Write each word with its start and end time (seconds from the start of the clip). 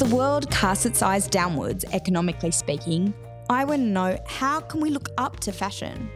As 0.00 0.08
the 0.08 0.14
world 0.14 0.48
casts 0.48 0.86
its 0.86 1.02
eyes 1.02 1.26
downwards, 1.26 1.84
economically 1.92 2.52
speaking, 2.52 3.12
I 3.50 3.64
want 3.64 3.80
to 3.80 3.84
know 3.84 4.16
how 4.28 4.60
can 4.60 4.80
we 4.80 4.90
look 4.90 5.08
up 5.18 5.40
to 5.40 5.50
fashion? 5.50 6.08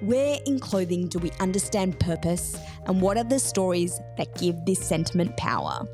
Where 0.00 0.40
in 0.46 0.58
clothing 0.58 1.06
do 1.06 1.20
we 1.20 1.30
understand 1.38 2.00
purpose, 2.00 2.58
and 2.86 3.00
what 3.00 3.16
are 3.16 3.22
the 3.22 3.38
stories 3.38 4.00
that 4.16 4.34
give 4.40 4.56
this 4.66 4.80
sentiment 4.80 5.36
power? 5.36 5.86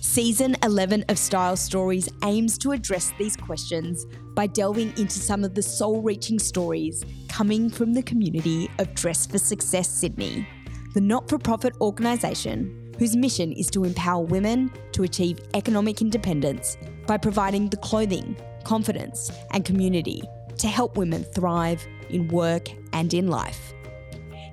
Season 0.00 0.56
11 0.64 1.04
of 1.08 1.18
Style 1.18 1.56
Stories 1.56 2.08
aims 2.24 2.58
to 2.58 2.72
address 2.72 3.12
these 3.16 3.36
questions 3.36 4.04
by 4.34 4.48
delving 4.48 4.92
into 4.98 5.20
some 5.20 5.44
of 5.44 5.54
the 5.54 5.62
soul 5.62 6.02
reaching 6.02 6.40
stories 6.40 7.04
coming 7.28 7.70
from 7.70 7.94
the 7.94 8.02
community 8.02 8.68
of 8.80 8.92
Dress 8.96 9.24
for 9.24 9.38
Success 9.38 9.88
Sydney, 9.88 10.48
the 10.94 11.00
not 11.00 11.28
for 11.28 11.38
profit 11.38 11.76
organisation 11.80 12.79
whose 13.00 13.16
mission 13.16 13.50
is 13.52 13.70
to 13.70 13.84
empower 13.84 14.22
women 14.22 14.70
to 14.92 15.04
achieve 15.04 15.40
economic 15.54 16.02
independence 16.02 16.76
by 17.06 17.16
providing 17.16 17.66
the 17.70 17.76
clothing, 17.78 18.36
confidence, 18.62 19.32
and 19.52 19.64
community 19.64 20.22
to 20.58 20.68
help 20.68 20.98
women 20.98 21.24
thrive 21.24 21.84
in 22.10 22.28
work 22.28 22.68
and 22.92 23.14
in 23.14 23.28
life. 23.28 23.72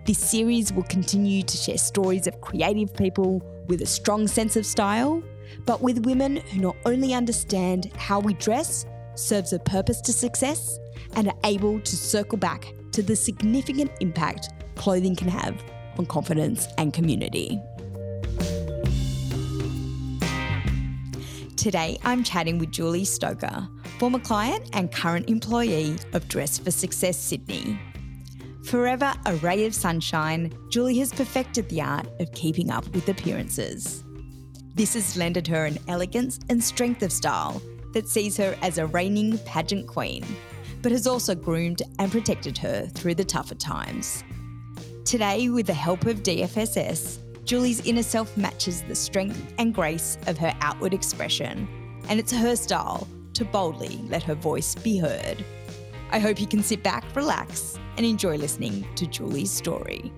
This 0.05 0.17
series 0.17 0.71
will 0.71 0.83
continue 0.83 1.43
to 1.43 1.57
share 1.57 1.77
stories 1.77 2.25
of 2.25 2.39
creative 2.39 2.95
people 2.95 3.43
with 3.67 3.81
a 3.81 3.85
strong 3.85 4.29
sense 4.29 4.55
of 4.55 4.65
style, 4.65 5.21
but 5.65 5.81
with 5.81 6.05
women 6.05 6.37
who 6.37 6.61
not 6.61 6.77
only 6.85 7.13
understand 7.13 7.91
how 7.97 8.21
we 8.21 8.33
dress 8.35 8.85
serves 9.15 9.51
a 9.51 9.59
purpose 9.59 9.99
to 9.99 10.13
success 10.13 10.79
and 11.17 11.27
are 11.27 11.37
able 11.43 11.81
to 11.81 11.97
circle 11.97 12.37
back 12.37 12.73
to 12.93 13.03
the 13.03 13.15
significant 13.15 13.91
impact 13.99 14.51
clothing 14.75 15.17
can 15.17 15.27
have 15.27 15.61
on 15.97 16.05
confidence 16.05 16.69
and 16.77 16.93
community. 16.93 17.59
Today, 21.67 21.99
I'm 22.05 22.23
chatting 22.23 22.59
with 22.59 22.71
Julie 22.71 23.03
Stocca, 23.03 23.69
former 23.99 24.19
client 24.19 24.69
and 24.71 24.89
current 24.89 25.29
employee 25.29 25.97
of 26.13 26.25
Dress 26.29 26.57
for 26.57 26.71
Success 26.71 27.17
Sydney. 27.17 27.77
Forever 28.63 29.13
a 29.25 29.35
ray 29.35 29.65
of 29.65 29.75
sunshine, 29.75 30.57
Julie 30.69 30.97
has 30.99 31.11
perfected 31.11 31.67
the 31.67 31.81
art 31.81 32.07
of 32.21 32.31
keeping 32.31 32.71
up 32.71 32.87
with 32.95 33.09
appearances. 33.09 34.05
This 34.75 34.93
has 34.93 35.17
lended 35.17 35.45
her 35.47 35.65
an 35.65 35.77
elegance 35.89 36.39
and 36.49 36.63
strength 36.63 37.03
of 37.03 37.11
style 37.11 37.61
that 37.91 38.07
sees 38.07 38.37
her 38.37 38.57
as 38.61 38.77
a 38.77 38.87
reigning 38.87 39.37
pageant 39.39 39.87
queen, 39.87 40.25
but 40.81 40.93
has 40.93 41.05
also 41.05 41.35
groomed 41.35 41.81
and 41.99 42.09
protected 42.09 42.57
her 42.59 42.85
through 42.85 43.15
the 43.15 43.25
tougher 43.25 43.55
times. 43.55 44.23
Today, 45.03 45.49
with 45.49 45.67
the 45.67 45.73
help 45.73 46.05
of 46.05 46.23
DFSS, 46.23 47.26
Julie's 47.47 47.79
inner 47.85 48.03
self 48.03 48.35
matches 48.35 48.81
the 48.83 48.93
strength 48.93 49.53
and 49.57 49.73
grace 49.73 50.17
of 50.27 50.37
her 50.37 50.53
outward 50.59 50.93
expression, 50.93 51.65
and 52.09 52.19
it's 52.19 52.33
her 52.33 52.57
style 52.57 53.07
to 53.35 53.45
boldly 53.45 54.01
let 54.09 54.21
her 54.21 54.35
voice 54.35 54.75
be 54.75 54.97
heard. 54.97 55.45
I 56.11 56.19
hope 56.19 56.41
you 56.41 56.47
can 56.47 56.61
sit 56.61 56.83
back, 56.83 57.05
relax, 57.15 57.79
and 57.95 58.05
enjoy 58.05 58.35
listening 58.35 58.85
to 58.95 59.07
Julie's 59.07 59.49
story. 59.49 60.11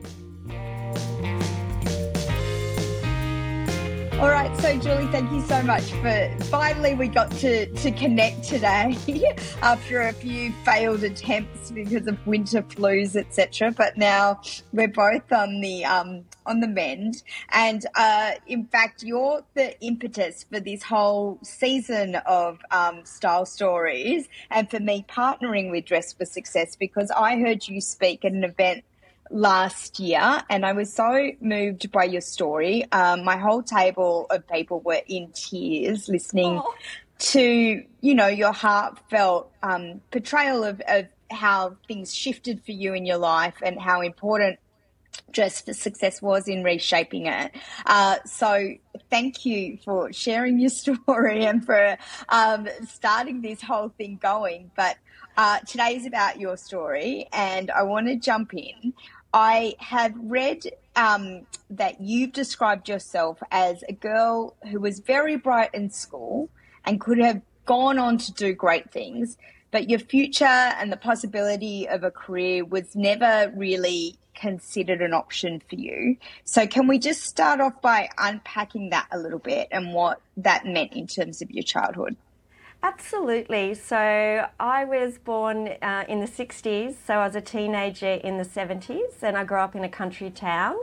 All 4.20 4.28
right, 4.28 4.53
so 4.59 4.78
Julie, 4.78 5.08
thank 5.14 5.31
you 5.31 5.42
so 5.44 5.64
much 5.64 5.94
for 5.94 6.36
finally 6.48 6.94
we 6.94 7.08
got 7.08 7.31
to 7.38 7.67
to 7.67 7.89
connect 7.92 8.44
today 8.44 8.98
after 9.62 10.02
a 10.02 10.12
few 10.12 10.52
failed 10.66 11.06
attempts 11.06 11.72
because 11.72 12.06
of 12.06 12.28
winter 12.28 12.62
flus, 12.64 13.16
etc. 13.16 13.72
But 13.72 13.95
now 13.95 14.42
we're 14.73 14.90
both 14.90 15.31
on 15.31 15.62
the 15.62 15.86
um, 15.86 16.25
on 16.45 16.59
the 16.59 16.67
mend, 16.67 17.23
and 17.53 17.86
uh, 17.95 18.31
in 18.45 18.66
fact, 18.66 19.03
you're 19.03 19.42
the 19.53 19.80
impetus 19.80 20.44
for 20.52 20.59
this 20.59 20.84
whole 20.84 21.40
season 21.41 22.16
of 22.25 22.59
um, 22.72 23.06
style 23.06 23.46
stories, 23.46 24.28
and 24.51 24.69
for 24.69 24.81
me 24.81 25.06
partnering 25.07 25.72
with 25.72 25.86
Dress 25.86 26.12
for 26.12 26.25
Success 26.25 26.75
because 26.75 27.09
I 27.12 27.40
heard 27.40 27.69
you 27.69 27.80
speak 27.80 28.25
at 28.25 28.34
an 28.34 28.44
event 28.44 28.84
last 29.29 30.00
year, 30.00 30.41
and 30.50 30.66
I 30.66 30.73
was 30.73 30.94
so 30.94 31.31
moved 31.40 31.91
by 31.91 32.06
your 32.06 32.22
story. 32.22 32.85
Um, 32.91 33.23
my 33.23 33.38
whole 33.38 33.63
table 33.63 34.28
of 34.29 34.47
people 34.47 34.79
were 34.81 35.01
in 35.07 35.31
tears 35.34 36.09
listening 36.09 36.62
oh. 36.63 36.73
to, 37.19 37.84
you 38.01 38.16
know, 38.16 38.28
your 38.28 38.53
heartfelt 38.53 39.51
um, 39.63 40.01
portrayal 40.12 40.63
of, 40.63 40.81
of 40.88 41.07
how 41.31 41.78
things 41.88 42.13
shifted 42.13 42.63
for 42.63 42.72
you 42.72 42.94
in 42.94 43.06
your 43.06 43.18
life 43.18 43.56
and 43.62 43.79
how 43.79 44.01
important 44.01 44.59
Dress 45.31 45.62
for 45.62 45.73
Success 45.73 46.22
was 46.22 46.47
in 46.47 46.63
reshaping 46.63 47.28
it. 47.28 47.51
Uh, 47.85 48.18
so 48.25 48.73
thank 49.09 49.45
you 49.45 49.78
for 49.84 50.12
sharing 50.12 50.59
your 50.59 50.69
story 50.72 51.45
and 51.45 51.66
for 51.66 51.97
um, 52.29 52.68
starting 52.88 53.41
this 53.41 53.62
whole 53.62 53.89
thing 53.89 54.18
going. 54.22 54.72
But 54.75 54.97
uh, 55.38 55.59
today 55.59 55.95
is 55.95 56.06
about 56.06 56.39
your 56.39 56.57
story, 56.57 57.28
and 57.31 57.72
I 57.72 57.84
want 57.84 58.07
to 58.07 58.16
jump 58.16 58.53
in. 58.53 58.94
I 59.34 59.75
have 59.79 60.13
read 60.17 60.63
um, 60.95 61.45
that 61.69 62.01
you've 62.01 62.34
described 62.34 62.90
yourself 62.90 63.41
as 63.51 63.84
a 63.88 63.94
girl 63.94 64.56
who 64.69 64.79
was 64.79 65.00
very 65.00 65.38
bright 65.38 65.69
in 65.73 65.90
school 65.90 66.50
and 66.85 67.00
could 67.00 67.19
have 67.19 67.41
gone 67.66 68.00
on 68.00 68.18
to 68.18 68.34
do 68.34 68.53
great 68.53 68.91
things, 68.91 69.38
but 69.72 69.89
your 69.89 70.00
future 70.00 70.45
and 70.45 70.91
the 70.91 70.97
possibility 70.97 71.88
of 71.88 72.03
a 72.03 72.09
career 72.09 72.66
was 72.66 72.95
never 72.95 73.53
really 73.56 74.16
considered 74.34 75.01
an 75.01 75.13
option 75.13 75.62
for 75.69 75.75
you. 75.75 76.18
So, 76.45 76.66
can 76.66 76.88
we 76.88 76.97
just 76.97 77.23
start 77.23 77.59
off 77.59 77.81
by 77.81 78.09
unpacking 78.18 78.89
that 78.89 79.07
a 79.12 79.19
little 79.19 79.39
bit 79.39 79.68
and 79.72 79.94
what 79.94 80.22
that 80.38 80.66
meant 80.66 80.94
in 80.94 81.06
terms 81.06 81.41
of 81.41 81.51
your 81.51 81.63
childhood? 81.63 82.16
Absolutely. 82.81 83.73
So 83.73 84.47
I 84.59 84.85
was 84.85 85.17
born 85.17 85.69
uh, 85.81 86.06
in 86.07 86.22
the 86.22 86.28
60s, 86.28 86.95
so 87.06 87.16
I 87.16 87.25
was 87.25 87.35
a 87.35 87.41
teenager 87.41 88.13
in 88.13 88.38
the 88.38 88.45
70s, 88.45 89.22
and 89.22 89.35
I 89.35 89.44
grew 89.44 89.59
up 89.59 89.75
in 89.75 89.84
a 89.84 89.90
country 89.90 90.29
town. 90.29 90.78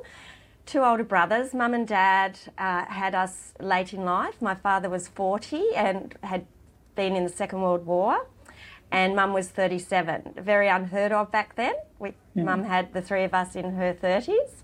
Two 0.67 0.81
older 0.81 1.05
brothers, 1.05 1.55
mum 1.55 1.73
and 1.73 1.87
dad 1.87 2.39
uh, 2.59 2.85
had 2.87 3.15
us 3.15 3.55
late 3.61 3.95
in 3.95 4.05
life. 4.05 4.43
My 4.43 4.55
father 4.55 4.91
was 4.91 5.09
40 5.09 5.75
and 5.75 6.15
had 6.23 6.45
been 6.97 7.15
in 7.17 7.25
the 7.25 7.31
Second 7.31 7.63
World 7.63 7.87
War, 7.87 8.27
and 8.91 9.17
mum 9.17 9.33
was 9.33 9.49
37. 9.49 10.35
Very 10.37 10.69
unheard 10.69 11.13
of 11.13 11.31
back 11.31 11.55
then. 11.55 11.75
We, 11.99 12.11
mm. 12.11 12.45
Mum 12.45 12.65
had 12.65 12.93
the 12.93 13.01
three 13.01 13.25
of 13.25 13.33
us 13.33 13.55
in 13.57 13.73
her 13.77 13.95
30s. 13.95 14.63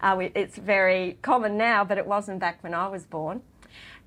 Uh, 0.00 0.16
we, 0.18 0.32
it's 0.34 0.58
very 0.58 1.18
common 1.22 1.56
now, 1.56 1.84
but 1.84 1.98
it 1.98 2.06
wasn't 2.06 2.40
back 2.40 2.62
when 2.62 2.74
I 2.74 2.88
was 2.88 3.04
born. 3.04 3.42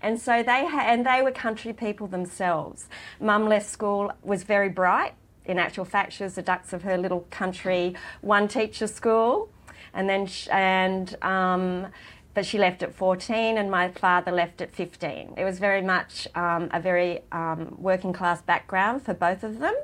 And 0.01 0.19
so 0.19 0.43
they 0.43 0.65
ha- 0.65 0.85
and 0.85 1.05
they 1.05 1.21
were 1.21 1.31
country 1.31 1.73
people 1.73 2.07
themselves. 2.07 2.87
Mum 3.19 3.47
left 3.47 3.69
school 3.69 4.11
was 4.23 4.43
very 4.43 4.69
bright. 4.69 5.13
In 5.45 5.57
actual 5.57 5.85
fact, 5.85 6.13
she 6.13 6.23
was 6.23 6.35
the 6.35 6.41
dux 6.41 6.73
of 6.73 6.83
her 6.83 6.97
little 6.97 7.25
country 7.29 7.95
one 8.21 8.47
teacher 8.47 8.87
school, 8.87 9.49
and 9.93 10.09
then 10.09 10.27
and 10.49 11.15
um, 11.23 11.87
but 12.33 12.45
she 12.45 12.57
left 12.57 12.81
at 12.81 12.93
14 12.93 13.57
and 13.57 13.69
my 13.69 13.89
father 13.89 14.31
left 14.31 14.61
at 14.61 14.71
15. 14.71 15.33
It 15.37 15.43
was 15.43 15.59
very 15.59 15.81
much 15.81 16.27
um, 16.33 16.69
a 16.71 16.79
very 16.79 17.21
um, 17.31 17.75
working 17.77 18.13
class 18.13 18.41
background 18.41 19.03
for 19.03 19.13
both 19.13 19.43
of 19.43 19.59
them. 19.59 19.75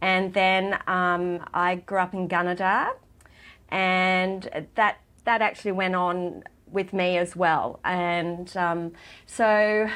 And 0.00 0.32
then 0.32 0.78
um, 0.86 1.44
I 1.52 1.76
grew 1.76 1.98
up 1.98 2.14
in 2.14 2.28
Gunnedah, 2.28 2.92
and 3.70 4.68
that 4.76 4.98
that 5.24 5.42
actually 5.42 5.72
went 5.72 5.94
on 5.94 6.44
with 6.72 6.92
me 6.92 7.18
as 7.18 7.34
well. 7.36 7.80
And 7.84 8.54
um, 8.56 8.92
so 9.26 9.88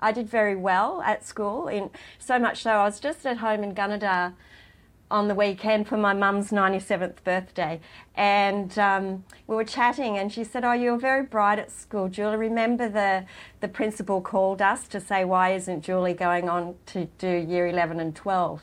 I 0.00 0.12
did 0.12 0.28
very 0.28 0.56
well 0.56 1.02
at 1.02 1.24
school, 1.24 1.68
in, 1.68 1.90
so 2.18 2.38
much 2.38 2.62
so 2.62 2.72
I 2.72 2.84
was 2.84 3.00
just 3.00 3.24
at 3.26 3.38
home 3.38 3.62
in 3.62 3.74
Gunnedah 3.74 4.34
on 5.10 5.28
the 5.28 5.34
weekend 5.34 5.86
for 5.86 5.96
my 5.96 6.12
mum's 6.12 6.50
97th 6.50 7.22
birthday. 7.24 7.80
And 8.14 8.76
um, 8.78 9.24
we 9.46 9.54
were 9.54 9.64
chatting, 9.64 10.18
and 10.18 10.32
she 10.32 10.44
said, 10.44 10.64
Oh, 10.64 10.72
you 10.72 10.92
were 10.92 10.98
very 10.98 11.22
bright 11.22 11.58
at 11.58 11.70
school, 11.70 12.08
Julie. 12.08 12.36
Remember 12.36 12.88
the, 12.88 13.24
the 13.60 13.68
principal 13.68 14.20
called 14.20 14.60
us 14.60 14.88
to 14.88 15.00
say, 15.00 15.24
Why 15.24 15.54
isn't 15.54 15.82
Julie 15.82 16.14
going 16.14 16.48
on 16.48 16.74
to 16.86 17.06
do 17.18 17.28
year 17.28 17.66
11 17.66 18.00
and 18.00 18.14
12? 18.14 18.62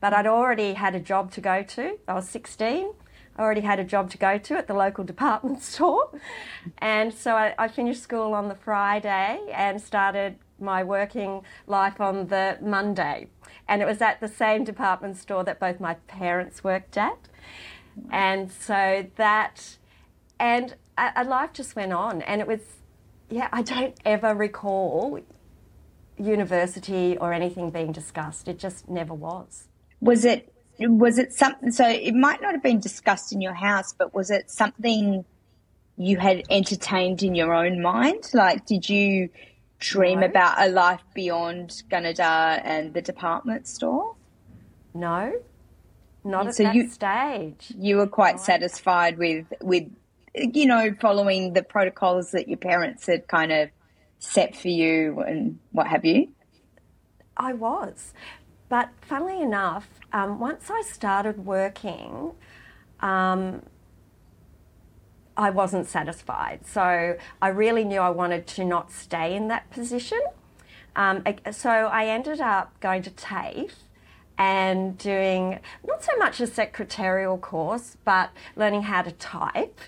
But 0.00 0.14
I'd 0.14 0.26
already 0.26 0.74
had 0.74 0.94
a 0.94 1.00
job 1.00 1.30
to 1.32 1.40
go 1.40 1.62
to. 1.62 1.98
I 2.08 2.14
was 2.14 2.28
16 2.28 2.94
I 3.40 3.42
already 3.42 3.62
had 3.62 3.80
a 3.80 3.84
job 3.84 4.10
to 4.10 4.18
go 4.18 4.36
to 4.36 4.58
at 4.58 4.66
the 4.66 4.74
local 4.74 5.02
department 5.12 5.62
store. 5.62 6.10
And 6.78 7.12
so 7.12 7.34
I, 7.34 7.54
I 7.58 7.68
finished 7.68 8.02
school 8.02 8.34
on 8.34 8.48
the 8.48 8.54
Friday 8.54 9.40
and 9.52 9.80
started 9.80 10.36
my 10.60 10.84
working 10.84 11.42
life 11.66 12.02
on 12.02 12.26
the 12.26 12.58
Monday. 12.60 13.28
And 13.66 13.80
it 13.80 13.86
was 13.86 14.02
at 14.02 14.20
the 14.20 14.28
same 14.28 14.64
department 14.64 15.16
store 15.16 15.42
that 15.44 15.58
both 15.58 15.80
my 15.80 15.94
parents 16.06 16.62
worked 16.62 16.98
at. 16.98 17.16
And 18.10 18.52
so 18.52 19.06
that, 19.16 19.78
and 20.38 20.76
life 20.98 21.54
just 21.54 21.74
went 21.74 21.94
on. 21.94 22.20
And 22.22 22.42
it 22.42 22.46
was, 22.46 22.60
yeah, 23.30 23.48
I 23.52 23.62
don't 23.62 23.96
ever 24.04 24.34
recall 24.34 25.18
university 26.18 27.16
or 27.16 27.32
anything 27.32 27.70
being 27.70 27.92
discussed. 27.92 28.48
It 28.48 28.58
just 28.58 28.90
never 28.90 29.14
was. 29.14 29.68
Was 30.02 30.26
it 30.26 30.52
was 30.80 31.18
it 31.18 31.32
something? 31.32 31.70
So 31.72 31.86
it 31.86 32.14
might 32.14 32.40
not 32.40 32.52
have 32.52 32.62
been 32.62 32.80
discussed 32.80 33.32
in 33.32 33.40
your 33.40 33.54
house, 33.54 33.92
but 33.92 34.14
was 34.14 34.30
it 34.30 34.50
something 34.50 35.24
you 35.96 36.16
had 36.16 36.42
entertained 36.48 37.22
in 37.22 37.34
your 37.34 37.52
own 37.52 37.82
mind? 37.82 38.30
Like, 38.32 38.64
did 38.66 38.88
you 38.88 39.28
dream 39.78 40.20
no. 40.20 40.26
about 40.26 40.56
a 40.58 40.68
life 40.70 41.02
beyond 41.14 41.82
Gunnedah 41.90 42.62
and 42.64 42.94
the 42.94 43.02
department 43.02 43.66
store? 43.66 44.14
No, 44.94 45.32
not 46.24 46.48
at 46.48 46.54
so 46.54 46.62
that 46.64 46.74
you, 46.74 46.88
stage. 46.88 47.72
You 47.76 47.96
were 47.98 48.06
quite 48.06 48.36
no. 48.36 48.42
satisfied 48.42 49.18
with 49.18 49.46
with 49.60 49.84
you 50.34 50.66
know 50.66 50.94
following 51.00 51.52
the 51.52 51.62
protocols 51.62 52.30
that 52.32 52.48
your 52.48 52.58
parents 52.58 53.06
had 53.06 53.26
kind 53.28 53.52
of 53.52 53.70
set 54.18 54.54
for 54.54 54.68
you 54.68 55.20
and 55.20 55.58
what 55.72 55.86
have 55.86 56.04
you. 56.04 56.28
I 57.36 57.54
was, 57.54 58.12
but 58.70 58.88
funnily 59.02 59.42
enough, 59.42 59.86
um, 60.14 60.40
once 60.40 60.70
I 60.70 60.80
started 60.82 61.44
working. 61.44 62.32
Um, 63.00 63.62
I 65.36 65.48
wasn't 65.48 65.86
satisfied. 65.86 66.66
So 66.66 67.16
I 67.40 67.48
really 67.48 67.82
knew 67.82 68.00
I 68.00 68.10
wanted 68.10 68.46
to 68.48 68.64
not 68.64 68.92
stay 68.92 69.34
in 69.34 69.48
that 69.48 69.70
position. 69.70 70.20
Um, 70.94 71.24
so 71.50 71.70
I 71.70 72.06
ended 72.08 72.42
up 72.42 72.78
going 72.80 73.00
to 73.02 73.10
TAFE 73.10 73.74
and 74.36 74.98
doing 74.98 75.60
not 75.86 76.02
so 76.02 76.16
much 76.18 76.40
a 76.40 76.46
secretarial 76.46 77.38
course, 77.38 77.96
but 78.04 78.30
learning 78.54 78.82
how 78.82 79.02
to 79.02 79.12
type. 79.12 79.80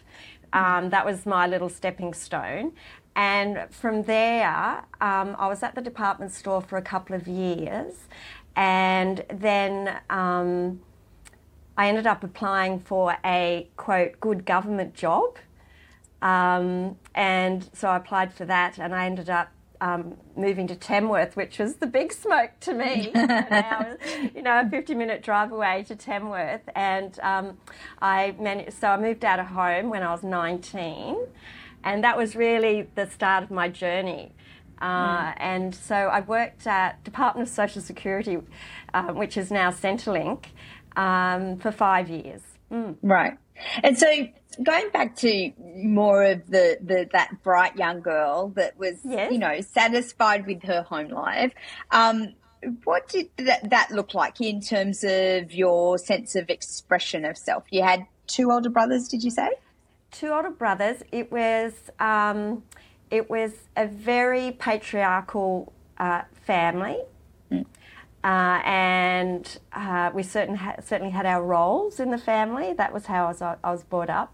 Um, 0.55 0.91
that 0.91 1.05
was 1.05 1.27
my 1.27 1.47
little 1.47 1.69
stepping 1.69 2.15
stone. 2.15 2.73
And 3.15 3.67
from 3.71 4.05
there, 4.05 4.85
um, 5.01 5.37
I 5.39 5.49
was 5.49 5.63
at 5.63 5.75
the 5.75 5.83
department 5.83 6.33
store 6.33 6.63
for 6.63 6.79
a 6.79 6.83
couple 6.83 7.15
of 7.15 7.29
years. 7.29 8.09
And 8.57 9.25
then 9.29 10.01
um, 10.11 10.81
I 11.77 11.89
ended 11.89 12.07
up 12.07 12.23
applying 12.23 12.81
for 12.81 13.17
a 13.25 13.69
quote 13.77 14.21
good 14.21 14.45
government 14.45 14.95
job. 14.95 15.39
Um, 16.21 16.97
and 17.15 17.69
so 17.73 17.89
I 17.89 17.97
applied 17.97 18.33
for 18.33 18.45
that 18.45 18.79
and 18.79 18.95
I 18.95 19.07
ended 19.07 19.29
up 19.29 19.51
um, 19.81 20.17
moving 20.37 20.69
to 20.69 20.77
Tamworth, 20.77 21.35
which 21.35 21.59
was 21.59 21.75
the 21.77 21.89
big 21.89 22.13
smoke 22.13 22.53
to 22.61 22.73
me. 22.73 23.11
you 24.35 24.43
know, 24.43 24.61
a 24.61 24.69
50 24.71 24.95
minute 24.95 25.23
drive 25.23 25.51
away 25.51 25.85
to 25.89 25.97
Tamworth. 25.97 26.63
And 26.77 27.19
um, 27.21 27.59
I 28.01 28.37
managed, 28.39 28.75
so 28.75 28.89
I 28.89 28.97
moved 28.97 29.25
out 29.25 29.41
of 29.41 29.47
home 29.47 29.91
when 29.91 30.05
I 30.05 30.13
was 30.13 30.23
19. 30.23 31.27
And 31.85 32.05
that 32.05 32.17
was 32.17 32.37
really 32.37 32.89
the 32.95 33.11
start 33.11 33.43
of 33.43 33.51
my 33.51 33.69
journey. 33.69 34.33
Uh, 34.83 35.27
mm. 35.27 35.35
And 35.39 35.75
so 35.75 35.95
I 35.95 36.21
worked 36.21 36.67
at 36.67 37.03
Department 37.05 37.49
of 37.49 37.55
Social 37.55 37.81
Security, 37.81 38.39
uh, 38.93 39.13
which 39.13 39.37
is 39.37 39.51
now 39.51 39.71
Centrelink, 39.71 40.47
um, 40.97 41.59
for 41.59 41.71
five 41.71 42.11
years. 42.11 42.43
Mm. 42.71 42.97
Right. 43.01 43.39
And 43.83 43.97
so 43.97 44.07
going 44.63 44.91
back 44.91 45.15
to 45.17 45.53
more 45.77 46.25
of 46.25 46.51
the, 46.51 46.79
the 46.83 47.09
that 47.13 47.43
bright 47.45 47.77
young 47.77 48.01
girl 48.01 48.49
that 48.57 48.77
was, 48.77 48.99
yes. 49.05 49.31
you 49.31 49.39
know, 49.39 49.61
satisfied 49.61 50.47
with 50.47 50.65
her 50.65 50.83
home 50.83 51.11
life, 51.11 51.53
um, 51.93 52.35
what 52.85 53.09
did 53.09 53.29
that, 53.39 53.71
that 53.71 53.91
look 53.93 54.15
like 54.15 54.41
in 54.41 54.61
terms 54.61 55.05
of 55.05 55.53
your 55.53 55.97
sense 55.99 56.35
of 56.35 56.51
expression 56.51 57.25
of 57.25 57.37
self? 57.39 57.65
You 57.71 57.83
had 57.83 58.07
two 58.27 58.51
older 58.51 58.71
brothers, 58.71 59.09
did 59.09 59.23
you 59.23 59.31
say? 59.31 59.51
Two 60.11 60.31
older 60.31 60.51
brothers. 60.51 61.03
It 61.13 61.31
was 61.31 61.73
um, 62.01 62.63
it 63.13 63.29
was 63.29 63.53
a 63.77 63.87
very 63.87 64.53
patriarchal 64.53 65.73
uh, 65.99 66.23
family. 66.47 66.99
Uh, 68.25 68.63
and 68.65 69.59
uh, 69.73 70.11
we 70.15 70.23
certain 70.23 70.55
ha- 70.55 70.77
certainly 70.81 71.13
had 71.13 71.27
our 71.27 71.45
roles 71.45 71.99
in 71.99 72.11
the 72.11 72.19
family. 72.19 72.73
That 72.73 72.93
was 72.93 73.07
how 73.07 73.25
I 73.25 73.29
was, 73.29 73.43
I 73.43 73.57
was 73.65 73.83
brought 73.83 74.09
up. 74.09 74.33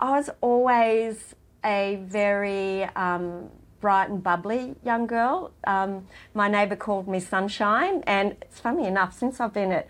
I 0.00 0.10
was 0.18 0.30
always 0.40 1.34
a 1.64 2.00
very 2.02 2.84
um, 2.96 3.50
bright 3.80 4.10
and 4.10 4.20
bubbly 4.22 4.74
young 4.84 5.06
girl. 5.06 5.52
Um, 5.64 6.08
my 6.34 6.48
neighbour 6.48 6.76
called 6.76 7.06
me 7.06 7.20
Sunshine, 7.20 8.02
and 8.06 8.36
it's 8.42 8.58
funny 8.58 8.86
enough, 8.86 9.16
since 9.16 9.40
I've 9.40 9.54
been 9.54 9.70
at 9.70 9.86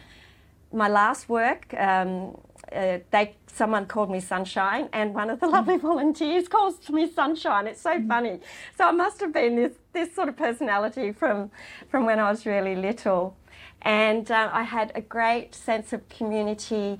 my 0.70 0.88
last 0.88 1.30
work, 1.30 1.72
um, 1.78 2.36
uh, 2.72 2.98
they 3.10 3.36
someone 3.52 3.86
called 3.86 4.10
me 4.10 4.20
Sunshine, 4.20 4.88
and 4.92 5.14
one 5.14 5.30
of 5.30 5.40
the 5.40 5.46
lovely 5.56 5.76
volunteers 5.76 6.48
calls 6.48 6.88
me 6.90 7.10
Sunshine. 7.10 7.66
It's 7.66 7.80
so 7.80 8.00
funny. 8.06 8.40
So 8.76 8.84
I 8.86 8.92
must 8.92 9.20
have 9.20 9.32
been 9.32 9.56
this 9.56 9.74
this 9.92 10.14
sort 10.14 10.28
of 10.28 10.36
personality 10.36 11.12
from 11.12 11.50
from 11.88 12.06
when 12.06 12.18
I 12.18 12.30
was 12.30 12.46
really 12.46 12.76
little, 12.76 13.36
and 13.82 14.30
uh, 14.30 14.50
I 14.52 14.62
had 14.62 14.92
a 14.94 15.00
great 15.00 15.54
sense 15.54 15.92
of 15.92 16.08
community. 16.08 16.98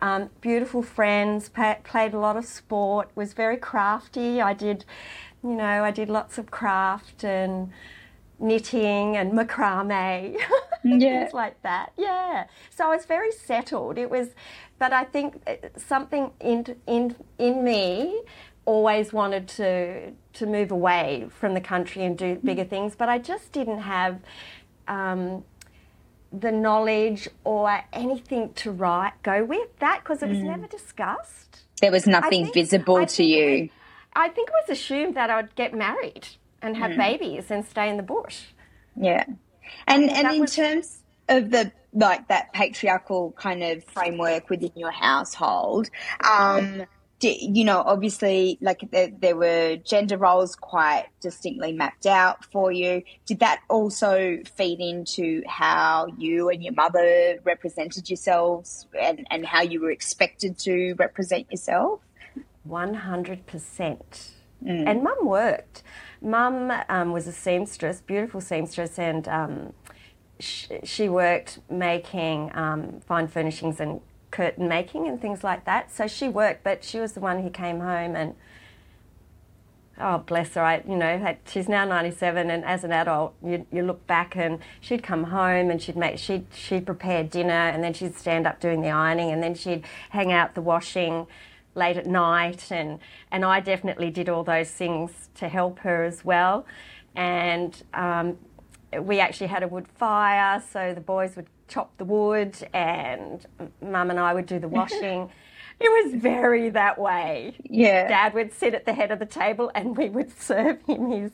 Um, 0.00 0.30
beautiful 0.40 0.82
friends, 0.82 1.48
pa- 1.48 1.76
played 1.84 2.12
a 2.12 2.18
lot 2.18 2.36
of 2.36 2.44
sport, 2.44 3.10
was 3.14 3.34
very 3.34 3.56
crafty. 3.56 4.42
I 4.42 4.52
did, 4.52 4.84
you 5.44 5.54
know, 5.54 5.84
I 5.84 5.92
did 5.92 6.08
lots 6.08 6.38
of 6.38 6.50
craft 6.50 7.22
and 7.22 7.70
knitting 8.40 9.16
and 9.16 9.32
macrame, 9.32 10.36
yeah. 10.84 10.98
things 10.98 11.32
like 11.32 11.62
that. 11.62 11.92
Yeah. 11.96 12.46
So 12.70 12.86
I 12.86 12.96
was 12.96 13.06
very 13.06 13.30
settled. 13.30 13.96
It 13.96 14.10
was, 14.10 14.30
but 14.82 14.92
I 14.92 15.04
think 15.04 15.40
uh, 15.46 15.54
something 15.76 16.32
in 16.40 16.58
in 16.88 17.14
in 17.38 17.62
me 17.62 18.20
always 18.64 19.12
wanted 19.12 19.46
to 19.58 20.10
to 20.38 20.44
move 20.44 20.72
away 20.72 21.28
from 21.38 21.54
the 21.54 21.60
country 21.60 22.02
and 22.04 22.18
do 22.18 22.34
bigger 22.42 22.64
things, 22.64 22.96
but 22.96 23.08
I 23.08 23.18
just 23.18 23.52
didn't 23.52 23.82
have. 23.96 24.14
Um, 24.88 25.44
the 26.46 26.50
knowledge 26.50 27.28
or 27.44 27.84
anything 27.92 28.54
to 28.54 28.70
write 28.70 29.12
go 29.22 29.44
with 29.44 29.68
that 29.80 30.00
because 30.02 30.22
it 30.22 30.30
was 30.30 30.38
mm. 30.38 30.44
never 30.54 30.66
discussed. 30.66 31.52
There 31.82 31.92
was 31.92 32.06
nothing 32.06 32.44
think, 32.44 32.54
visible 32.54 33.04
to 33.04 33.22
you. 33.22 33.68
I 34.14 34.30
think 34.30 34.48
it 34.48 34.54
was 34.60 34.78
assumed 34.78 35.14
that 35.18 35.28
I 35.28 35.36
would 35.36 35.54
get 35.54 35.74
married 35.74 36.26
and 36.62 36.74
have 36.78 36.92
mm. 36.92 36.96
babies 37.06 37.50
and 37.50 37.66
stay 37.66 37.90
in 37.90 37.98
the 37.98 38.08
bush. 38.14 38.38
Yeah. 38.96 39.26
And 39.86 40.08
and 40.10 40.26
in 40.36 40.40
was... 40.40 40.56
terms 40.56 40.86
of 41.28 41.50
the 41.50 41.70
like 41.92 42.28
that 42.28 42.52
patriarchal 42.52 43.32
kind 43.32 43.62
of 43.62 43.84
framework 43.84 44.48
within 44.48 44.72
your 44.76 44.90
household, 44.90 45.90
um, 46.28 46.86
you 47.22 47.64
know, 47.64 47.82
obviously, 47.84 48.58
like 48.60 48.80
there, 48.90 49.10
there, 49.16 49.36
were 49.36 49.76
gender 49.76 50.18
roles 50.18 50.56
quite 50.56 51.06
distinctly 51.20 51.72
mapped 51.72 52.06
out 52.06 52.44
for 52.46 52.72
you. 52.72 53.02
Did 53.26 53.40
that 53.40 53.60
also 53.68 54.38
feed 54.56 54.80
into 54.80 55.42
how 55.46 56.08
you 56.18 56.48
and 56.48 56.62
your 56.62 56.74
mother 56.74 57.38
represented 57.44 58.10
yourselves 58.10 58.86
and, 59.00 59.26
and 59.30 59.46
how 59.46 59.62
you 59.62 59.80
were 59.80 59.90
expected 59.90 60.58
to 60.60 60.94
represent 60.94 61.50
yourself? 61.50 62.00
100%. 62.68 63.40
Mm. 64.64 64.88
And 64.88 65.02
mum 65.02 65.18
worked. 65.22 65.82
Mum 66.20 66.72
um, 66.88 67.12
was 67.12 67.26
a 67.26 67.32
seamstress, 67.32 68.00
beautiful 68.00 68.40
seamstress, 68.40 68.98
and 68.98 69.26
um, 69.26 69.72
sh- 70.42 70.68
she 70.84 71.08
worked 71.08 71.60
making 71.70 72.50
um, 72.54 73.00
fine 73.06 73.28
furnishings 73.28 73.80
and 73.80 74.00
curtain 74.30 74.68
making 74.68 75.06
and 75.06 75.20
things 75.20 75.44
like 75.44 75.64
that. 75.64 75.92
So 75.92 76.06
she 76.06 76.28
worked, 76.28 76.64
but 76.64 76.82
she 76.82 76.98
was 76.98 77.12
the 77.12 77.20
one 77.20 77.42
who 77.42 77.50
came 77.50 77.80
home 77.80 78.16
and 78.16 78.34
oh 80.00 80.18
bless 80.18 80.54
her 80.54 80.62
I, 80.62 80.82
you 80.88 80.96
know 80.96 81.36
she's 81.46 81.68
now 81.68 81.84
97 81.84 82.50
and 82.50 82.64
as 82.64 82.82
an 82.82 82.92
adult 82.92 83.34
you, 83.44 83.66
you 83.70 83.82
look 83.82 84.06
back 84.06 84.34
and 84.34 84.58
she'd 84.80 85.02
come 85.02 85.24
home 85.24 85.70
and 85.70 85.82
she'd 85.82 85.96
make 85.96 86.18
she'd, 86.18 86.46
she'd 86.54 86.86
prepare 86.86 87.22
dinner 87.22 87.52
and 87.52 87.84
then 87.84 87.92
she'd 87.92 88.16
stand 88.16 88.46
up 88.46 88.58
doing 88.58 88.80
the 88.80 88.88
ironing 88.88 89.30
and 89.30 89.42
then 89.42 89.54
she'd 89.54 89.84
hang 90.10 90.32
out 90.32 90.54
the 90.54 90.62
washing 90.62 91.26
late 91.74 91.98
at 91.98 92.06
night 92.06 92.72
and 92.72 93.00
and 93.30 93.44
I 93.44 93.60
definitely 93.60 94.10
did 94.10 94.30
all 94.30 94.44
those 94.44 94.70
things 94.70 95.28
to 95.36 95.48
help 95.48 95.80
her 95.80 96.04
as 96.04 96.24
well 96.24 96.66
and 97.14 97.82
um, 97.92 98.38
we 99.00 99.20
actually 99.20 99.46
had 99.46 99.62
a 99.62 99.68
wood 99.68 99.86
fire 99.88 100.62
so 100.72 100.92
the 100.94 101.00
boys 101.00 101.36
would 101.36 101.46
chop 101.68 101.96
the 101.98 102.04
wood 102.04 102.56
and 102.72 103.46
mum 103.80 104.10
and 104.10 104.18
I 104.18 104.34
would 104.34 104.46
do 104.46 104.58
the 104.58 104.68
washing 104.80 105.30
it 105.80 106.04
was 106.04 106.20
very 106.20 106.70
that 106.70 106.98
way 106.98 107.54
yeah 107.64 108.08
dad 108.08 108.34
would 108.34 108.52
sit 108.52 108.74
at 108.74 108.86
the 108.86 108.92
head 108.92 109.10
of 109.10 109.18
the 109.18 109.26
table 109.26 109.70
and 109.74 109.96
we 109.96 110.08
would 110.08 110.38
serve 110.40 110.78
him 110.86 111.10
his 111.10 111.30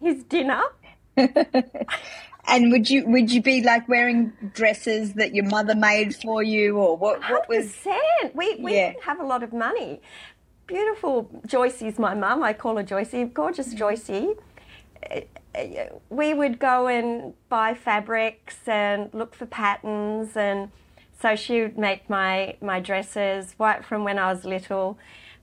his 0.00 0.22
dinner 0.24 0.62
And 2.50 2.72
would 2.72 2.90
you 2.90 3.06
would 3.06 3.30
you 3.30 3.42
be 3.42 3.62
like 3.62 3.88
wearing 3.88 4.32
dresses 4.54 5.14
that 5.14 5.34
your 5.34 5.44
mother 5.44 5.74
made 5.74 6.16
for 6.16 6.42
you, 6.42 6.78
or 6.78 6.96
what? 6.96 7.20
What 7.30 7.48
was? 7.48 7.72
We 8.34 8.56
we 8.56 8.74
yeah. 8.74 8.92
didn't 8.92 9.04
have 9.04 9.20
a 9.20 9.24
lot 9.24 9.42
of 9.42 9.52
money. 9.52 10.00
Beautiful 10.66 11.28
Joycey's 11.46 11.98
my 11.98 12.14
mum. 12.14 12.42
I 12.42 12.52
call 12.52 12.76
her 12.76 12.84
Joycey. 12.84 13.32
Gorgeous 13.32 13.74
mm. 13.74 13.78
Joycey. 13.78 15.24
We 16.08 16.34
would 16.34 16.58
go 16.58 16.86
and 16.86 17.34
buy 17.48 17.74
fabrics 17.74 18.56
and 18.66 19.10
look 19.12 19.34
for 19.34 19.46
patterns, 19.46 20.36
and 20.36 20.70
so 21.20 21.36
she 21.36 21.60
would 21.62 21.78
make 21.78 22.08
my 22.08 22.56
my 22.60 22.80
dresses 22.80 23.54
right 23.58 23.84
from 23.84 24.04
when 24.04 24.18
I 24.18 24.32
was 24.32 24.44
little 24.44 24.98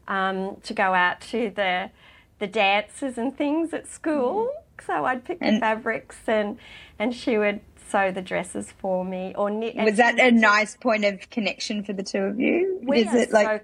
um, 0.08 0.58
to 0.64 0.74
go 0.74 0.94
out 0.94 1.22
to 1.22 1.52
the 1.54 1.92
the 2.40 2.48
dances 2.48 3.18
and 3.18 3.38
things 3.38 3.74
at 3.74 3.88
school. 3.88 4.52
Mm. 4.80 4.86
So 4.86 5.06
I'd 5.06 5.26
pick 5.26 5.40
and, 5.42 5.58
the 5.58 5.60
fabrics 5.60 6.18
and 6.28 6.58
and 7.00 7.14
she 7.14 7.38
would 7.38 7.60
sew 7.90 8.12
the 8.12 8.22
dresses 8.22 8.74
for 8.78 9.04
me 9.04 9.34
or 9.36 9.50
knit. 9.50 9.76
Was 9.76 9.98
that 9.98 10.20
a 10.20 10.32
nice 10.32 10.76
point 10.76 11.06
of 11.06 11.30
connection 11.30 11.84
for 11.84 11.94
the 11.94 12.04
two 12.04 12.20
of 12.20 12.40
you? 12.40 12.80
We 12.84 13.02
Is 13.02 13.14
it 13.14 13.32
like? 13.32 13.48
So, 13.48 13.60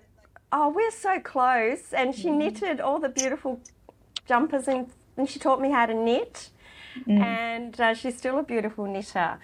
oh, 0.52 0.70
we're 0.70 0.92
so 0.92 1.20
close, 1.20 1.94
and 1.94 2.16
she 2.16 2.30
mm. 2.30 2.38
knitted 2.38 2.82
all 2.82 3.00
the 3.00 3.10
beautiful 3.10 3.60
jumpers 4.28 4.68
and 4.68 4.90
and 5.18 5.30
she 5.30 5.40
taught 5.40 5.62
me 5.62 5.70
how 5.72 5.86
to 5.86 5.94
knit, 5.94 6.50
mm. 7.08 7.20
and 7.20 7.80
uh, 7.80 7.94
she's 7.94 8.18
still 8.18 8.40
a 8.40 8.44
beautiful 8.44 8.86
knitter. 8.86 9.40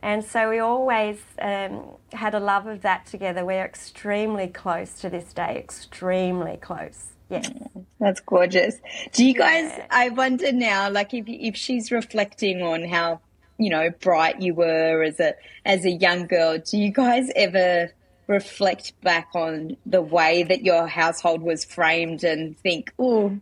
And 0.00 0.22
so 0.22 0.50
we 0.50 0.58
always 0.58 1.18
um, 1.40 1.84
had 2.12 2.34
a 2.34 2.40
love 2.40 2.66
of 2.66 2.82
that 2.82 3.06
together. 3.06 3.44
We're 3.44 3.64
extremely 3.64 4.48
close 4.48 5.00
to 5.00 5.08
this 5.08 5.32
day, 5.32 5.56
extremely 5.56 6.58
close. 6.58 7.12
Yeah. 7.30 7.48
That's 8.00 8.20
gorgeous. 8.20 8.76
Do 9.12 9.24
you 9.24 9.32
guys, 9.32 9.72
yeah. 9.74 9.86
I 9.90 10.10
wonder 10.10 10.52
now, 10.52 10.90
like 10.90 11.14
if, 11.14 11.24
if 11.26 11.56
she's 11.56 11.90
reflecting 11.90 12.60
on 12.60 12.84
how, 12.84 13.20
you 13.56 13.70
know, 13.70 13.88
bright 14.00 14.42
you 14.42 14.52
were 14.52 15.02
as 15.02 15.18
a, 15.20 15.34
as 15.64 15.86
a 15.86 15.90
young 15.90 16.26
girl, 16.26 16.58
do 16.58 16.76
you 16.76 16.90
guys 16.90 17.30
ever 17.34 17.90
reflect 18.26 19.00
back 19.00 19.28
on 19.34 19.78
the 19.86 20.02
way 20.02 20.42
that 20.42 20.64
your 20.64 20.86
household 20.86 21.40
was 21.40 21.64
framed 21.64 22.24
and 22.24 22.58
think, 22.58 22.92
oh, 22.98 23.38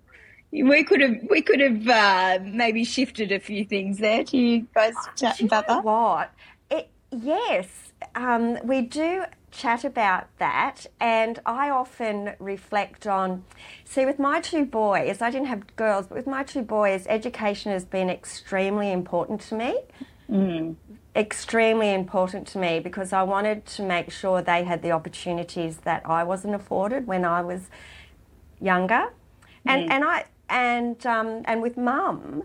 we 0.52 0.84
could 0.84 1.00
have 1.00 1.16
we 1.30 1.40
could 1.40 1.60
have 1.60 1.88
uh, 1.88 2.44
maybe 2.44 2.84
shifted 2.84 3.32
a 3.32 3.40
few 3.40 3.64
things 3.64 3.98
there. 3.98 4.24
Do 4.24 4.36
you 4.38 4.66
guys 4.74 4.94
chat 5.16 5.40
about 5.40 5.66
that? 5.66 5.82
What? 5.82 6.30
It, 6.70 6.90
yes, 7.10 7.66
um, 8.14 8.58
we 8.62 8.82
do 8.82 9.24
chat 9.50 9.84
about 9.84 10.26
that, 10.38 10.86
and 11.00 11.38
I 11.46 11.70
often 11.70 12.34
reflect 12.38 13.06
on. 13.06 13.44
See, 13.84 14.04
with 14.04 14.18
my 14.18 14.40
two 14.40 14.66
boys, 14.66 15.22
I 15.22 15.30
didn't 15.30 15.48
have 15.48 15.74
girls, 15.76 16.06
but 16.06 16.16
with 16.16 16.26
my 16.26 16.42
two 16.42 16.62
boys, 16.62 17.06
education 17.08 17.72
has 17.72 17.86
been 17.86 18.10
extremely 18.10 18.92
important 18.92 19.40
to 19.42 19.54
me. 19.54 19.80
Mm 20.30 20.76
extremely 21.14 21.92
important 21.92 22.46
to 22.46 22.58
me 22.58 22.80
because 22.80 23.12
I 23.12 23.22
wanted 23.22 23.66
to 23.66 23.82
make 23.82 24.10
sure 24.10 24.40
they 24.40 24.64
had 24.64 24.82
the 24.82 24.92
opportunities 24.92 25.78
that 25.78 26.02
I 26.06 26.24
wasn't 26.24 26.54
afforded 26.54 27.06
when 27.06 27.24
I 27.24 27.42
was 27.42 27.68
younger. 28.60 29.12
And 29.66 29.88
mm. 29.88 29.92
and 29.92 30.04
I 30.04 30.24
and 30.52 31.04
um, 31.06 31.42
and 31.46 31.62
with 31.62 31.76
mum, 31.76 32.44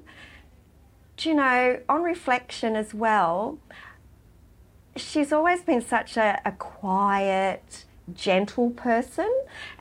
do 1.17 1.29
you 1.29 1.35
know, 1.35 1.79
on 1.89 2.01
reflection 2.01 2.75
as 2.75 2.93
well, 2.93 3.59
she's 4.95 5.33
always 5.33 5.61
been 5.61 5.81
such 5.81 6.17
a, 6.17 6.41
a 6.45 6.53
quiet, 6.53 7.85
gentle 8.13 8.69
person 8.71 9.31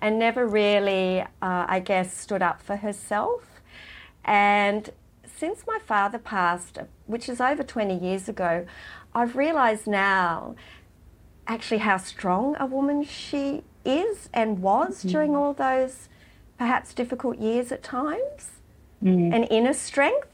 and 0.01 0.19
never 0.19 0.47
really, 0.47 1.21
uh, 1.21 1.27
I 1.41 1.81
guess, 1.81 2.15
stood 2.15 2.43
up 2.43 2.61
for 2.61 2.77
herself. 2.77 3.63
And 4.25 4.91
since 5.25 5.65
my 5.67 5.79
father 5.79 6.19
passed, 6.19 6.79
which 7.07 7.29
is 7.29 7.41
over 7.41 7.63
20 7.63 7.97
years 7.97 8.29
ago, 8.29 8.67
I've 9.15 9.37
realised 9.37 9.87
now 9.87 10.57
actually 11.47 11.79
how 11.79 11.99
strong 11.99 12.57
a 12.59 12.67
woman 12.67 13.05
she 13.05 13.63
is 13.85 14.29
and 14.35 14.61
was 14.61 15.05
mm. 15.05 15.11
during 15.11 15.37
all 15.37 15.53
those 15.53 16.09
perhaps 16.59 16.95
difficult 16.95 17.39
years 17.39 17.73
at 17.73 17.83
times. 17.83 18.61
Mm. 19.03 19.35
An 19.35 19.45
inner 19.45 19.75
strength, 19.75 20.29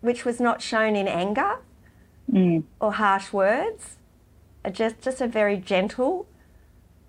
which 0.00 0.24
was 0.24 0.40
not 0.40 0.60
shown 0.60 0.96
in 0.96 1.06
anger 1.06 1.58
mm. 2.30 2.64
or 2.80 2.92
harsh 2.92 3.32
words, 3.32 3.96
just, 4.72 5.00
just 5.00 5.20
a 5.20 5.26
very 5.26 5.56
gentle 5.56 6.26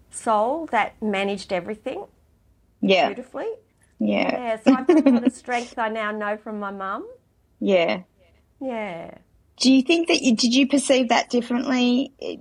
soul 0.09 0.67
that 0.67 1.01
managed 1.01 1.51
everything 1.51 2.05
yeah. 2.81 3.07
beautifully. 3.07 3.49
Yeah. 3.99 4.31
Yeah, 4.31 4.59
so 4.59 4.75
I've 4.75 4.87
got 4.87 5.05
a 5.05 5.09
lot 5.09 5.27
of 5.27 5.33
strength 5.33 5.77
I 5.77 5.89
now 5.89 6.11
know 6.11 6.37
from 6.37 6.59
my 6.59 6.71
mum. 6.71 7.07
Yeah. 7.59 8.01
Yeah. 8.59 9.17
Do 9.57 9.71
you 9.71 9.83
think 9.83 10.07
that 10.07 10.21
you 10.21 10.35
did 10.35 10.53
you 10.55 10.67
perceive 10.67 11.09
that 11.09 11.29
differently 11.29 12.11
eh, 12.21 12.37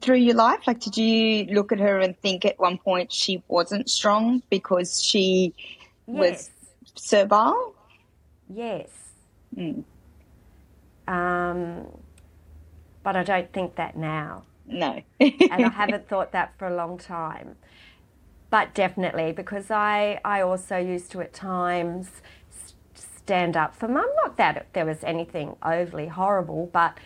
through 0.00 0.16
your 0.16 0.34
life? 0.34 0.60
Like, 0.66 0.80
did 0.80 0.96
you 0.96 1.44
look 1.46 1.72
at 1.72 1.80
her 1.80 1.98
and 1.98 2.18
think 2.20 2.44
at 2.44 2.58
one 2.58 2.78
point 2.78 3.12
she 3.12 3.42
wasn't 3.48 3.90
strong 3.90 4.42
because 4.48 5.02
she 5.02 5.54
yes. 6.06 6.16
was 6.16 6.50
servile? 6.94 7.74
Yes. 8.48 8.88
Mm. 9.56 9.84
Um, 11.06 11.86
but 13.02 13.16
I 13.16 13.22
don't 13.22 13.52
think 13.52 13.76
that 13.76 13.96
now. 13.96 14.44
No. 14.66 15.02
and 15.20 15.34
I 15.50 15.68
haven't 15.74 16.08
thought 16.08 16.32
that 16.32 16.56
for 16.58 16.68
a 16.68 16.74
long 16.74 16.98
time. 16.98 17.56
But 18.50 18.74
definitely, 18.74 19.32
because 19.32 19.70
I, 19.70 20.20
I 20.24 20.42
also 20.42 20.76
used 20.76 21.10
to 21.12 21.22
at 21.22 21.32
times 21.32 22.10
stand 23.24 23.56
up 23.56 23.74
for 23.74 23.88
mum. 23.88 24.08
Not 24.24 24.36
that 24.36 24.66
there 24.72 24.86
was 24.86 25.02
anything 25.04 25.56
overly 25.62 26.08
horrible, 26.08 26.70
but 26.72 26.98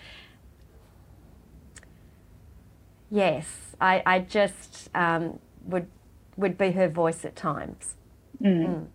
yes, 3.10 3.46
I, 3.80 4.02
I 4.04 4.20
just 4.20 4.90
um, 4.94 5.38
would 5.64 5.88
would 6.36 6.58
be 6.58 6.72
her 6.72 6.88
voice 6.88 7.24
at 7.24 7.36
times. 7.36 7.94
Mm. 8.42 8.66
Mm. 8.66 8.86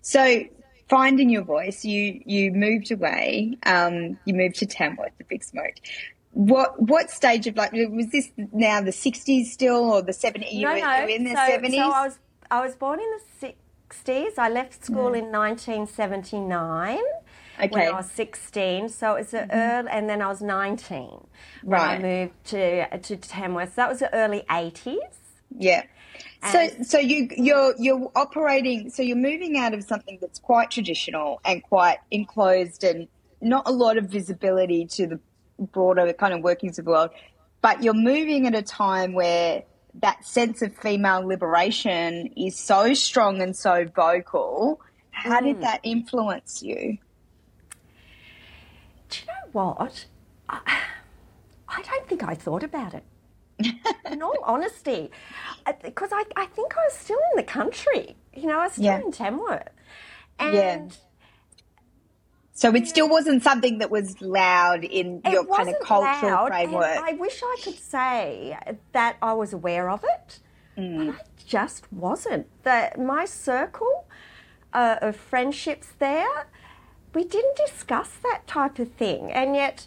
So, 0.00 0.42
finding 0.88 1.30
your 1.30 1.42
voice, 1.42 1.84
you 1.84 2.20
you 2.24 2.52
moved 2.52 2.90
away. 2.90 3.56
Um, 3.64 4.18
you 4.24 4.34
moved 4.34 4.56
to 4.56 4.66
Tamworth, 4.66 5.12
the 5.18 5.24
Big 5.24 5.44
Smoke. 5.44 5.74
What 6.32 6.80
what 6.80 7.10
stage 7.10 7.46
of 7.46 7.56
like 7.56 7.72
was 7.72 8.08
this 8.10 8.30
now 8.52 8.80
the 8.80 8.92
sixties 8.92 9.52
still 9.52 9.92
or 9.92 10.02
the 10.02 10.12
seventies? 10.12 10.62
No, 10.62 10.74
you 10.74 10.82
no. 10.82 11.06
in 11.06 11.24
the 11.24 11.36
seventies. 11.36 11.78
So, 11.78 11.90
so 11.90 11.92
I 11.92 12.06
was 12.06 12.18
I 12.50 12.64
was 12.64 12.74
born 12.74 13.00
in 13.00 13.10
the 13.10 13.54
60s. 13.92 14.38
I 14.38 14.48
left 14.48 14.84
school 14.84 15.14
in 15.14 15.30
1979 15.30 16.98
okay. 17.58 17.68
when 17.68 17.88
I 17.88 17.92
was 17.92 18.10
16. 18.10 18.88
So 18.88 19.14
it 19.14 19.18
was 19.18 19.30
mm-hmm. 19.32 19.50
early, 19.52 19.88
and 19.90 20.08
then 20.08 20.22
I 20.22 20.28
was 20.28 20.42
19 20.42 21.26
when 21.62 21.80
right. 21.80 21.98
I 21.98 21.98
moved 21.98 22.44
to 22.46 22.98
to 22.98 23.16
Tamworth. 23.16 23.70
So 23.70 23.74
That 23.76 23.88
was 23.88 23.98
the 24.00 24.14
early 24.14 24.44
80s. 24.48 24.98
Yeah. 25.58 25.84
so, 26.50 26.68
so 26.82 26.98
you 26.98 27.28
you're 27.36 27.74
you're 27.78 28.10
operating. 28.16 28.90
So 28.90 29.02
you're 29.02 29.16
moving 29.16 29.56
out 29.58 29.74
of 29.74 29.84
something 29.84 30.18
that's 30.20 30.38
quite 30.38 30.70
traditional 30.70 31.40
and 31.44 31.62
quite 31.62 31.98
enclosed, 32.10 32.84
and 32.84 33.08
not 33.40 33.68
a 33.68 33.72
lot 33.72 33.96
of 33.96 34.06
visibility 34.06 34.86
to 34.86 35.06
the 35.06 35.20
broader 35.58 36.12
kind 36.12 36.34
of 36.34 36.40
workings 36.40 36.78
of 36.78 36.84
the 36.84 36.90
world. 36.90 37.10
But 37.60 37.82
you're 37.82 37.94
moving 37.94 38.46
at 38.48 38.56
a 38.56 38.62
time 38.62 39.12
where 39.12 39.62
that 39.94 40.24
sense 40.24 40.62
of 40.62 40.76
female 40.76 41.26
liberation 41.26 42.28
is 42.36 42.58
so 42.58 42.94
strong 42.94 43.42
and 43.42 43.56
so 43.56 43.84
vocal. 43.84 44.80
How 45.10 45.40
mm. 45.40 45.44
did 45.44 45.60
that 45.62 45.80
influence 45.82 46.62
you? 46.62 46.98
Do 49.10 49.18
you 49.20 49.26
know 49.26 49.48
what? 49.52 50.06
I, 50.48 50.60
I 51.68 51.82
don't 51.82 52.08
think 52.08 52.22
I 52.22 52.34
thought 52.34 52.62
about 52.62 52.94
it. 52.94 53.04
in 54.10 54.22
all 54.22 54.36
honesty, 54.44 55.10
because 55.84 56.10
I, 56.12 56.24
I 56.36 56.46
think 56.46 56.76
I 56.76 56.80
was 56.84 56.94
still 56.94 57.20
in 57.32 57.36
the 57.36 57.42
country. 57.42 58.16
You 58.34 58.46
know, 58.46 58.60
I 58.60 58.64
was 58.64 58.72
still 58.72 58.84
yeah. 58.84 59.00
in 59.00 59.12
Tamworth. 59.12 59.68
And 60.38 60.54
yeah. 60.54 60.88
So 62.54 62.74
it 62.74 62.86
still 62.86 63.08
wasn't 63.08 63.42
something 63.42 63.78
that 63.78 63.90
was 63.90 64.20
loud 64.20 64.84
in 64.84 65.22
your 65.30 65.44
kind 65.46 65.70
of 65.70 65.80
cultural 65.80 66.32
loud, 66.32 66.48
framework. 66.48 66.98
I 67.02 67.14
wish 67.14 67.42
I 67.42 67.56
could 67.62 67.78
say 67.78 68.58
that 68.92 69.16
I 69.22 69.32
was 69.32 69.54
aware 69.54 69.88
of 69.88 70.04
it, 70.04 70.38
mm. 70.76 71.06
but 71.06 71.14
I 71.14 71.18
just 71.46 71.90
wasn't. 71.90 72.46
The, 72.62 72.92
my 72.98 73.24
circle 73.24 74.06
uh, 74.74 74.96
of 75.00 75.16
friendships 75.16 75.88
there, 75.98 76.46
we 77.14 77.24
didn't 77.24 77.56
discuss 77.56 78.10
that 78.22 78.46
type 78.46 78.78
of 78.78 78.92
thing, 78.92 79.32
and 79.32 79.54
yet 79.54 79.86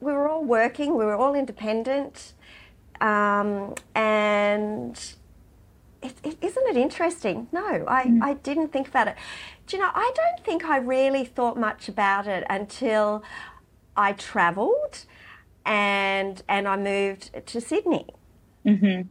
we 0.00 0.12
were 0.12 0.28
all 0.28 0.44
working, 0.44 0.96
we 0.96 1.04
were 1.04 1.16
all 1.16 1.34
independent, 1.36 2.34
um, 3.00 3.74
and 3.94 5.14
it, 6.02 6.14
it, 6.24 6.38
isn't 6.40 6.66
it 6.68 6.76
interesting? 6.76 7.48
No, 7.52 7.84
I, 7.86 8.04
mm. 8.06 8.22
I 8.22 8.34
didn't 8.34 8.72
think 8.72 8.88
about 8.88 9.08
it. 9.08 9.16
Do 9.68 9.76
you 9.76 9.82
know, 9.82 9.90
I 9.94 10.10
don't 10.14 10.44
think 10.44 10.64
I 10.64 10.78
really 10.78 11.24
thought 11.24 11.58
much 11.58 11.88
about 11.88 12.26
it 12.26 12.44
until 12.48 13.22
I 13.96 14.12
travelled 14.12 15.04
and 15.66 16.42
and 16.48 16.66
I 16.66 16.76
moved 16.76 17.30
to 17.46 17.60
Sydney. 17.60 18.06
Mm-hmm. 18.64 19.08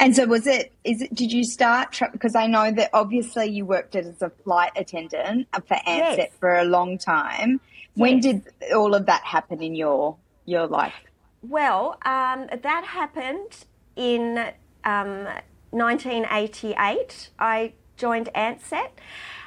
And 0.00 0.16
so, 0.16 0.26
was 0.26 0.46
it? 0.46 0.72
Is 0.84 1.02
it? 1.02 1.14
Did 1.14 1.32
you 1.32 1.44
start? 1.44 1.92
Tra- 1.92 2.10
because 2.10 2.34
I 2.34 2.46
know 2.46 2.70
that 2.70 2.90
obviously 2.92 3.46
you 3.46 3.66
worked 3.66 3.96
as 3.96 4.22
a 4.22 4.30
flight 4.30 4.72
attendant 4.76 5.48
for 5.66 5.74
Ansett 5.74 6.16
yes. 6.16 6.30
for 6.38 6.54
a 6.54 6.64
long 6.64 6.98
time. 6.98 7.60
When 7.94 8.22
yes. 8.22 8.22
did 8.22 8.72
all 8.74 8.94
of 8.94 9.06
that 9.06 9.22
happen 9.24 9.60
in 9.60 9.74
your 9.74 10.16
your 10.46 10.66
life? 10.66 10.94
Well, 11.42 11.98
um, 12.04 12.48
that 12.62 12.84
happened 12.84 13.66
in 13.96 14.38
um, 14.84 15.26
1988, 15.70 17.30
I 17.38 17.72
joined 17.98 18.30
Ansett. 18.34 18.90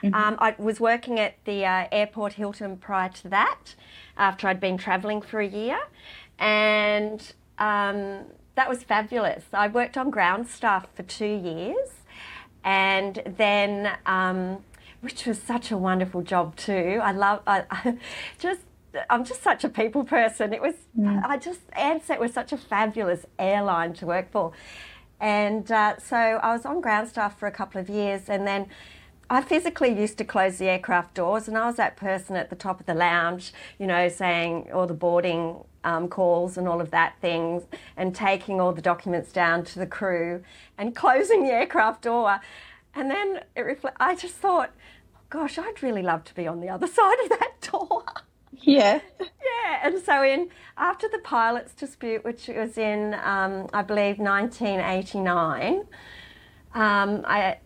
Mm-hmm. 0.04 0.14
Um, 0.14 0.36
I 0.40 0.56
was 0.58 0.80
working 0.80 1.20
at 1.20 1.36
the 1.46 1.66
uh, 1.66 1.88
airport 1.92 2.34
Hilton 2.34 2.78
prior 2.78 3.10
to 3.10 3.30
that, 3.30 3.76
after 4.18 4.48
I'd 4.48 4.60
been 4.60 4.78
travelling 4.78 5.22
for 5.22 5.40
a 5.40 5.48
year, 5.48 5.80
and 6.38 7.34
um, 7.58 8.26
that 8.56 8.70
was 8.70 8.84
fabulous. 8.84 9.46
I 9.54 9.68
worked 9.68 9.98
on 9.98 10.10
ground 10.10 10.48
staff 10.48 10.88
for 10.94 11.04
two 11.04 11.26
years, 11.26 11.90
and 12.64 13.22
then, 13.26 13.98
um, 14.06 14.64
which 15.02 15.26
was 15.26 15.42
such 15.42 15.72
a 15.72 15.78
wonderful 15.78 16.22
job 16.22 16.56
too. 16.56 17.00
I 17.02 17.12
love, 17.12 17.42
I, 17.48 17.64
I 17.72 17.98
just 18.40 18.62
I'm 19.10 19.24
just 19.24 19.42
such 19.42 19.64
a 19.64 19.70
people 19.70 20.04
person. 20.04 20.54
It 20.54 20.62
was, 20.62 20.76
mm. 20.98 21.24
I 21.26 21.38
just, 21.38 21.66
Ansett 21.72 22.20
was 22.20 22.34
such 22.34 22.52
a 22.52 22.58
fabulous 22.58 23.26
airline 23.40 23.94
to 23.94 24.06
work 24.06 24.32
for. 24.32 24.52
And 25.22 25.72
uh, 25.72 26.00
so 26.00 26.18
I 26.18 26.52
was 26.52 26.66
on 26.66 26.82
ground 26.82 27.08
staff 27.08 27.38
for 27.38 27.48
a 27.48 27.52
couple 27.52 27.80
of 27.80 27.90
years, 27.90 28.28
and 28.28 28.46
then 28.48 28.66
I 29.30 29.42
physically 29.42 29.98
used 29.98 30.18
to 30.18 30.26
close 30.26 30.58
the 30.58 30.66
aircraft 30.66 31.14
doors, 31.14 31.48
and 31.48 31.56
I 31.56 31.68
was 31.68 31.76
that 31.76 31.96
person 31.96 32.36
at 32.36 32.50
the 32.50 32.56
top 32.56 32.80
of 32.80 32.88
the 32.88 32.96
lounge, 32.96 33.54
you 33.78 33.86
know, 33.86 34.10
saying 34.10 34.70
all 34.74 34.88
the 34.88 34.96
boarding 34.96 35.64
um, 35.84 36.08
calls 36.08 36.58
and 36.58 36.68
all 36.68 36.82
of 36.82 36.90
that 36.90 37.14
things, 37.22 37.64
and 37.96 38.16
taking 38.16 38.60
all 38.60 38.74
the 38.74 38.82
documents 38.82 39.32
down 39.32 39.64
to 39.66 39.80
the 39.80 39.86
crew 39.86 40.44
and 40.78 40.96
closing 41.04 41.44
the 41.44 41.52
aircraft 41.52 42.02
door. 42.02 42.42
And 42.96 43.10
then 43.10 43.42
it 43.56 43.62
refle- 43.62 43.94
I 44.00 44.16
just 44.16 44.36
thought, 44.36 44.72
gosh, 45.30 45.60
I'd 45.60 45.84
really 45.84 46.02
love 46.02 46.24
to 46.26 46.34
be 46.34 46.48
on 46.48 46.62
the 46.62 46.70
other 46.70 46.88
side 47.00 47.20
of 47.24 47.30
that 47.30 47.62
door. 47.62 48.04
Yeah. 48.62 49.02
Yeah, 49.20 49.80
and 49.84 50.00
so 50.04 50.24
in 50.24 50.50
after 50.78 51.08
the 51.08 51.20
pilots 51.20 51.74
dispute, 51.74 52.24
which 52.24 52.48
was 52.48 52.78
in 52.78 53.16
um, 53.24 53.68
I 53.74 53.82
believe 53.82 54.20
1989, 54.20 55.86
um, 56.74 57.24
I 57.26 57.58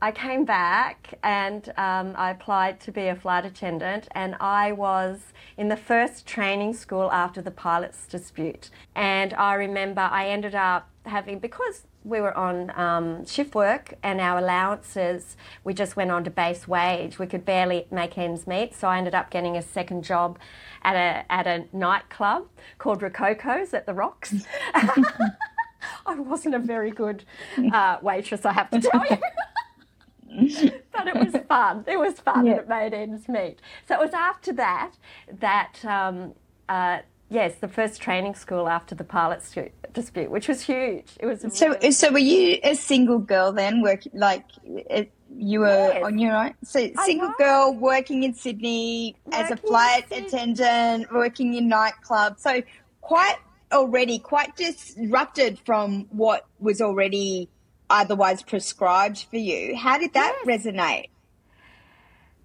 I 0.00 0.10
came 0.12 0.44
back 0.44 1.14
and 1.22 1.68
um, 1.76 2.14
I 2.16 2.30
applied 2.30 2.80
to 2.80 2.92
be 2.92 3.06
a 3.06 3.14
flight 3.14 3.44
attendant, 3.44 4.08
and 4.12 4.34
I 4.40 4.72
was 4.72 5.32
in 5.56 5.68
the 5.68 5.76
first 5.76 6.26
training 6.26 6.74
school 6.74 7.10
after 7.12 7.40
the 7.40 7.52
pilots 7.52 8.06
dispute. 8.06 8.70
And 8.94 9.32
I 9.34 9.54
remember 9.54 10.00
I 10.02 10.28
ended 10.28 10.54
up 10.54 10.88
having 11.06 11.38
because 11.38 11.86
we 12.04 12.20
were 12.20 12.36
on 12.36 12.70
um, 12.78 13.24
shift 13.26 13.54
work 13.54 13.94
and 14.02 14.20
our 14.20 14.38
allowances, 14.38 15.36
we 15.64 15.72
just 15.74 15.96
went 15.96 16.10
on 16.10 16.24
to 16.24 16.30
base 16.30 16.66
wage. 16.66 17.18
We 17.18 17.26
could 17.26 17.44
barely 17.44 17.86
make 17.90 18.18
ends 18.18 18.46
meet. 18.46 18.74
So 18.74 18.88
I 18.88 18.98
ended 18.98 19.14
up 19.14 19.30
getting 19.30 19.56
a 19.56 19.62
second 19.62 20.02
job 20.04 20.38
at 20.82 20.96
a, 20.96 21.32
at 21.32 21.46
a 21.46 21.64
nightclub 21.72 22.48
called 22.78 23.02
Rococo's 23.02 23.72
at 23.72 23.86
the 23.86 23.94
Rocks. 23.94 24.34
I 24.74 26.14
wasn't 26.16 26.54
a 26.54 26.58
very 26.58 26.90
good 26.90 27.24
uh, 27.72 27.98
waitress, 28.02 28.44
I 28.44 28.52
have 28.52 28.70
to 28.70 28.80
tell 28.80 29.04
you. 29.08 30.70
but 30.92 31.06
it 31.08 31.14
was 31.14 31.42
fun. 31.48 31.84
It 31.86 31.98
was 31.98 32.18
fun 32.20 32.46
Yeah. 32.46 32.52
and 32.52 32.60
it 32.60 32.68
made 32.68 32.94
ends 32.94 33.28
meet. 33.28 33.60
So 33.86 33.94
it 33.94 34.00
was 34.00 34.14
after 34.14 34.52
that 34.54 34.92
that, 35.40 35.84
um, 35.84 36.34
uh, 36.68 37.00
yes, 37.32 37.56
the 37.56 37.68
first 37.68 38.00
training 38.00 38.34
school 38.34 38.68
after 38.68 38.94
the 38.94 39.04
pilot 39.04 39.42
stu- 39.42 39.70
dispute, 39.92 40.30
which 40.30 40.48
was 40.48 40.62
huge. 40.62 41.06
It 41.18 41.26
was 41.26 41.40
So, 41.56 41.68
really 41.70 41.90
so 41.92 42.12
were 42.12 42.18
you 42.18 42.58
a 42.62 42.74
single 42.74 43.18
girl 43.18 43.52
then? 43.52 43.82
Work 43.82 44.02
like 44.12 44.44
eh, 44.90 45.04
you 45.34 45.60
were 45.60 45.66
Yes. 45.94 46.04
on 46.04 46.18
your 46.18 46.36
own. 46.36 46.54
So, 46.62 46.78
single 47.04 47.32
girl 47.38 47.72
working 47.74 48.22
in 48.22 48.34
Sydney 48.34 49.16
as 49.32 49.50
a 49.50 49.56
flight 49.56 50.04
attendant, 50.10 51.10
working 51.12 51.54
in 51.54 51.70
nightclubs. 51.70 52.40
So, 52.40 52.62
quite 53.00 53.36
already 53.72 54.18
quite 54.18 54.54
disrupted 54.56 55.58
from 55.64 56.06
what 56.10 56.44
was 56.60 56.80
already 56.82 57.48
otherwise 57.88 58.42
prescribed 58.42 59.24
for 59.30 59.38
you. 59.38 59.74
How 59.76 59.98
did 59.98 60.12
that 60.12 60.34
resonate? 60.46 61.08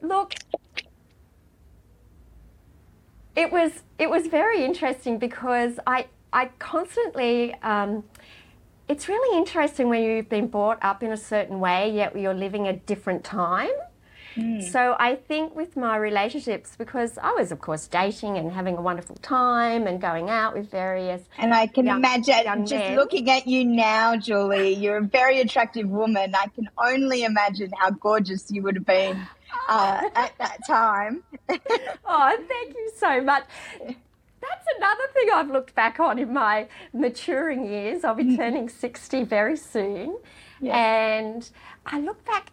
Look, 0.02 0.34
it 3.38 3.52
was 3.52 3.72
it 3.98 4.10
was 4.10 4.28
very 4.28 4.66
interesting 4.66 5.18
because 5.20 5.80
I 5.88 6.08
I 6.34 6.46
constantly. 6.60 7.54
Um, 7.62 8.04
it's 8.90 9.10
really 9.10 9.38
interesting 9.38 9.90
when 9.90 10.02
you've 10.02 10.30
been 10.30 10.48
brought 10.48 10.80
up 10.82 11.04
in 11.04 11.12
a 11.12 11.18
certain 11.18 11.60
way, 11.60 11.92
yet 11.94 12.18
you're 12.18 12.34
living 12.34 12.68
a 12.68 12.74
different 12.74 13.24
time. 13.24 13.70
So 14.72 14.96
I 15.00 15.16
think 15.16 15.56
with 15.56 15.76
my 15.76 15.98
relationships, 15.98 16.76
because 16.78 17.18
I 17.18 17.32
was 17.34 17.52
of 17.52 17.60
course 17.60 17.88
dating 17.88 18.38
and 18.38 18.52
having 18.52 18.78
a 18.78 18.82
wonderful 18.84 19.16
time 19.16 19.88
and 19.88 20.00
going 20.00 20.30
out 20.30 20.54
with 20.56 20.70
various 20.70 21.24
And 21.40 21.56
I 21.56 21.66
can 21.66 21.88
Young- 21.88 21.98
imagine 21.98 22.44
young 22.46 22.62
just 22.68 22.86
men. 22.86 22.96
looking 22.96 23.32
at 23.32 23.48
you 23.48 23.66
now, 23.66 24.16
Julie, 24.16 24.74
you're 24.76 24.98
a 24.98 25.02
very 25.02 25.40
attractive 25.42 25.90
woman. 25.90 26.36
I 26.36 26.46
can 26.56 26.70
only 26.78 27.24
imagine 27.24 27.72
how 27.80 27.90
gorgeous 27.90 28.52
you 28.52 28.62
would 28.62 28.76
have 28.76 28.86
been 28.86 29.18
uh, 29.68 30.10
at 30.16 30.34
that 30.40 30.60
time. 30.68 31.24
Oh, 32.10 32.38
thank 32.48 32.74
you 32.76 32.92
so 32.98 33.22
much. 33.22 33.44
That's 34.42 34.66
another 34.78 35.04
thing 35.14 35.28
I've 35.34 35.50
looked 35.50 35.76
back 35.76 36.00
on 36.00 36.20
in 36.20 36.34
my 36.34 36.68
maturing 36.94 37.66
years. 37.66 38.04
I'll 38.04 38.16
be 38.16 38.36
turning 38.38 38.70
60 38.70 39.24
very 39.26 39.58
soon. 39.58 40.18
Yeah. 40.62 40.78
And 40.78 41.50
I 41.86 42.00
look 42.00 42.24
back, 42.26 42.52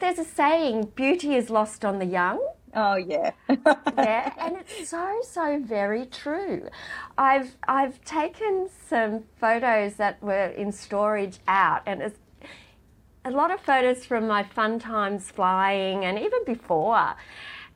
there's 0.00 0.18
a 0.18 0.24
saying, 0.24 0.92
beauty 0.94 1.34
is 1.34 1.50
lost 1.50 1.84
on 1.84 1.98
the 1.98 2.04
young. 2.06 2.46
Oh, 2.74 2.96
yeah. 2.96 3.32
Yeah, 3.98 4.32
and 4.38 4.56
it's 4.56 4.88
so 4.88 5.18
so 5.22 5.60
very 5.62 6.06
true. 6.06 6.68
I've 7.18 7.56
I've 7.68 8.02
taken 8.04 8.68
some 8.88 9.24
photos 9.40 9.94
that 9.94 10.22
were 10.22 10.46
in 10.46 10.72
storage 10.72 11.38
out, 11.48 11.82
and 11.86 12.00
it's 12.02 12.18
a 13.24 13.30
lot 13.30 13.50
of 13.50 13.60
photos 13.60 14.04
from 14.04 14.26
my 14.26 14.42
fun 14.42 14.78
times 14.78 15.30
flying, 15.30 16.04
and 16.04 16.18
even 16.18 16.44
before. 16.44 17.14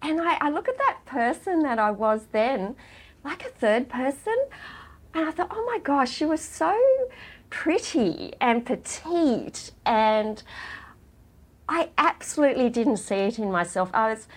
And 0.03 0.21
I, 0.21 0.37
I 0.41 0.51
look 0.51 0.69
at 0.69 0.79
that 0.79 0.99
person 1.07 1.63
that 1.63 1.79
I 1.79 1.91
was 1.91 2.27
then, 2.33 2.77
like 3.25 3.45
a 3.45 3.51
third 3.51 3.89
person, 3.89 4.37
and 5.15 5.29
I 5.29 5.31
thought, 5.31 5.49
oh 5.51 5.65
my 5.67 5.79
gosh, 5.79 6.11
she 6.11 6.25
was 6.25 6.41
so 6.41 6.77
pretty 7.51 8.33
and 8.41 8.65
petite, 8.65 9.73
and 9.85 10.43
I 11.69 11.91
absolutely 11.97 12.69
didn't 12.69 12.99
see 12.99 13.15
it 13.15 13.39
in 13.39 13.51
myself. 13.51 13.91
I 13.95 14.11
was 14.11 14.29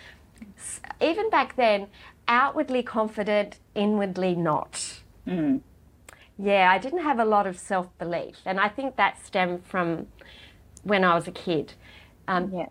even 1.01 1.29
back 1.29 1.55
then, 1.55 1.87
outwardly 2.27 2.83
confident, 2.83 3.59
inwardly 3.75 4.35
not. 4.35 5.01
Mm. 5.25 5.61
Yeah, 6.37 6.69
I 6.71 6.77
didn't 6.77 7.01
have 7.01 7.19
a 7.19 7.25
lot 7.25 7.47
of 7.47 7.57
self 7.57 7.95
belief, 7.97 8.37
and 8.45 8.59
I 8.59 8.69
think 8.69 8.95
that 8.97 9.25
stemmed 9.25 9.65
from 9.65 10.07
when 10.87 11.03
I 11.03 11.15
was 11.15 11.27
a 11.27 11.31
kid. 11.31 11.73
Um, 12.27 12.51
yeah. 12.53 12.67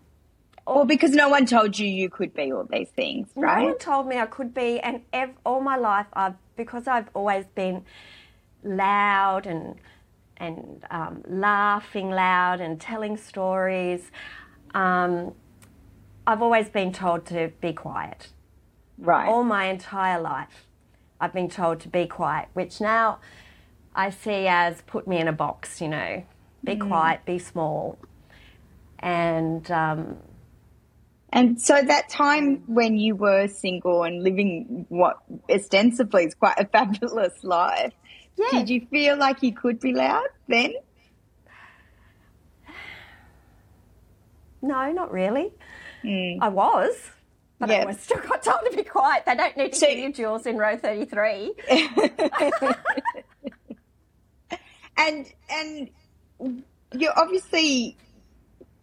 Well, 0.66 0.84
because 0.84 1.12
no 1.12 1.28
one 1.28 1.46
told 1.46 1.78
you 1.78 1.86
you 1.86 2.10
could 2.10 2.34
be 2.34 2.52
all 2.52 2.64
these 2.64 2.88
things, 2.90 3.28
right? 3.36 3.60
No 3.62 3.68
one 3.68 3.78
told 3.78 4.08
me 4.08 4.18
I 4.18 4.26
could 4.26 4.52
be, 4.52 4.80
and 4.80 5.02
ev- 5.12 5.36
all 5.44 5.60
my 5.60 5.76
life, 5.76 6.06
I've 6.12 6.34
because 6.56 6.88
I've 6.88 7.08
always 7.14 7.46
been 7.54 7.84
loud 8.64 9.46
and 9.46 9.76
and 10.38 10.84
um, 10.90 11.22
laughing 11.28 12.10
loud 12.10 12.60
and 12.60 12.80
telling 12.80 13.16
stories. 13.16 14.10
Um, 14.74 15.34
I've 16.26 16.42
always 16.42 16.68
been 16.68 16.92
told 16.92 17.26
to 17.26 17.52
be 17.60 17.72
quiet. 17.72 18.28
Right. 18.98 19.28
all 19.28 19.44
my 19.44 19.66
entire 19.66 20.20
life, 20.20 20.66
I've 21.20 21.32
been 21.32 21.50
told 21.50 21.80
to 21.80 21.88
be 21.88 22.06
quiet, 22.06 22.48
which 22.54 22.80
now 22.80 23.18
I 23.94 24.10
see 24.10 24.46
as 24.48 24.82
put 24.82 25.06
me 25.06 25.18
in 25.18 25.28
a 25.28 25.32
box, 25.32 25.80
you 25.80 25.88
know, 25.88 26.24
be 26.64 26.76
quiet, 26.76 27.24
be 27.26 27.38
small. 27.38 27.98
And 28.98 29.70
um, 29.70 30.16
And 31.32 31.60
so 31.60 31.80
that 31.82 32.08
time 32.08 32.62
when 32.66 32.96
you 32.96 33.14
were 33.16 33.48
single 33.48 34.02
and 34.04 34.22
living 34.22 34.86
what 34.88 35.18
ostensibly 35.50 36.24
is 36.24 36.34
quite 36.34 36.58
a 36.58 36.64
fabulous 36.66 37.42
life, 37.44 37.92
yeah, 38.36 38.58
did 38.60 38.70
you 38.70 38.86
feel 38.90 39.16
like 39.16 39.42
you 39.42 39.52
could 39.52 39.80
be 39.80 39.92
loud 39.92 40.26
then? 40.48 40.72
no, 44.62 44.90
not 44.92 45.12
really. 45.12 45.52
I 46.04 46.48
was, 46.48 46.94
but. 47.58 47.70
I 47.70 47.84
was 47.84 47.98
still 48.00 48.20
got 48.20 48.42
told 48.42 48.60
to 48.70 48.76
be 48.76 48.84
quiet. 48.84 49.24
They 49.26 49.34
don't 49.34 49.56
need 49.56 49.72
to 49.72 49.78
So- 49.78 49.86
hear 49.88 50.06
you, 50.06 50.12
Jules, 50.12 50.46
in 50.46 50.56
row 50.56 50.76
33. 50.76 51.52
and 54.96 55.26
and 55.50 55.90
you're 56.96 57.18
obviously 57.18 57.96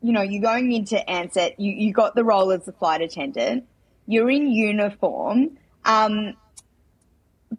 you 0.03 0.11
know 0.11 0.21
you're 0.21 0.41
going 0.41 0.71
into 0.71 0.95
Ansett 1.07 1.55
you 1.57 1.71
you 1.71 1.93
got 1.93 2.13
the 2.13 2.23
role 2.23 2.51
as 2.51 2.67
a 2.67 2.71
flight 2.73 3.01
attendant. 3.01 3.65
You're 4.05 4.29
in 4.29 4.51
uniform. 4.51 5.57
Um 5.85 6.35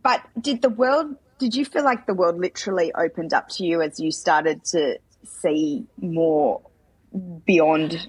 but 0.02 0.20
did 0.40 0.62
the 0.62 0.70
world 0.70 1.16
did 1.38 1.54
you 1.54 1.64
feel 1.64 1.84
like 1.84 2.06
the 2.06 2.14
world 2.14 2.38
literally 2.38 2.92
opened 2.94 3.34
up 3.34 3.48
to 3.48 3.64
you 3.64 3.82
as 3.82 3.98
you 3.98 4.12
started 4.12 4.64
to 4.66 4.98
see 5.24 5.86
more 6.00 6.60
beyond? 7.44 8.08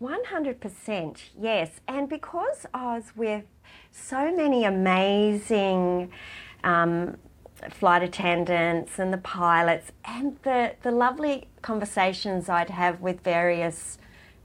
100%, 0.00 1.18
yes. 1.40 1.70
And 1.88 2.08
because 2.08 2.66
I 2.74 2.96
was 2.96 3.16
with 3.16 3.44
so 3.90 4.34
many 4.34 4.64
amazing 4.64 6.12
um, 6.62 7.16
flight 7.72 8.02
attendants 8.02 8.98
and 8.98 9.12
the 9.12 9.18
pilots, 9.18 9.92
and 10.04 10.36
the, 10.42 10.74
the 10.82 10.90
lovely 10.90 11.48
conversations 11.62 12.48
I'd 12.48 12.70
have 12.70 13.00
with 13.00 13.20
various 13.20 13.98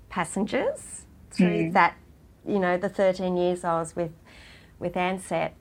passengers 0.09 1.03
through 1.31 1.71
that, 1.71 1.95
you 2.45 2.59
know, 2.59 2.77
the 2.77 2.89
13 2.89 3.37
years 3.37 3.63
I 3.63 3.79
was 3.79 3.95
with, 3.95 4.11
with 4.79 4.93
Ansett, 4.93 5.51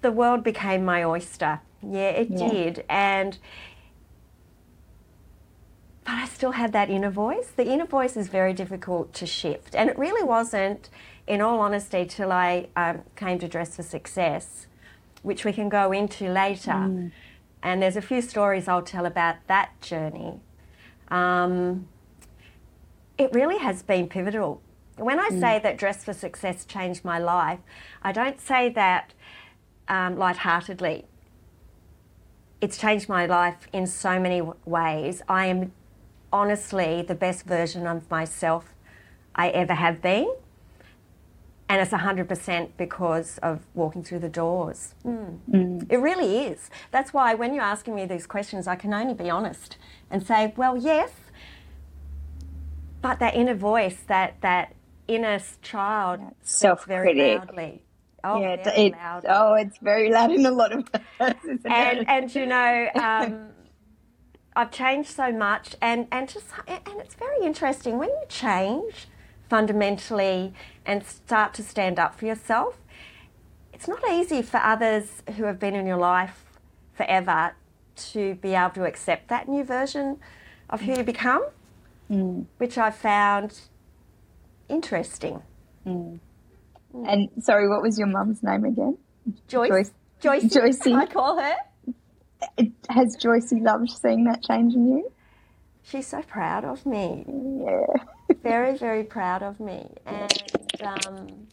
the 0.00 0.12
world 0.12 0.42
became 0.44 0.84
my 0.84 1.02
oyster. 1.04 1.60
Yeah, 1.82 2.08
it 2.10 2.30
Yeah. 2.30 2.48
did. 2.48 2.84
And 2.88 3.38
but 6.04 6.12
I 6.16 6.26
still 6.26 6.52
had 6.52 6.72
that 6.72 6.90
inner 6.90 7.10
voice. 7.10 7.48
The 7.56 7.64
inner 7.66 7.86
voice 7.86 8.14
is 8.14 8.28
very 8.28 8.52
difficult 8.52 9.14
to 9.14 9.26
shift. 9.26 9.74
And 9.74 9.88
it 9.88 9.98
really 9.98 10.22
wasn't, 10.22 10.90
in 11.26 11.40
all 11.40 11.60
honesty, 11.60 12.04
till 12.04 12.30
I 12.30 12.68
um, 12.76 13.00
came 13.16 13.38
to 13.38 13.48
Dress 13.48 13.76
for 13.76 13.82
Success, 13.82 14.66
which 15.24 15.44
we 15.44 15.52
can 15.52 15.68
go 15.68 15.90
into 15.90 16.28
later. 16.30 16.70
And 17.62 17.82
there's 17.82 17.96
a 17.96 18.02
few 18.02 18.20
stories 18.20 18.68
I'll 18.68 18.82
tell 18.82 19.06
about 19.06 19.36
that 19.48 19.80
journey. 19.80 20.38
Um, 21.08 21.88
it 23.18 23.32
really 23.32 23.58
has 23.58 23.82
been 23.82 24.06
pivotal. 24.08 24.60
When 24.96 25.18
I 25.18 25.30
say 25.30 25.58
that 25.60 25.76
Dress 25.78 26.04
for 26.04 26.12
Success 26.12 26.64
changed 26.64 27.04
my 27.04 27.18
life, 27.18 27.58
I 28.02 28.12
don't 28.12 28.40
say 28.40 28.68
that 28.70 29.12
um, 29.88 30.16
lightheartedly. 30.16 31.06
It's 32.60 32.78
changed 32.78 33.08
my 33.08 33.26
life 33.26 33.66
in 33.72 33.86
so 33.86 34.20
many 34.20 34.42
ways. 34.64 35.22
I 35.28 35.46
am 35.46 35.72
honestly 36.32 37.02
the 37.02 37.14
best 37.14 37.44
version 37.46 37.86
of 37.86 38.10
myself 38.10 38.74
I 39.34 39.48
ever 39.48 39.74
have 39.74 40.00
been. 40.00 40.32
And 41.68 41.80
it's 41.80 41.92
100% 41.92 42.68
because 42.76 43.38
of 43.38 43.60
walking 43.74 44.04
through 44.04 44.18
the 44.18 44.28
doors. 44.28 44.94
Mm. 45.04 45.86
It 45.90 45.96
really 45.96 46.46
is. 46.46 46.68
That's 46.90 47.14
why 47.14 47.34
when 47.34 47.54
you're 47.54 47.64
asking 47.64 47.94
me 47.94 48.04
these 48.04 48.26
questions, 48.26 48.66
I 48.66 48.76
can 48.76 48.92
only 48.92 49.14
be 49.14 49.30
honest 49.30 49.78
and 50.10 50.24
say, 50.26 50.52
well, 50.56 50.76
yes, 50.76 51.10
but 53.00 53.18
that 53.20 53.34
inner 53.34 53.54
voice, 53.54 53.98
that, 54.08 54.40
that 54.42 54.74
inner 55.08 55.38
child, 55.62 56.20
speaks 56.42 56.84
very 56.84 57.16
Self-critic. 57.16 57.38
loudly. 57.38 57.82
Oh, 58.26 58.40
yeah, 58.40 58.54
it, 58.54 58.64
very 58.64 58.90
loudly. 58.90 59.30
oh, 59.32 59.54
it's 59.54 59.78
very 59.78 60.10
loud 60.10 60.32
in 60.32 60.46
a 60.46 60.50
lot 60.50 60.72
of 60.72 60.88
us, 61.20 61.34
isn't 61.44 61.66
and 61.66 61.98
it? 61.98 62.04
and 62.08 62.34
you 62.34 62.46
know 62.46 62.88
um, 62.94 63.48
I've 64.56 64.70
changed 64.70 65.10
so 65.10 65.30
much 65.30 65.76
and 65.82 66.06
and 66.10 66.26
just 66.26 66.46
and 66.66 67.00
it's 67.00 67.14
very 67.16 67.44
interesting 67.44 67.98
when 67.98 68.08
you 68.08 68.22
change 68.30 69.08
fundamentally 69.54 70.52
and 70.84 71.04
start 71.04 71.54
to 71.54 71.62
stand 71.62 71.96
up 71.96 72.18
for 72.18 72.26
yourself. 72.26 72.76
It's 73.72 73.86
not 73.86 74.02
easy 74.10 74.42
for 74.42 74.56
others 74.56 75.22
who 75.36 75.44
have 75.44 75.60
been 75.60 75.76
in 75.76 75.86
your 75.86 75.96
life 75.96 76.44
forever 76.92 77.54
to 77.96 78.34
be 78.36 78.54
able 78.54 78.70
to 78.70 78.84
accept 78.84 79.28
that 79.28 79.48
new 79.48 79.62
version 79.62 80.18
of 80.68 80.80
who 80.80 80.96
you 80.96 81.04
become 81.04 81.44
mm. 82.10 82.46
which 82.58 82.78
I 82.78 82.90
found 82.90 83.58
interesting. 84.68 85.42
Mm. 85.86 86.18
And 87.06 87.28
sorry, 87.40 87.68
what 87.68 87.82
was 87.82 87.98
your 87.98 88.08
mum's 88.08 88.42
name 88.42 88.64
again? 88.64 88.98
Joyce. 89.48 89.92
Joyce- 90.20 90.52
Joyce 90.52 90.86
I 90.86 91.06
call 91.06 91.38
her. 91.40 91.54
Has 92.88 93.16
Joycey 93.16 93.62
loved 93.62 93.90
seeing 93.90 94.24
that 94.24 94.42
change 94.42 94.74
in 94.74 94.88
you? 94.88 95.12
She's 95.84 96.06
so 96.06 96.22
proud 96.22 96.64
of 96.64 96.84
me 96.86 97.24
Yeah. 97.28 97.86
very, 98.42 98.76
very 98.78 99.04
proud 99.04 99.42
of 99.42 99.60
me. 99.60 99.88
And 100.06 100.32
um, 100.82 101.46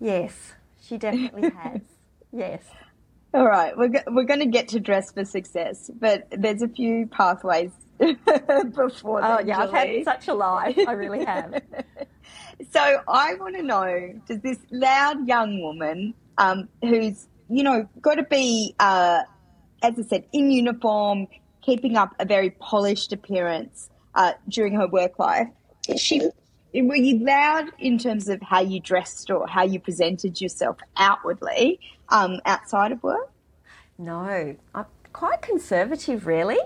yes, 0.00 0.52
she 0.80 0.98
definitely 0.98 1.50
has. 1.50 1.80
Yes. 2.34 2.62
All 3.34 3.46
right, 3.46 3.76
we're, 3.76 3.88
go- 3.88 4.04
we're 4.08 4.24
going 4.24 4.40
to 4.40 4.46
get 4.46 4.68
to 4.68 4.80
dress 4.80 5.12
for 5.12 5.22
success, 5.26 5.90
but 6.00 6.26
there's 6.30 6.62
a 6.62 6.68
few 6.68 7.06
pathways 7.12 7.72
before 7.98 8.16
that. 9.20 9.30
Oh, 9.30 9.36
then, 9.36 9.48
yeah, 9.48 9.58
I've 9.58 9.70
had 9.70 10.02
such 10.04 10.28
a 10.28 10.32
life. 10.34 10.78
I 10.88 10.92
really 10.92 11.22
have. 11.26 11.60
So 12.70 12.80
I 12.80 13.34
want 13.34 13.56
to 13.56 13.62
know: 13.62 14.14
Does 14.26 14.40
this 14.40 14.56
loud 14.70 15.28
young 15.28 15.60
woman, 15.60 16.14
um, 16.38 16.70
who's 16.80 17.28
you 17.50 17.62
know 17.64 17.86
got 18.00 18.14
to 18.14 18.22
be, 18.24 18.74
uh, 18.80 19.20
as 19.82 19.98
I 19.98 20.02
said, 20.08 20.24
in 20.32 20.50
uniform, 20.50 21.26
keeping 21.62 21.96
up 21.96 22.14
a 22.18 22.24
very 22.24 22.50
polished 22.50 23.12
appearance 23.12 23.88
uh, 24.14 24.32
during 24.48 24.74
her 24.74 24.86
work 24.86 25.18
life, 25.18 25.48
she? 25.96 26.20
Were 26.74 26.96
you 26.96 27.18
loud 27.18 27.66
in 27.78 27.98
terms 27.98 28.28
of 28.28 28.40
how 28.40 28.60
you 28.60 28.80
dressed 28.80 29.30
or 29.30 29.46
how 29.46 29.62
you 29.62 29.78
presented 29.78 30.40
yourself 30.40 30.78
outwardly 30.96 31.78
um, 32.08 32.40
outside 32.46 32.92
of 32.92 33.02
work? 33.02 33.30
No, 33.98 34.56
I'm 34.74 34.86
quite 35.12 35.42
conservative, 35.42 36.26
really. 36.26 36.58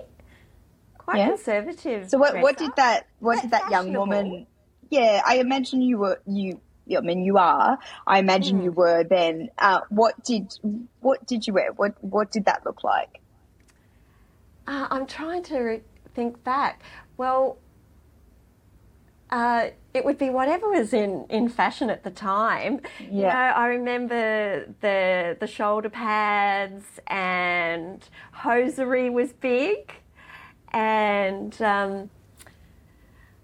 Quite 0.97 1.17
Yeah? 1.17 1.27
conservative. 1.29 2.09
So 2.09 2.17
what, 2.17 2.39
what 2.39 2.57
did 2.57 2.71
that 2.77 3.07
what 3.19 3.41
did 3.41 3.51
that 3.51 3.69
young 3.69 3.93
woman? 3.93 4.47
Yeah, 4.89 5.21
I 5.25 5.37
imagine 5.39 5.81
you 5.81 5.97
were 5.97 6.21
you. 6.25 6.61
I 6.95 7.01
mean, 7.01 7.25
you 7.25 7.37
are. 7.37 7.77
I 8.05 8.19
imagine 8.19 8.59
Hmm. 8.59 8.63
you 8.63 8.71
were 8.71 9.03
then. 9.03 9.49
Uh, 9.57 9.81
what 9.89 10.23
did 10.23 10.53
what 11.01 11.25
did 11.27 11.45
you 11.45 11.53
wear? 11.53 11.73
What 11.73 12.01
what 12.01 12.31
did 12.31 12.45
that 12.45 12.65
look 12.65 12.83
like? 12.83 13.19
Uh, 14.67 14.87
I'm 14.91 15.05
trying 15.07 15.43
to 15.43 15.81
think 16.13 16.43
back. 16.43 16.83
Well, 17.15 17.57
uh, 19.29 19.69
it 19.93 20.05
would 20.05 20.17
be 20.17 20.29
whatever 20.29 20.69
was 20.69 20.93
in, 20.93 21.25
in 21.29 21.49
fashion 21.49 21.89
at 21.89 22.03
the 22.03 22.11
time. 22.11 22.81
You 22.99 23.23
know, 23.23 23.29
I 23.29 23.67
remember 23.67 24.65
the 24.81 25.37
the 25.39 25.47
shoulder 25.47 25.89
pads 25.89 26.99
and 27.07 28.07
hosiery 28.31 29.09
was 29.09 29.33
big, 29.33 29.93
and 30.71 31.59
um, 31.61 32.09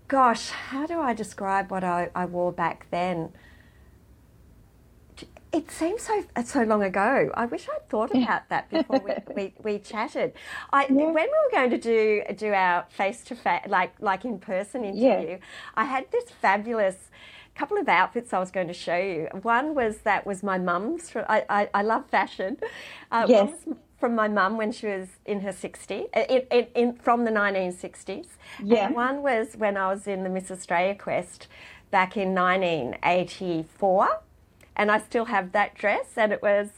gosh, 0.07 0.49
how 0.49 0.85
do 0.85 0.99
I 0.99 1.13
describe 1.13 1.71
what 1.71 1.83
I, 1.83 2.09
I 2.15 2.25
wore 2.25 2.51
back 2.51 2.87
then? 2.91 3.33
It 5.53 5.69
seems 5.69 6.01
so 6.01 6.23
so 6.43 6.63
long 6.63 6.81
ago. 6.83 7.29
I 7.35 7.45
wish 7.45 7.67
I'd 7.69 7.87
thought 7.87 8.11
about 8.15 8.49
that 8.49 8.69
before 8.71 8.99
we, 8.99 9.13
we, 9.35 9.53
we 9.63 9.79
chatted. 9.79 10.33
I 10.71 10.85
when 10.89 11.13
we 11.13 11.13
were 11.13 11.51
going 11.51 11.69
to 11.69 11.77
do 11.77 12.23
do 12.35 12.51
our 12.53 12.85
face 12.89 13.23
to 13.25 13.35
face 13.35 13.61
like 13.67 13.93
like 13.99 14.25
in 14.25 14.39
person 14.39 14.83
interview, 14.83 15.37
I 15.75 15.85
had 15.85 16.09
this 16.11 16.25
fabulous 16.41 16.95
couple 17.55 17.77
of 17.77 17.87
outfits 17.87 18.33
I 18.33 18.39
was 18.39 18.49
going 18.49 18.67
to 18.67 18.73
show 18.73 18.97
you. 18.97 19.27
One 19.43 19.75
was 19.75 19.97
that 19.99 20.25
was 20.25 20.41
my 20.41 20.57
mum's. 20.57 21.11
I 21.15 21.45
I, 21.49 21.69
I 21.73 21.81
love 21.83 22.09
fashion. 22.09 22.57
Uh, 23.11 23.25
Yes. 23.29 23.51
From 23.99 24.15
my 24.15 24.27
mum 24.27 24.57
when 24.57 24.73
she 24.73 24.87
was 24.87 25.07
in 25.25 25.39
her 25.39 25.51
60s, 25.53 26.09
in, 26.29 26.41
in, 26.51 26.67
in, 26.75 26.93
from 26.97 27.23
the 27.23 27.31
1960s. 27.31 28.27
Yeah. 28.61 28.87
And 28.87 28.95
one 28.95 29.21
was 29.23 29.55
when 29.55 29.77
I 29.77 29.87
was 29.93 30.07
in 30.07 30.23
the 30.23 30.29
Miss 30.29 30.51
Australia 30.51 30.93
Quest 30.93 31.47
back 31.89 32.17
in 32.17 32.35
1984 32.35 34.19
and 34.75 34.91
I 34.91 34.99
still 34.99 35.25
have 35.25 35.51
that 35.53 35.75
dress, 35.75 36.07
and 36.17 36.31
it 36.31 36.41
was. 36.41 36.69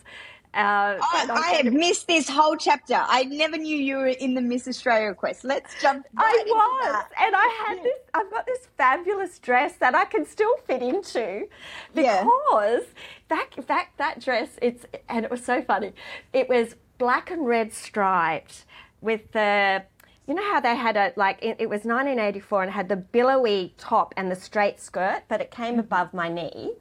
Uh, 0.53 0.97
I, 1.01 1.19
and 1.23 1.31
I 1.33 1.47
have 1.63 1.73
missed 1.73 2.07
this 2.07 2.29
whole 2.29 2.55
chapter. 2.55 2.95
I 2.97 3.23
never 3.25 3.57
knew 3.57 3.75
you 3.75 3.97
were 3.97 4.07
in 4.07 4.35
the 4.35 4.41
Miss 4.41 4.69
Australia 4.69 5.13
quest. 5.13 5.43
Let's 5.43 5.75
jump. 5.81 6.05
Right 6.13 6.23
I 6.23 6.43
was, 6.47 6.93
that. 6.93 7.09
and 7.25 7.35
I 7.35 7.65
had 7.67 7.83
this. 7.83 7.97
I've 8.13 8.31
got 8.31 8.45
this 8.45 8.69
fabulous 8.77 9.37
dress 9.39 9.73
that 9.77 9.95
I 9.95 10.05
can 10.05 10.25
still 10.25 10.55
fit 10.65 10.81
into 10.81 11.47
Yeah. 11.93 12.23
because 12.23 12.83
that 13.27 13.49
that 13.67 13.87
that 13.97 14.21
dress. 14.21 14.47
It's 14.61 14.85
and 15.09 15.25
it 15.25 15.31
was 15.31 15.43
so 15.43 15.61
funny. 15.61 15.91
It 16.31 16.47
was 16.47 16.75
black 16.99 17.31
and 17.31 17.45
red 17.45 17.73
striped 17.73 18.63
with 19.01 19.29
the. 19.33 19.83
You 20.25 20.35
know 20.35 20.43
how 20.53 20.61
they 20.61 20.75
had 20.75 20.95
a 20.95 21.11
like 21.17 21.37
it, 21.43 21.57
it 21.59 21.67
was 21.69 21.79
1984 21.83 22.63
and 22.63 22.71
had 22.71 22.87
the 22.87 22.95
billowy 22.95 23.73
top 23.77 24.13
and 24.15 24.31
the 24.31 24.35
straight 24.37 24.79
skirt, 24.79 25.23
but 25.27 25.41
it 25.41 25.51
came 25.51 25.79
above 25.79 26.13
my 26.13 26.29
knee. 26.29 26.71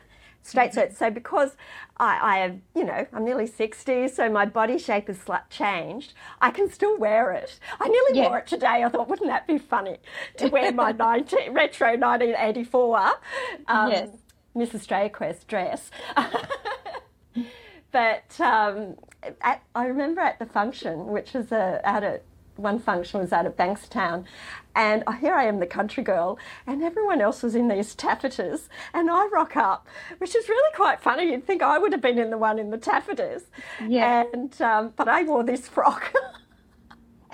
Straight 0.47 0.73
skirt. 0.73 0.95
So 0.95 1.11
because 1.11 1.57
I, 1.97 2.19
I 2.23 2.37
have, 2.41 2.59
you 2.77 2.85
know, 2.85 3.07
I'm 3.15 3.25
nearly 3.25 3.47
60, 3.47 4.09
so 4.09 4.29
my 4.29 4.45
body 4.45 4.79
shape 4.79 5.07
has 5.09 5.19
changed. 5.49 6.13
I 6.43 6.51
can 6.51 6.71
still 6.71 6.99
wear 6.99 7.33
it. 7.33 7.59
I 7.81 7.89
nearly 7.89 8.11
Yeah. 8.13 8.29
wore 8.29 8.39
it 8.39 8.47
today. 8.47 8.85
I 8.85 8.89
thought, 8.91 9.09
wouldn't 9.09 9.31
that 9.31 9.47
be 9.47 9.57
funny 9.57 9.97
to 10.37 10.49
wear 10.49 10.71
my 10.71 10.93
19, 10.93 11.55
retro 11.55 11.89
1984 11.97 12.99
um, 13.69 13.91
Yes. 13.91 14.09
Miss 14.55 14.75
Australia 14.75 15.09
Quest 15.09 15.49
dress? 15.49 15.91
but 17.91 18.39
um, 18.41 18.97
at, 19.41 19.63
I 19.75 19.87
remember 19.87 20.21
at 20.21 20.39
the 20.39 20.47
function, 20.47 21.07
which 21.07 21.33
was 21.33 21.51
out 21.53 22.05
at 22.05 22.23
one 22.57 22.79
function 22.79 23.21
was 23.21 23.33
out 23.33 23.47
at 23.47 23.57
Bankstown, 23.57 24.25
and 24.75 25.03
uh, 25.07 25.13
here 25.13 25.35
I 25.35 25.45
am, 25.45 25.61
the 25.61 25.67
country 25.67 26.03
girl, 26.03 26.39
and 26.67 26.83
everyone 26.83 27.21
else 27.21 27.43
was 27.43 27.55
in 27.55 27.69
these 27.69 27.95
taffetas, 27.95 28.69
and 28.93 29.11
I 29.11 29.27
rock 29.27 29.57
up, 29.57 29.87
which 30.19 30.35
is 30.35 30.49
really 30.49 30.75
quite 30.75 31.01
funny. 31.01 31.31
You'd 31.31 31.47
think 31.47 31.63
I 31.63 31.79
would 31.79 31.93
have 31.93 32.01
been 32.03 32.19
in 32.19 32.31
the 32.31 32.39
one 32.39 32.59
in 32.59 32.71
the 32.71 32.79
taffetas, 32.79 33.43
Yeah. 33.87 34.25
And 34.33 34.61
um, 34.63 34.93
but 34.97 35.09
I 35.09 35.23
wore 35.25 35.45
this 35.45 35.69
frock. 35.69 36.13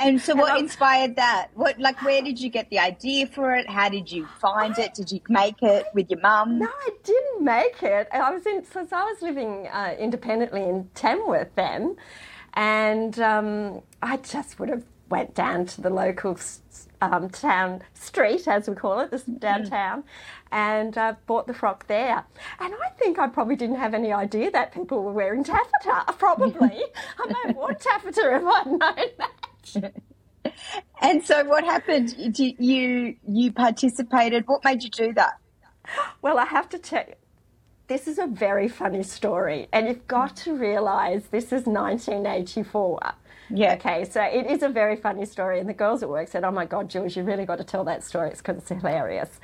And 0.02 0.18
so, 0.18 0.34
what 0.34 0.52
I'm- 0.52 0.60
inspired 0.64 1.16
that? 1.16 1.48
What, 1.52 1.78
like, 1.78 2.02
where 2.02 2.22
did 2.22 2.40
you 2.40 2.48
get 2.48 2.70
the 2.70 2.78
idea 2.78 3.26
for 3.26 3.54
it? 3.54 3.68
How 3.68 3.90
did 3.90 4.10
you 4.10 4.26
find 4.40 4.78
it? 4.78 4.94
Did 4.94 5.12
you 5.12 5.20
make 5.28 5.62
it 5.62 5.84
with 5.92 6.08
your 6.10 6.20
mum? 6.20 6.58
No, 6.58 6.66
I 6.68 6.90
didn't 7.04 7.44
make 7.44 7.82
it. 7.82 8.08
I 8.10 8.30
was 8.30 8.46
in 8.46 8.64
since 8.64 8.94
I 8.94 9.04
was 9.04 9.20
living 9.20 9.68
uh, 9.70 9.94
independently 9.98 10.62
in 10.62 10.88
Tamworth 10.94 11.54
then, 11.54 11.96
and 12.54 13.18
um, 13.20 13.82
I 14.00 14.16
just 14.16 14.58
would 14.58 14.70
have 14.70 14.84
went 15.10 15.34
down 15.34 15.66
to 15.66 15.80
the 15.80 15.90
local 15.90 16.38
um, 17.02 17.28
town 17.30 17.82
street, 17.94 18.46
as 18.46 18.68
we 18.68 18.74
call 18.74 19.00
it, 19.00 19.10
this 19.10 19.24
downtown, 19.24 20.04
and 20.52 20.96
uh, 20.96 21.14
bought 21.26 21.46
the 21.46 21.54
frock 21.54 21.86
there. 21.86 22.24
And 22.58 22.74
I 22.74 22.88
think 22.90 23.18
I 23.18 23.28
probably 23.28 23.56
didn't 23.56 23.76
have 23.76 23.94
any 23.94 24.12
idea 24.12 24.50
that 24.50 24.72
people 24.72 25.02
were 25.02 25.12
wearing 25.12 25.44
taffeta. 25.44 26.12
Probably, 26.18 26.84
I 27.18 27.26
may 27.26 27.34
have 27.46 27.56
worn 27.56 27.76
taffeta 27.76 28.36
if 28.36 28.44
I'd 28.44 28.66
known 28.66 29.10
that. 29.18 29.92
And 31.02 31.24
so, 31.24 31.44
what 31.44 31.64
happened? 31.64 32.16
Did 32.32 32.58
you 32.58 33.16
you 33.26 33.52
participated? 33.52 34.44
What 34.46 34.64
made 34.64 34.82
you 34.82 34.90
do 34.90 35.12
that? 35.14 35.34
Well, 36.22 36.38
I 36.38 36.46
have 36.46 36.68
to 36.70 36.78
tell 36.78 37.04
you, 37.06 37.14
this 37.88 38.06
is 38.06 38.18
a 38.18 38.26
very 38.26 38.68
funny 38.68 39.02
story, 39.02 39.68
and 39.72 39.86
you've 39.88 40.06
got 40.06 40.36
to 40.38 40.54
realise 40.54 41.24
this 41.26 41.46
is 41.46 41.66
1984. 41.66 43.00
Yeah. 43.50 43.74
Okay, 43.74 44.04
so 44.04 44.22
it 44.22 44.46
is 44.46 44.62
a 44.62 44.68
very 44.68 44.96
funny 44.96 45.26
story, 45.26 45.58
and 45.58 45.68
the 45.68 45.74
girls 45.74 46.02
at 46.02 46.08
work 46.08 46.28
said, 46.28 46.44
"Oh 46.44 46.50
my 46.52 46.64
God, 46.66 46.88
Jules, 46.88 47.16
you 47.16 47.22
really 47.24 47.44
got 47.44 47.58
to 47.58 47.64
tell 47.64 47.84
that 47.84 48.04
story. 48.04 48.30
It's 48.30 48.40
because 48.40 48.58
it's 48.58 48.68
hilarious." 48.68 49.40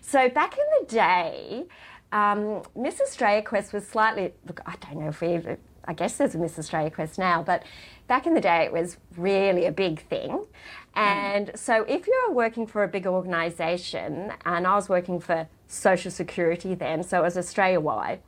So 0.00 0.28
back 0.30 0.56
in 0.56 0.64
the 0.80 0.86
day, 0.86 1.64
um, 2.12 2.62
Miss 2.74 3.00
Australia 3.00 3.42
Quest 3.42 3.72
was 3.72 3.86
slightly. 3.86 4.32
Look, 4.46 4.60
I 4.66 4.76
don't 4.80 5.00
know 5.00 5.08
if 5.08 5.20
we. 5.20 5.28
ever, 5.34 5.58
I 5.84 5.92
guess 5.92 6.16
there's 6.16 6.34
a 6.34 6.38
Miss 6.38 6.58
Australia 6.58 6.90
Quest 6.90 7.18
now, 7.18 7.42
but 7.42 7.62
back 8.06 8.26
in 8.26 8.34
the 8.34 8.40
day, 8.40 8.64
it 8.64 8.72
was 8.72 8.96
really 9.16 9.66
a 9.66 9.72
big 9.72 10.06
thing. 10.08 10.46
And 10.94 11.52
so, 11.54 11.84
if 11.84 12.06
you 12.06 12.24
were 12.28 12.34
working 12.34 12.66
for 12.66 12.82
a 12.82 12.88
big 12.88 13.06
organisation, 13.06 14.32
and 14.44 14.66
I 14.66 14.74
was 14.74 14.88
working 14.88 15.20
for 15.20 15.48
Social 15.68 16.10
Security 16.10 16.74
then, 16.74 17.02
so 17.02 17.20
it 17.20 17.22
was 17.22 17.36
Australia 17.36 17.80
wide. 17.80 18.20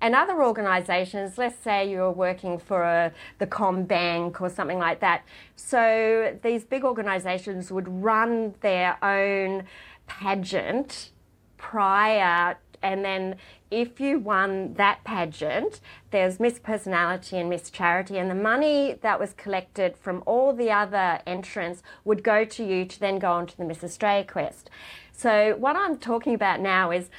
And 0.00 0.14
other 0.14 0.42
organisations, 0.42 1.38
let's 1.38 1.58
say 1.62 1.90
you 1.90 1.98
were 1.98 2.12
working 2.12 2.58
for 2.58 2.82
a, 2.82 3.12
the 3.38 3.46
CommBank 3.46 4.40
or 4.40 4.50
something 4.50 4.78
like 4.78 5.00
that. 5.00 5.24
So 5.56 6.36
these 6.42 6.64
big 6.64 6.84
organisations 6.84 7.72
would 7.72 7.88
run 7.88 8.54
their 8.60 9.02
own 9.02 9.64
pageant 10.06 11.10
prior 11.56 12.56
and 12.82 13.04
then 13.04 13.36
if 13.70 14.00
you 14.00 14.18
won 14.18 14.74
that 14.74 15.02
pageant, 15.04 15.80
there's 16.10 16.38
Miss 16.38 16.58
Personality 16.58 17.36
and 17.36 17.50
Miss 17.50 17.70
Charity, 17.70 18.18
and 18.18 18.30
the 18.30 18.34
money 18.34 18.96
that 19.02 19.18
was 19.18 19.32
collected 19.32 19.96
from 19.96 20.22
all 20.24 20.52
the 20.52 20.70
other 20.70 21.20
entrants 21.26 21.82
would 22.04 22.22
go 22.22 22.44
to 22.44 22.64
you 22.64 22.84
to 22.84 23.00
then 23.00 23.18
go 23.18 23.32
on 23.32 23.46
to 23.46 23.56
the 23.56 23.64
Miss 23.64 23.82
Australia 23.82 24.24
Quest. 24.24 24.70
So 25.12 25.56
what 25.58 25.74
I'm 25.74 25.96
talking 25.98 26.34
about 26.34 26.60
now 26.60 26.92
is 26.92 27.10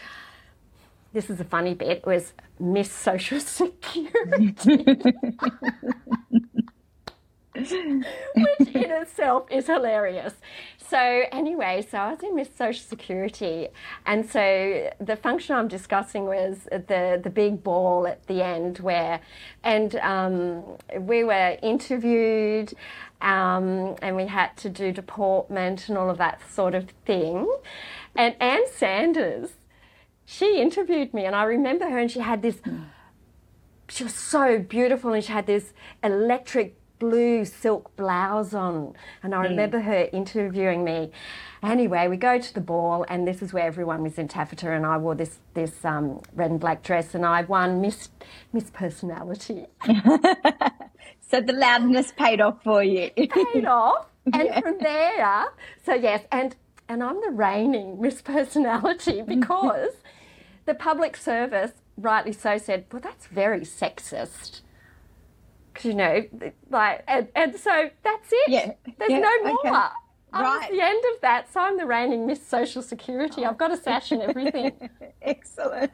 this 1.11 1.29
is 1.29 1.39
a 1.39 1.45
funny 1.45 1.73
bit 1.73 2.05
was 2.05 2.33
Miss 2.59 2.91
Social 2.91 3.39
Security. 3.57 4.83
which 7.57 7.71
in 7.71 8.91
itself 8.91 9.47
is 9.49 9.67
hilarious. 9.67 10.33
So 10.77 11.23
anyway, 11.31 11.85
so 11.89 11.97
I 11.97 12.11
was 12.11 12.23
in 12.23 12.35
Miss 12.35 12.49
Social 12.55 12.83
Security, 12.83 13.67
and 14.05 14.29
so 14.29 14.89
the 14.99 15.15
function 15.15 15.55
I'm 15.55 15.67
discussing 15.67 16.25
was 16.25 16.67
the 16.71 17.19
the 17.21 17.29
big 17.29 17.63
ball 17.63 18.07
at 18.07 18.25
the 18.27 18.41
end 18.41 18.79
where, 18.79 19.19
and 19.63 19.95
um, 19.97 20.63
we 20.99 21.23
were 21.23 21.57
interviewed, 21.61 22.73
um, 23.21 23.95
and 24.01 24.15
we 24.15 24.27
had 24.27 24.55
to 24.57 24.69
do 24.69 24.91
deportment 24.91 25.89
and 25.89 25.97
all 25.97 26.09
of 26.09 26.17
that 26.19 26.39
sort 26.49 26.73
of 26.75 26.89
thing, 27.05 27.51
and 28.15 28.35
Ann 28.41 28.63
Sanders, 28.73 29.49
she 30.29 30.61
interviewed 30.61 31.13
me, 31.13 31.23
and 31.23 31.33
I 31.33 31.43
remember 31.43 31.89
her, 31.89 31.97
and 31.97 32.11
she 32.11 32.19
had 32.19 32.41
this. 32.41 32.57
She 33.87 34.03
was 34.03 34.13
so 34.13 34.59
beautiful, 34.59 35.13
and 35.13 35.23
she 35.23 35.31
had 35.31 35.47
this 35.47 35.73
electric 36.03 36.75
blue 36.99 37.45
silk 37.45 37.95
blouse 37.95 38.53
on. 38.53 38.93
And 39.23 39.33
I 39.33 39.43
remember 39.43 39.79
her 39.79 40.09
interviewing 40.11 40.83
me. 40.83 41.11
Anyway, 41.63 42.09
we 42.09 42.17
go 42.17 42.39
to 42.39 42.53
the 42.53 42.59
ball, 42.59 43.05
and 43.07 43.25
this 43.25 43.41
is 43.41 43.53
where 43.53 43.65
everyone 43.65 44.03
was 44.03 44.17
in 44.17 44.27
taffeta, 44.27 44.69
and 44.73 44.85
I 44.85 44.97
wore 44.97 45.15
this 45.15 45.39
this 45.53 45.85
um, 45.85 46.21
red 46.35 46.51
and 46.51 46.59
black 46.59 46.83
dress, 46.83 47.15
and 47.15 47.25
I 47.25 47.43
won 47.43 47.79
Miss 47.79 48.09
Miss 48.51 48.69
Personality. 48.69 49.65
So 51.29 51.41
the 51.41 51.51
loudness 51.51 52.13
paid 52.13 52.39
off 52.39 52.63
for 52.63 52.81
you. 52.81 53.11
Paid 53.11 53.65
off, 53.65 54.05
and 54.31 54.49
from 54.63 54.77
there, 54.79 55.45
so 55.85 55.93
yes, 55.93 56.23
and 56.31 56.55
and 56.89 57.03
I'm 57.03 57.21
the 57.21 57.31
reigning 57.31 57.99
Miss 58.01 58.21
Personality 58.21 59.21
because 59.27 59.91
the 60.65 60.73
public 60.73 61.15
service, 61.17 61.71
rightly 61.97 62.33
so, 62.33 62.57
said, 62.57 62.85
"Well, 62.91 63.01
that's 63.01 63.27
very 63.27 63.61
sexist." 63.61 64.61
'Cause, 65.73 65.85
you 65.85 65.93
know, 65.93 66.23
like, 66.71 67.03
and, 67.07 67.27
and 67.35 67.55
so 67.55 67.89
that's 68.03 68.29
it. 68.31 68.49
Yeah, 68.49 68.71
There's 68.97 69.11
yeah, 69.11 69.19
no 69.19 69.43
more. 69.43 69.59
okay. 69.59 69.69
Right. 70.33 70.69
the 70.71 70.81
end 70.81 71.03
of 71.15 71.21
that, 71.21 71.51
so 71.53 71.61
I'm 71.61 71.77
the 71.77 71.85
reigning 71.85 72.25
Miss 72.27 72.45
Social 72.45 72.81
Security. 72.81 73.45
I've 73.45 73.57
got 73.57 73.71
a 73.71 73.77
sash 73.77 74.11
and 74.11 74.21
everything. 74.23 74.89
Excellent. 75.21 75.91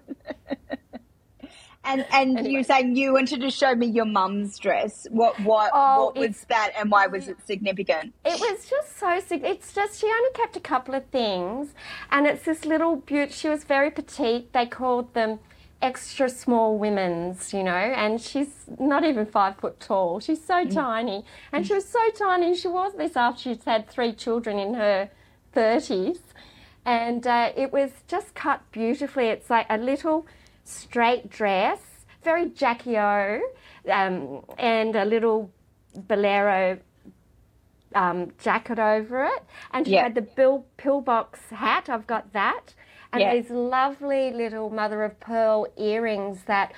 And 1.85 2.05
and 2.13 2.37
Anyway. 2.37 2.51
you're 2.53 2.63
saying 2.63 2.95
you 2.95 3.13
wanted 3.13 3.41
to 3.41 3.49
show 3.51 3.75
me 3.75 3.87
your 3.87 4.05
mum's 4.05 4.57
dress. 4.57 5.05
What 5.11 5.37
what 5.41 5.69
Oh, 5.73 6.05
what 6.05 6.17
was 6.17 6.45
that 6.49 6.71
and 6.77 6.89
why 6.89 7.07
was 7.07 7.27
it 7.27 7.37
significant? 7.45 8.13
It 8.23 8.39
was 8.39 8.69
just 8.69 8.97
so 8.97 9.19
sig- 9.19 9.43
It's 9.43 9.73
just 9.73 9.99
she 9.99 10.07
only 10.07 10.31
kept 10.33 10.55
a 10.55 10.61
couple 10.61 10.95
of 10.95 11.05
things, 11.07 11.73
and 12.11 12.25
it's 12.25 12.45
this 12.45 12.63
little 12.65 12.95
beaut. 12.95 13.33
She 13.33 13.49
was 13.49 13.63
very 13.65 13.91
petite. 13.91 14.53
They 14.53 14.65
called 14.65 15.13
them 15.13 15.39
extra 15.81 16.29
small 16.29 16.77
women's, 16.77 17.53
you 17.53 17.61
know, 17.61 17.71
and 17.73 18.21
she's 18.21 18.63
not 18.79 19.03
even 19.03 19.25
five 19.25 19.57
foot 19.57 19.81
tall. 19.81 20.21
She's 20.21 20.41
so 20.41 20.63
tiny, 20.63 21.25
and 21.51 21.67
she 21.67 21.73
was 21.73 21.85
so 21.89 21.99
tiny. 22.17 22.55
She 22.55 22.69
was 22.69 22.93
this 22.95 23.17
after 23.17 23.41
she'd 23.41 23.63
had 23.65 23.89
three 23.89 24.13
children 24.13 24.57
in 24.57 24.75
her 24.75 25.09
thirties, 25.51 26.19
and 26.85 27.27
uh, 27.27 27.51
it 27.57 27.73
was 27.73 27.91
just 28.07 28.33
cut 28.35 28.61
beautifully. 28.71 29.27
It's 29.27 29.49
like 29.49 29.65
a 29.69 29.77
little 29.77 30.25
straight 30.63 31.29
dress, 31.29 31.79
very 32.23 32.49
Jackie 32.49 32.97
O, 32.97 33.41
um, 33.91 34.43
and 34.57 34.95
a 34.95 35.05
little 35.05 35.51
bolero 36.07 36.79
um, 37.95 38.31
jacket 38.39 38.79
over 38.79 39.25
it, 39.25 39.43
and 39.71 39.85
she 39.85 39.93
Yeah. 39.93 40.03
had 40.03 40.15
the 40.15 40.21
bill, 40.21 40.65
pillbox 40.77 41.49
hat. 41.51 41.89
I've 41.89 42.07
got 42.07 42.33
that, 42.33 42.73
and 43.11 43.21
Yeah. 43.21 43.35
these 43.35 43.51
lovely 43.51 44.31
little 44.31 44.69
mother 44.71 45.03
of 45.03 45.19
pearl 45.19 45.67
earrings 45.77 46.43
that 46.45 46.73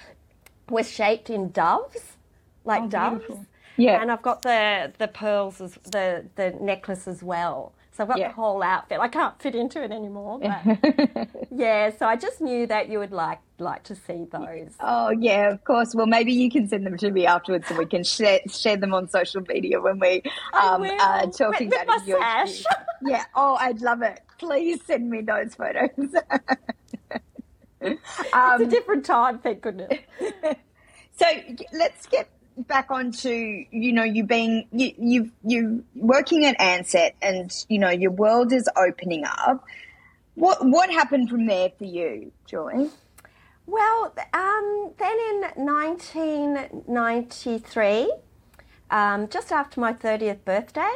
were 0.70 0.84
shaped 0.84 1.30
in 1.30 1.52
doves, 1.52 2.18
like 2.66 2.84
Oh, 2.84 2.88
doves. 2.88 3.20
beautiful. 3.20 3.46
Yeah. 3.78 4.02
and 4.02 4.12
I've 4.12 4.22
got 4.22 4.42
the 4.42 4.94
the 4.98 5.08
pearls, 5.08 5.62
as, 5.62 5.76
the 5.86 6.26
the 6.36 6.52
necklace 6.62 7.08
as 7.08 7.22
well. 7.24 7.74
So 7.96 8.04
I've 8.04 8.10
got 8.10 8.18
Yeah. 8.20 8.28
the 8.28 8.34
whole 8.34 8.62
outfit. 8.62 9.00
I 9.00 9.08
can't 9.08 9.42
fit 9.42 9.56
into 9.56 9.82
it 9.82 9.92
anymore. 9.92 10.40
But 10.40 11.30
yeah, 11.52 11.92
so 11.98 12.06
I 12.06 12.18
just 12.18 12.42
knew 12.42 12.68
that 12.68 12.90
you 12.90 13.00
would 13.00 13.12
like 13.14 13.40
like 13.58 13.84
to 13.84 13.96
see 13.96 14.26
those. 14.30 14.72
Oh 14.82 15.12
yeah, 15.12 15.50
of 15.52 15.64
course. 15.64 15.96
Well, 15.96 16.06
maybe 16.06 16.34
you 16.34 16.52
can 16.52 16.68
send 16.68 16.86
them 16.86 16.98
to 16.98 17.10
me 17.12 17.26
afterwards, 17.26 17.70
and 17.70 17.78
we 17.78 17.86
can 17.86 18.04
share 18.04 18.40
share 18.50 18.76
them 18.76 18.94
on 18.94 19.08
social 19.08 19.42
media 19.48 19.80
when 19.80 20.00
we 20.00 20.24
um 20.54 20.84
uh, 20.84 21.28
talking 21.28 21.70
With- 21.70 21.80
with 21.80 21.84
about 21.84 22.00
my 22.02 22.06
your 22.06 22.20
sash. 22.20 22.64
Yeah. 23.02 23.24
Oh, 23.34 23.56
I'd 23.60 23.82
love 23.82 24.02
it. 24.02 24.20
Please 24.40 24.84
send 24.84 25.10
me 25.10 25.22
those 25.22 25.56
photos. 25.56 25.90
it's 27.82 28.34
um, 28.34 28.62
a 28.62 28.66
different 28.66 29.06
time, 29.06 29.40
thank 29.40 29.62
goodness. 29.62 29.94
So 31.18 31.26
let's 31.72 32.08
get 32.08 32.28
back 32.58 32.92
onto 32.92 33.30
you 33.30 33.94
know 33.94 34.04
you 34.04 34.24
being 34.24 34.68
you 34.72 34.94
you 34.98 35.32
you 35.44 35.84
working 35.96 36.46
at 36.46 36.58
Ansett 36.60 37.14
and 37.22 37.52
you 37.70 37.80
know 37.80 37.90
your 37.90 38.12
world 38.12 38.54
is 38.54 38.70
opening 38.76 39.26
up. 39.26 39.64
What 40.36 40.60
what 40.62 40.90
happened 40.90 41.30
from 41.30 41.46
there 41.46 41.70
for 41.78 41.86
you, 41.86 42.32
Joy? 42.46 42.90
Well, 43.68 44.14
um, 44.34 44.92
then 45.00 45.18
in 45.32 45.42
1993, 45.66 48.14
um, 48.92 49.28
just 49.28 49.52
after 49.52 49.82
my 49.82 49.92
30th 49.92 50.46
birthday, 50.46 50.94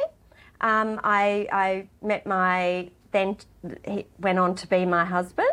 um, 0.60 1.00
I, 1.02 1.48
I 1.50 1.88
met 2.00 2.26
my 2.26 2.90
then 3.12 3.36
he 3.84 4.06
went 4.20 4.38
on 4.38 4.54
to 4.54 4.68
be 4.68 4.86
my 4.86 5.04
husband. 5.04 5.48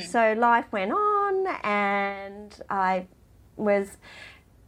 So 0.00 0.32
life 0.32 0.66
went 0.72 0.90
on, 0.92 1.46
and 1.62 2.60
I 2.68 3.06
was, 3.56 3.96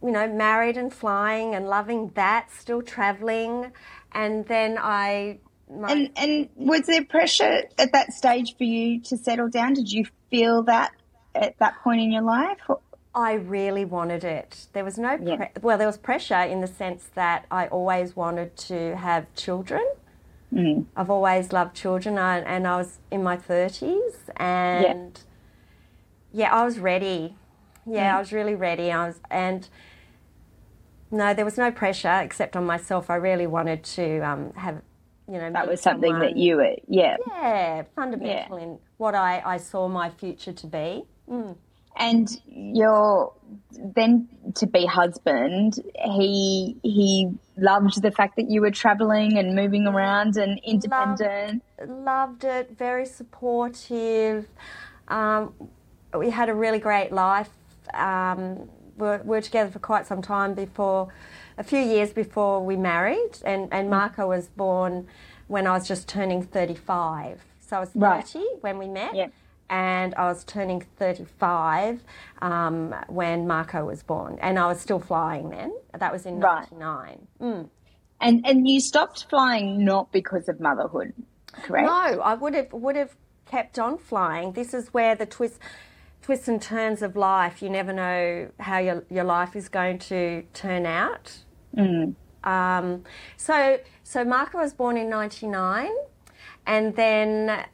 you 0.03 0.11
know, 0.11 0.27
married 0.27 0.77
and 0.77 0.93
flying 0.93 1.55
and 1.55 1.67
loving 1.67 2.11
that, 2.15 2.51
still 2.51 2.81
traveling, 2.81 3.71
and 4.11 4.45
then 4.47 4.77
I. 4.79 5.39
My, 5.67 5.91
And 5.91 6.09
and 6.15 6.49
was 6.55 6.81
there 6.83 7.03
pressure 7.05 7.63
at 7.79 7.91
that 7.93 8.13
stage 8.13 8.55
for 8.55 8.65
you 8.65 9.01
to 9.01 9.17
settle 9.17 9.49
down? 9.49 9.73
Did 9.73 9.91
you 9.91 10.05
feel 10.29 10.63
that 10.63 10.91
at 11.33 11.57
that 11.59 11.81
point 11.83 12.01
in 12.01 12.11
your 12.11 12.21
life? 12.21 12.59
I 13.15 13.33
really 13.33 13.85
wanted 13.85 14.23
it. 14.25 14.67
There 14.73 14.83
was 14.83 14.97
no, 14.97 15.17
Yeah. 15.19 15.47
well, 15.61 15.77
there 15.77 15.87
was 15.87 15.97
pressure 15.97 16.41
in 16.41 16.59
the 16.61 16.67
sense 16.67 17.09
that 17.15 17.45
I 17.49 17.67
always 17.67 18.15
wanted 18.15 18.57
to 18.57 18.95
have 18.97 19.33
children. 19.35 19.83
Mm. 20.53 20.85
I've 20.95 21.09
always 21.09 21.51
loved 21.51 21.75
children, 21.75 22.17
I, 22.17 22.39
and 22.39 22.67
I 22.67 22.77
was 22.77 22.99
in 23.09 23.23
my 23.23 23.37
thirties, 23.37 24.29
and 24.37 25.19
yeah. 26.31 26.49
yeah. 26.49 26.53
I 26.53 26.63
was 26.65 26.77
ready. 26.77 27.37
Yeah, 27.87 28.11
Mm. 28.11 28.15
I 28.15 28.19
was 28.19 28.33
really 28.33 28.55
ready. 28.55 28.91
I 28.91 29.07
was, 29.07 29.19
and 29.29 29.67
no, 31.11 31.33
there 31.33 31.45
was 31.45 31.57
no 31.57 31.71
pressure 31.71 32.19
except 32.21 32.55
on 32.55 32.65
myself. 32.65 33.09
I 33.09 33.15
really 33.15 33.47
wanted 33.47 33.83
to 33.83 34.19
um, 34.19 34.53
have, 34.55 34.81
you 35.27 35.37
know, 35.37 35.51
That 35.51 35.67
was 35.67 35.81
something 35.81 36.19
that 36.19 36.35
you 36.37 36.57
were, 36.57 36.75
yeah. 36.87 37.17
yeah, 37.27 37.83
fundamental 37.95 38.57
in 38.57 38.79
what 38.97 39.15
I, 39.15 39.41
I 39.45 39.57
saw 39.57 39.87
my 39.87 40.09
future 40.09 40.53
to 40.53 40.67
be. 40.67 41.03
Mm. 41.29 41.55
And 41.97 42.27
your 42.47 43.31
then 43.95 44.27
to 44.55 44.67
be 44.67 44.85
husband, 44.85 45.79
he 46.03 46.75
he 46.83 47.29
loved 47.57 48.01
the 48.01 48.11
fact 48.11 48.35
that 48.35 48.47
you 48.49 48.59
were 48.59 48.71
traveling 48.71 49.37
and 49.37 49.55
moving 49.55 49.87
around 49.87 50.35
and 50.35 50.59
independent. 50.65 51.63
loved 51.87 52.43
it, 52.43 52.77
very 52.77 53.05
supportive. 53.05 54.49
Um, 55.07 55.53
we 56.17 56.29
had 56.31 56.49
a 56.49 56.53
really 56.53 56.79
great 56.79 57.13
life. 57.13 57.49
Um, 57.95 58.69
we 58.97 59.07
were, 59.07 59.21
were 59.23 59.41
together 59.41 59.69
for 59.71 59.79
quite 59.79 60.07
some 60.07 60.21
time 60.21 60.53
before 60.53 61.13
a 61.57 61.63
few 61.63 61.79
years 61.79 62.11
before 62.13 62.63
we 62.63 62.75
married, 62.77 63.31
and, 63.43 63.67
and 63.71 63.87
Mm. 63.87 63.91
Marco 63.91 64.27
was 64.27 64.47
born 64.47 65.07
when 65.47 65.67
I 65.67 65.71
was 65.73 65.87
just 65.87 66.07
turning 66.07 66.43
35. 66.43 67.43
So 67.61 67.77
I 67.77 67.79
was 67.79 67.89
30 67.89 67.99
Right. 67.99 68.35
when 68.61 68.77
we 68.77 68.87
met, 68.87 69.15
Yeah. 69.15 69.27
and 69.69 70.13
I 70.15 70.25
was 70.25 70.43
turning 70.43 70.81
35 70.97 72.03
um, 72.41 72.93
when 73.07 73.47
Marco 73.47 73.85
was 73.85 74.03
born, 74.03 74.37
and 74.41 74.57
I 74.59 74.67
was 74.67 74.79
still 74.79 74.99
flying 74.99 75.49
then. 75.49 75.73
That 75.97 76.11
was 76.11 76.25
in 76.25 76.39
Right. 76.39 76.71
99. 76.71 77.27
Mm. 77.41 77.69
And 78.21 78.45
and 78.47 78.67
you 78.67 78.79
stopped 78.79 79.25
flying 79.29 79.83
not 79.83 80.11
because 80.13 80.47
of 80.47 80.59
motherhood, 80.61 81.13
correct? 81.63 81.85
No, 81.85 82.21
I 82.21 82.33
would 82.33 82.53
have 82.53 82.71
would 82.71 82.95
have 82.95 83.13
kept 83.45 83.77
on 83.77 83.97
flying. 83.97 84.53
This 84.53 84.73
is 84.73 84.93
where 84.93 85.15
the 85.15 85.25
twist 85.25 85.59
twists 86.25 86.47
and 86.47 86.59
turns 86.59 87.03
of 87.03 87.15
life. 87.15 87.61
You 87.61 87.69
never 87.69 87.93
know 87.93 88.49
how 88.59 88.79
your 88.79 89.03
your 89.11 89.23
life 89.23 89.55
is 89.55 89.69
going 89.69 89.99
to 89.99 90.43
turn 90.53 90.87
out. 90.87 91.37
Um, 92.43 93.03
so 93.37 93.77
so 94.03 94.23
Marco 94.23 94.57
was 94.57 94.73
born 94.73 94.97
in 94.97 95.07
'99, 95.07 95.91
and 96.65 96.95
then 96.95 97.65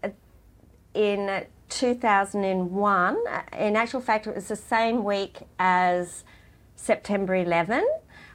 in 0.94 1.46
2001, 1.70 3.18
in 3.58 3.76
actual 3.78 4.02
fact, 4.02 4.28
it 4.28 4.36
was 4.36 4.50
the 4.50 4.58
same 4.58 5.06
week 5.06 5.44
as 5.58 6.26
September 6.76 7.36
11. 7.36 7.88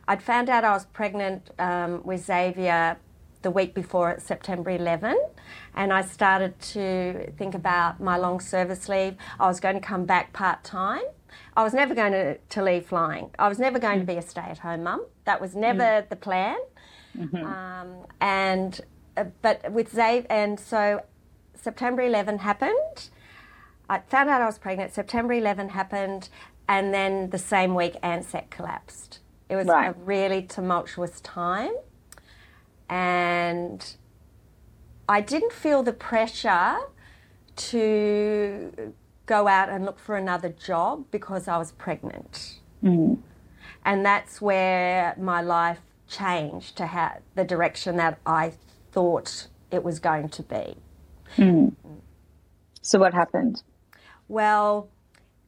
I'd 0.09 0.23
found 0.23 0.49
out 0.49 0.65
I 0.65 0.73
was 0.73 0.87
pregnant 0.87 1.51
um, 1.59 2.01
with 2.05 2.25
Xavier 2.25 2.97
the 3.43 3.51
week 3.51 3.75
before 3.75 4.19
September 4.19 4.71
11, 4.71 5.17
and 5.77 5.93
I 5.93 6.03
started 6.03 6.59
to 6.73 7.31
think 7.33 7.55
about 7.55 8.01
my 8.01 8.17
long 8.17 8.41
service 8.41 8.89
leave. 8.89 9.15
I 9.39 9.47
was 9.47 9.61
going 9.61 9.75
to 9.75 9.81
come 9.81 10.07
back 10.07 10.33
part 10.33 10.65
time. 10.65 11.05
I 11.55 11.63
was 11.63 11.75
never 11.75 11.95
going 11.95 12.13
to, 12.13 12.39
to 12.39 12.63
leave 12.63 12.87
flying. 12.87 13.31
I 13.39 13.49
was 13.49 13.59
never 13.59 13.79
going 13.79 14.01
to 14.01 14.07
be 14.07 14.15
a 14.15 14.23
stay 14.23 14.41
at 14.41 14.59
home 14.59 14.85
mum. 14.85 15.05
That 15.25 15.41
was 15.41 15.55
never 15.55 16.07
the 16.09 16.17
plan. 16.17 16.57
Um, 17.45 18.07
and 18.21 18.81
uh, 19.17 19.25
but 19.43 19.71
with 19.73 19.91
Xavier, 19.91 20.27
and 20.29 20.61
so 20.61 21.03
September 21.55 22.03
11 22.03 22.39
happened. 22.39 23.11
I 23.89 24.01
found 24.01 24.29
out 24.29 24.43
I 24.43 24.47
was 24.47 24.59
pregnant. 24.59 24.93
September 24.93 25.33
11 25.33 25.71
happened, 25.71 26.29
and 26.69 26.93
then 26.93 27.31
the 27.31 27.39
same 27.39 27.75
week 27.75 27.95
Ansett 28.03 28.51
collapsed. 28.51 29.21
It 29.49 29.57
was 29.57 29.69
a 29.69 29.95
really 30.05 30.43
tumultuous 30.43 31.21
time, 31.21 31.73
and 32.91 33.97
I 35.09 35.21
didn't 35.21 35.53
feel 35.53 35.83
the 35.83 35.93
pressure 35.93 36.77
to 37.57 38.93
go 39.27 39.49
out 39.49 39.69
and 39.69 39.85
look 39.85 39.99
for 39.99 40.17
another 40.17 40.49
job 40.51 41.07
because 41.11 41.49
I 41.49 41.59
was 41.59 41.73
pregnant. 41.73 42.61
And 43.85 44.05
that's 44.05 44.41
where 44.41 45.15
my 45.19 45.41
life 45.43 45.81
changed 46.09 46.77
to 46.79 46.87
ha- 46.89 47.19
the 47.35 47.45
direction 47.45 47.97
that 47.97 48.19
I 48.27 48.53
thought 48.93 49.49
it 49.71 49.83
was 49.85 49.99
going 50.01 50.29
to 50.31 50.43
be. 50.43 50.77
So 52.83 52.99
what 52.99 53.15
happened? 53.15 53.63
Well, 54.29 54.89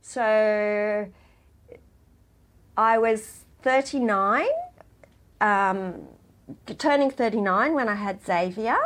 so 0.02 1.08
I 2.76 2.98
was 2.98 3.44
39, 3.62 4.46
um, 5.40 6.08
turning 6.78 7.10
39 7.10 7.74
when 7.74 7.88
I 7.88 7.94
had 7.96 8.24
Xavier, 8.24 8.78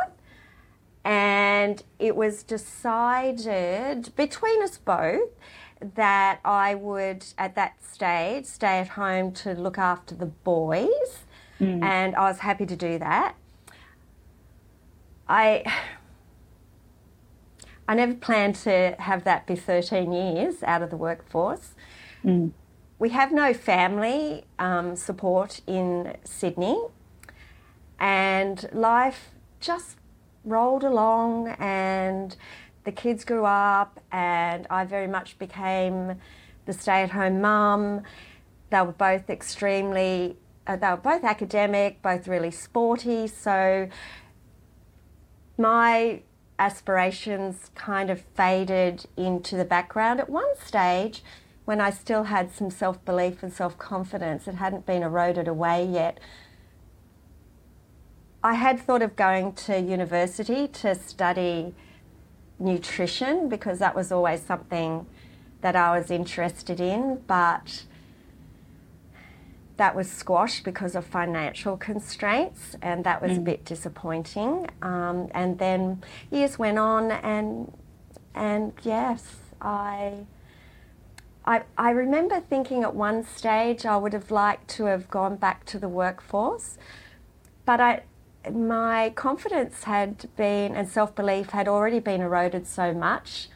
and 1.05 1.83
it 1.99 2.17
was 2.17 2.43
decided 2.43 4.15
between 4.17 4.63
us 4.63 4.79
both 4.79 5.31
that 5.97 6.41
I 6.45 6.75
would, 6.77 7.25
at 7.39 7.55
that 7.57 7.83
stage, 7.85 8.47
stay 8.47 8.79
at 8.79 8.89
home 8.91 9.33
to 9.33 9.53
look 9.55 9.79
after 9.79 10.15
the 10.15 10.27
boys, 10.27 11.25
and 11.83 12.15
I 12.17 12.23
was 12.31 12.41
happy 12.41 12.67
to 12.67 12.77
do 12.77 12.99
that. 12.99 13.35
I. 15.29 15.65
I 17.89 17.95
never 17.95 18.15
planned 18.15 18.55
to 18.57 18.95
have 19.01 19.25
that 19.25 19.47
be 19.47 19.57
13 19.57 20.13
years 20.13 20.63
out 20.63 20.83
of 20.83 20.91
the 20.91 20.97
workforce. 20.97 21.75
We 22.99 23.11
have 23.11 23.33
no 23.33 23.53
family 23.53 24.45
um, 24.59 24.95
support 24.97 25.61
in 25.67 26.17
Sydney, 26.25 26.81
and 27.99 28.69
life 28.73 29.31
just 29.61 29.97
rolled 30.45 30.85
along, 30.85 31.49
and 31.59 32.37
the 32.85 32.93
kids 32.93 33.25
grew 33.25 33.45
up, 33.45 34.01
and 34.11 34.67
I 34.71 34.85
very 34.85 35.07
much 35.07 35.39
became 35.39 36.17
the 36.67 36.73
stay 36.73 37.03
at 37.03 37.11
home 37.11 37.41
mum. 37.41 38.03
They 38.71 38.81
were 38.81 38.93
both 38.93 39.29
extremely, 39.31 40.37
uh, 40.67 40.77
they 40.77 40.89
were 40.89 40.97
both 40.97 41.25
academic, 41.25 42.03
both 42.03 42.27
really 42.27 42.51
sporty, 42.51 43.27
so 43.27 43.89
my 45.59 46.23
aspirations 46.59 47.71
kind 47.75 48.11
of 48.11 48.21
faded 48.35 49.07
into 49.17 49.57
the 49.57 49.65
background 49.65 50.21
at 50.21 50.31
one 50.31 50.57
stage 50.57 51.23
when 51.65 51.81
I 51.81 51.91
still 51.91 52.25
had 52.25 52.53
some 52.53 52.71
self 52.71 53.05
belief 53.05 53.43
and 53.43 53.53
self 53.53 53.79
confidence. 53.79 54.49
It 54.49 54.57
hadn't 54.57 54.87
been 54.87 55.03
eroded 55.03 55.49
away 55.49 55.85
yet. 55.85 56.19
I 58.45 58.55
had 58.55 58.81
thought 58.81 59.03
of 59.03 59.15
going 59.15 59.53
to 59.67 59.81
university 59.81 60.67
to 60.69 60.95
study 60.95 61.75
nutrition 62.59 63.49
because 63.49 63.79
that 63.79 63.95
was 63.95 64.11
always 64.11 64.43
something 64.43 65.07
that 65.61 65.77
I 65.77 65.97
was 65.97 66.11
interested 66.11 66.81
in, 66.81 67.23
but 67.27 67.85
that 69.77 69.95
was 69.95 70.11
squashed 70.11 70.65
because 70.65 70.95
of 70.97 71.07
financial 71.07 71.77
constraints, 71.77 72.77
and 72.83 73.05
that 73.05 73.23
was 73.23 73.39
a 73.39 73.41
bit 73.41 73.65
disappointing. 73.65 74.69
Um, 74.83 75.29
and 75.33 75.59
then 75.59 76.03
years 76.31 76.59
went 76.59 76.79
on, 76.79 77.11
and 77.11 77.73
and 78.35 78.73
yes, 78.83 79.37
I. 79.61 80.27
I, 81.45 81.63
I 81.77 81.91
remember 81.91 82.39
thinking 82.39 82.85
at 82.85 82.95
one 82.95 83.25
stage 83.25 83.85
I 83.85 83.97
would 83.97 84.13
have 84.13 84.31
liked 84.31 84.69
to 84.77 84.85
have 84.85 85.11
gone 85.11 85.35
back 85.35 85.65
to 85.67 85.79
the 85.81 85.89
workforce, 85.89 86.79
but 87.67 87.81
I, 87.81 88.03
my 88.51 89.11
confidence 89.11 89.85
had 89.85 90.29
been 90.37 90.75
and 90.75 90.89
self 90.89 91.15
belief 91.15 91.51
had 91.51 91.69
already 91.69 92.01
been 92.01 92.21
eroded 92.21 92.67
so 92.67 92.93
much. 92.93 93.49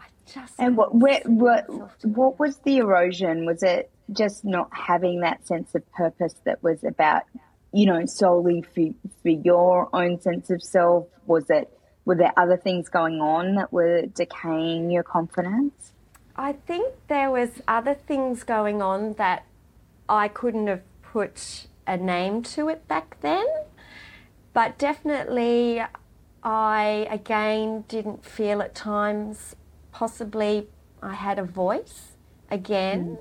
I 0.00 0.04
just 0.26 0.54
And 0.58 0.76
what 0.76 0.94
where, 0.94 1.20
what 1.24 1.66
what 2.04 2.38
was 2.38 2.58
the 2.58 2.78
erosion? 2.78 3.46
Was 3.46 3.62
it 3.62 3.90
just 4.12 4.44
not 4.44 4.68
having 4.72 5.20
that 5.20 5.46
sense 5.46 5.74
of 5.74 5.90
purpose 5.92 6.34
that 6.44 6.62
was 6.62 6.84
about 6.84 7.22
you 7.72 7.86
know 7.86 8.06
solely 8.06 8.62
for 8.62 8.88
for 9.22 9.28
your 9.28 9.88
own 9.92 10.20
sense 10.20 10.50
of 10.50 10.62
self? 10.62 11.06
Was 11.26 11.50
it 11.50 11.70
were 12.04 12.14
there 12.14 12.32
other 12.36 12.56
things 12.56 12.88
going 12.88 13.20
on 13.20 13.56
that 13.56 13.72
were 13.72 14.02
decaying 14.06 14.90
your 14.90 15.02
confidence? 15.02 15.92
I 16.36 16.52
think 16.52 16.94
there 17.08 17.30
was 17.30 17.50
other 17.66 17.94
things 17.94 18.44
going 18.44 18.80
on 18.80 19.14
that 19.14 19.44
I 20.08 20.28
couldn't 20.28 20.68
have 20.68 20.82
put 21.02 21.66
a 21.86 21.96
name 21.96 22.42
to 22.42 22.68
it 22.68 22.86
back 22.88 23.16
then. 23.20 23.46
But 24.56 24.78
definitely 24.78 25.82
I 26.42 27.06
again 27.10 27.84
didn't 27.88 28.24
feel 28.24 28.62
at 28.62 28.74
times 28.74 29.54
possibly 29.92 30.68
I 31.02 31.12
had 31.12 31.38
a 31.38 31.44
voice 31.44 32.12
again. 32.50 33.18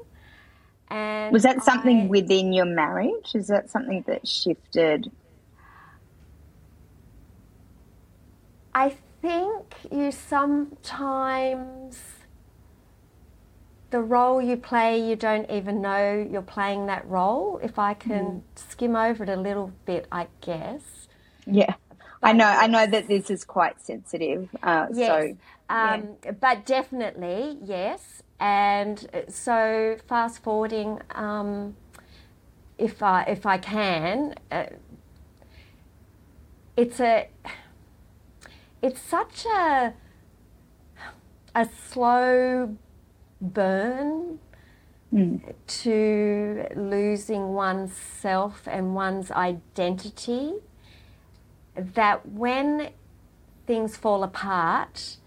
Hmm. 0.90 0.94
And 0.94 1.34
Was 1.34 1.44
that 1.44 1.62
something 1.62 2.04
I- 2.04 2.08
within 2.08 2.54
your 2.54 2.64
marriage? 2.64 3.36
Is 3.36 3.48
that 3.48 3.70
something 3.70 4.06
that 4.08 4.26
shifted? 4.26 5.12
I 8.74 8.96
think 9.22 9.76
you 9.92 10.14
sometimes 10.14 12.00
the 13.90 14.00
role 14.00 14.42
you 14.42 14.56
play, 14.56 15.06
you 15.06 15.18
don't 15.18 15.52
even 15.52 15.82
know 15.82 16.26
you're 16.32 16.42
playing 16.42 16.86
that 16.86 17.06
role. 17.10 17.60
If 17.62 17.78
I 17.78 17.94
can 17.94 18.26
hmm. 18.26 18.40
skim 18.56 18.96
over 18.96 19.26
it 19.26 19.30
a 19.30 19.36
little 19.36 19.74
bit, 19.86 20.08
I 20.14 20.28
guess. 20.40 21.05
Yeah, 21.46 21.76
I 22.24 22.34
know. 22.34 22.46
I 22.46 22.68
know 22.68 22.86
that 22.88 23.08
this 23.08 23.30
is 23.30 23.46
quite 23.46 23.82
sensitive. 23.82 24.50
Uh, 24.64 24.88
Yes. 24.94 25.08
So 25.08 25.38
um, 25.70 26.18
But 26.40 26.66
definitely, 26.66 27.58
yes. 27.64 28.24
And 28.40 29.26
so, 29.30 29.98
fast 30.08 30.44
forwarding, 30.44 31.02
um, 31.16 31.76
if 32.78 33.04
I 33.04 33.24
if 33.24 33.46
I 33.46 33.58
can, 33.58 34.36
uh, 34.52 34.66
it's 36.78 37.00
a 37.00 37.30
it's 38.82 39.02
such 39.02 39.46
a 39.46 39.94
a 41.56 41.70
slow 41.90 42.78
burn 43.42 44.40
to 45.68 46.68
losing 46.76 47.54
oneself 47.54 48.64
and 48.68 48.96
one's 48.96 49.32
identity 49.32 50.56
that 51.76 52.28
when 52.28 52.90
things 53.66 53.98
fall 53.98 54.24
apart, 54.24 55.18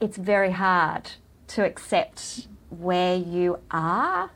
it's 0.00 0.16
very 0.16 0.52
hard 0.52 1.12
to 1.48 1.64
accept 1.64 2.48
where 2.70 3.16
you 3.16 3.58
are. 3.70 4.30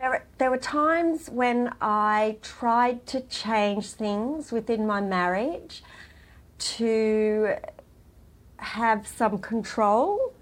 There, 0.00 0.24
there 0.38 0.50
were 0.50 0.56
times 0.56 1.28
when 1.30 1.72
I 1.80 2.38
tried 2.42 3.06
to 3.08 3.20
change 3.20 3.92
things 3.92 4.50
within 4.50 4.86
my 4.86 5.00
marriage 5.00 5.82
to 6.58 7.54
have 8.56 9.06
some 9.06 9.38
control, 9.38 10.32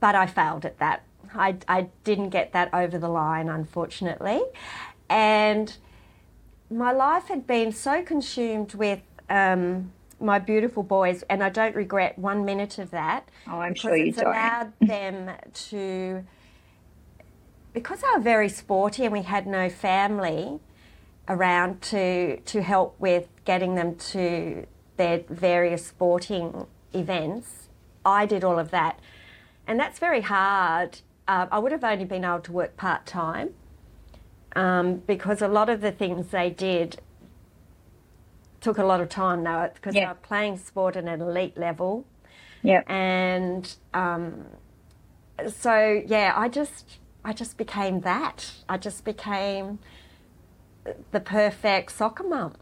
but 0.00 0.14
I 0.14 0.26
failed 0.26 0.64
at 0.64 0.78
that. 0.78 1.02
I, 1.34 1.56
I 1.66 1.88
didn't 2.04 2.30
get 2.30 2.52
that 2.52 2.72
over 2.72 2.98
the 2.98 3.08
line, 3.08 3.48
unfortunately. 3.48 4.40
And 5.10 5.76
my 6.70 6.92
life 6.92 7.28
had 7.28 7.46
been 7.46 7.72
so 7.72 8.02
consumed 8.02 8.74
with 8.74 9.00
um, 9.30 9.92
my 10.20 10.38
beautiful 10.38 10.82
boys, 10.82 11.24
and 11.30 11.42
I 11.42 11.48
don't 11.48 11.74
regret 11.74 12.18
one 12.18 12.44
minute 12.44 12.78
of 12.78 12.90
that. 12.90 13.28
Oh, 13.46 13.60
I'm 13.60 13.74
sure 13.74 13.96
you 13.96 14.06
it's 14.06 14.18
don't. 14.18 14.26
allowed 14.26 14.72
them 14.80 15.30
to, 15.52 16.24
because 17.72 18.00
they 18.00 18.08
were 18.14 18.22
very 18.22 18.48
sporty 18.48 19.04
and 19.04 19.12
we 19.12 19.22
had 19.22 19.46
no 19.46 19.68
family 19.68 20.60
around 21.28 21.82
to 21.82 22.40
to 22.40 22.62
help 22.62 22.98
with 22.98 23.28
getting 23.44 23.74
them 23.74 23.94
to 23.94 24.66
their 24.96 25.22
various 25.28 25.86
sporting 25.86 26.66
events. 26.94 27.68
I 28.04 28.26
did 28.26 28.44
all 28.44 28.58
of 28.58 28.70
that, 28.70 28.98
and 29.66 29.78
that's 29.78 29.98
very 29.98 30.22
hard. 30.22 31.00
Uh, 31.26 31.46
I 31.52 31.58
would 31.58 31.72
have 31.72 31.84
only 31.84 32.06
been 32.06 32.24
able 32.24 32.40
to 32.40 32.52
work 32.52 32.76
part 32.76 33.04
time 33.06 33.54
um, 34.58 34.96
because 35.06 35.40
a 35.40 35.48
lot 35.48 35.68
of 35.68 35.80
the 35.80 35.92
things 35.92 36.28
they 36.28 36.50
did 36.50 37.00
took 38.60 38.76
a 38.76 38.84
lot 38.84 39.00
of 39.00 39.08
time 39.08 39.42
now 39.44 39.68
because 39.72 39.94
Yeah. 39.94 40.00
they 40.00 40.08
were 40.08 40.14
playing 40.30 40.58
sport 40.58 40.96
at 40.96 41.04
an 41.04 41.20
elite 41.20 41.56
level. 41.56 42.04
Yeah. 42.62 42.82
And 42.88 43.72
um, 43.94 44.46
so, 45.48 46.02
yeah, 46.06 46.32
I 46.34 46.48
just, 46.48 46.98
I 47.24 47.32
just 47.32 47.56
became 47.56 48.00
that. 48.00 48.50
I 48.68 48.76
just 48.78 49.04
became 49.04 49.78
the 51.12 51.20
perfect 51.20 51.92
soccer 51.92 52.24
mum. 52.24 52.54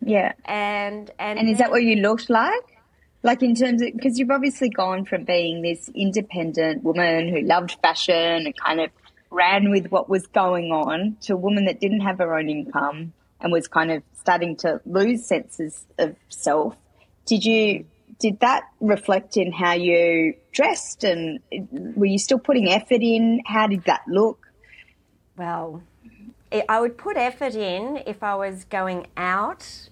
Yeah. 0.00 0.32
And 0.44 1.10
and, 1.20 1.38
And 1.38 1.48
is 1.48 1.58
that 1.58 1.70
what 1.70 1.84
you 1.84 1.96
looked 1.96 2.28
like? 2.30 2.66
Like 3.22 3.42
in 3.42 3.54
terms 3.54 3.80
of, 3.82 3.92
because 3.94 4.18
you've 4.18 4.30
obviously 4.30 4.70
gone 4.70 5.04
from 5.04 5.24
being 5.24 5.62
this 5.62 5.88
independent 5.94 6.82
woman 6.82 7.28
who 7.28 7.42
loved 7.42 7.76
fashion 7.82 8.46
and 8.46 8.54
kind 8.56 8.80
of 8.80 8.90
ran 9.30 9.70
with 9.70 9.88
what 9.88 10.08
was 10.08 10.26
going 10.26 10.72
on 10.72 11.16
to 11.22 11.34
a 11.34 11.36
woman 11.36 11.66
that 11.66 11.80
didn't 11.80 12.00
have 12.00 12.18
her 12.18 12.36
own 12.36 12.48
income 12.48 13.12
and 13.40 13.52
was 13.52 13.68
kind 13.68 13.90
of 13.90 14.02
starting 14.14 14.56
to 14.56 14.80
lose 14.84 15.24
senses 15.26 15.86
of 15.98 16.16
self. 16.28 16.76
Did 17.26 17.44
you, 17.44 17.84
did 18.18 18.40
that 18.40 18.64
reflect 18.80 19.36
in 19.36 19.52
how 19.52 19.74
you 19.74 20.34
dressed 20.52 21.04
and 21.04 21.40
were 21.96 22.06
you 22.06 22.18
still 22.18 22.38
putting 22.38 22.68
effort 22.68 23.02
in? 23.02 23.42
How 23.46 23.66
did 23.66 23.84
that 23.84 24.02
look? 24.08 24.46
Well, 25.36 25.82
I 26.68 26.80
would 26.80 26.96
put 26.96 27.16
effort 27.16 27.54
in 27.54 28.02
if 28.06 28.22
I 28.22 28.34
was 28.34 28.64
going 28.64 29.06
out, 29.16 29.88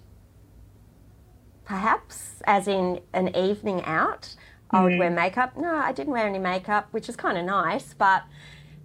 perhaps, 1.63 2.41
as 2.45 2.67
in 2.67 2.99
an 3.13 3.35
evening 3.35 3.83
out. 3.85 4.35
I 4.71 4.83
would 4.83 4.93
mm. 4.93 4.99
wear 4.99 5.09
makeup. 5.09 5.55
No, 5.55 5.73
I 5.73 5.93
didn't 5.93 6.11
wear 6.11 6.27
any 6.27 6.39
makeup, 6.39 6.87
which 6.91 7.07
is 7.07 7.15
kind 7.15 7.37
of 7.37 7.45
nice, 7.45 7.93
but 7.93 8.23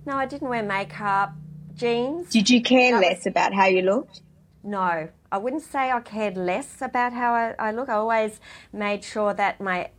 no, 0.07 0.17
I 0.17 0.27
didn't 0.27 0.49
wear 0.49 0.63
makeup. 0.63 1.33
Jeans? 1.75 2.29
Did 2.31 2.51
you 2.51 2.63
care 2.63 2.93
was- 2.95 3.03
less 3.03 3.27
about 3.27 3.53
how 3.55 3.67
you 3.67 3.83
looked? 3.83 4.21
No, 4.65 5.09
I 5.33 5.39
wouldn't 5.39 5.63
say 5.63 5.91
I 5.91 5.99
cared 6.01 6.37
less 6.37 6.81
about 6.81 7.13
how 7.13 7.33
I, 7.35 7.55
I 7.59 7.73
look. 7.73 7.89
I 7.89 7.95
always 7.95 8.39
made 8.73 9.03
sure 9.03 9.35
that 9.35 9.61
my 9.61 9.91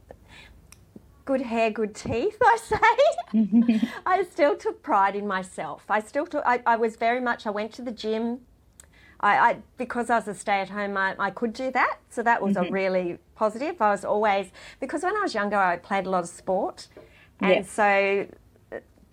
good 1.26 1.42
hair, 1.42 1.70
good 1.70 1.96
teeth, 1.96 2.38
I 2.42 2.58
say. 2.58 3.90
I 4.06 4.24
still 4.24 4.56
took 4.56 4.82
pride 4.82 5.16
in 5.16 5.28
myself. 5.28 5.84
I 5.90 6.00
still 6.00 6.26
took, 6.26 6.44
I, 6.46 6.62
I 6.66 6.76
was 6.78 6.96
very 6.96 7.20
much, 7.20 7.46
I 7.46 7.50
went 7.50 7.74
to 7.74 7.82
the 7.82 7.92
gym. 7.92 8.42
I, 9.20 9.38
I 9.38 9.58
because 9.78 10.10
I 10.10 10.18
was 10.18 10.28
a 10.28 10.34
stay 10.34 10.60
at 10.60 10.70
home, 10.70 10.98
I, 10.98 11.16
I 11.18 11.30
could 11.30 11.54
do 11.54 11.72
that. 11.72 11.98
So 12.10 12.24
that 12.24 12.42
was 12.42 12.56
a 12.56 12.62
mm-hmm. 12.62 12.74
really 12.74 13.18
positive. 13.36 13.82
I 13.82 13.92
was 13.92 14.06
always, 14.06 14.52
because 14.80 15.04
when 15.04 15.16
I 15.16 15.22
was 15.22 15.34
younger, 15.34 15.58
I 15.58 15.78
played 15.78 16.06
a 16.06 16.10
lot 16.10 16.24
of 16.24 16.30
sport. 16.30 16.88
And 17.40 17.56
Yeah. 17.56 17.62
so 17.64 18.28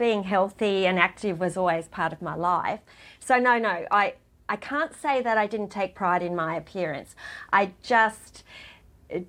being 0.01 0.22
healthy 0.22 0.86
and 0.86 0.98
active 0.98 1.38
was 1.38 1.59
always 1.59 1.86
part 1.86 2.11
of 2.11 2.22
my 2.22 2.34
life. 2.34 2.80
So 3.20 3.36
no, 3.38 3.59
no, 3.59 3.84
I, 3.90 4.14
I 4.48 4.57
can't 4.57 4.94
say 4.96 5.20
that 5.20 5.36
I 5.36 5.46
didn't 5.46 5.68
take 5.68 5.94
pride 5.94 6.22
in 6.22 6.34
my 6.34 6.57
appearance. 6.57 7.14
I 7.53 7.72
just 7.82 8.42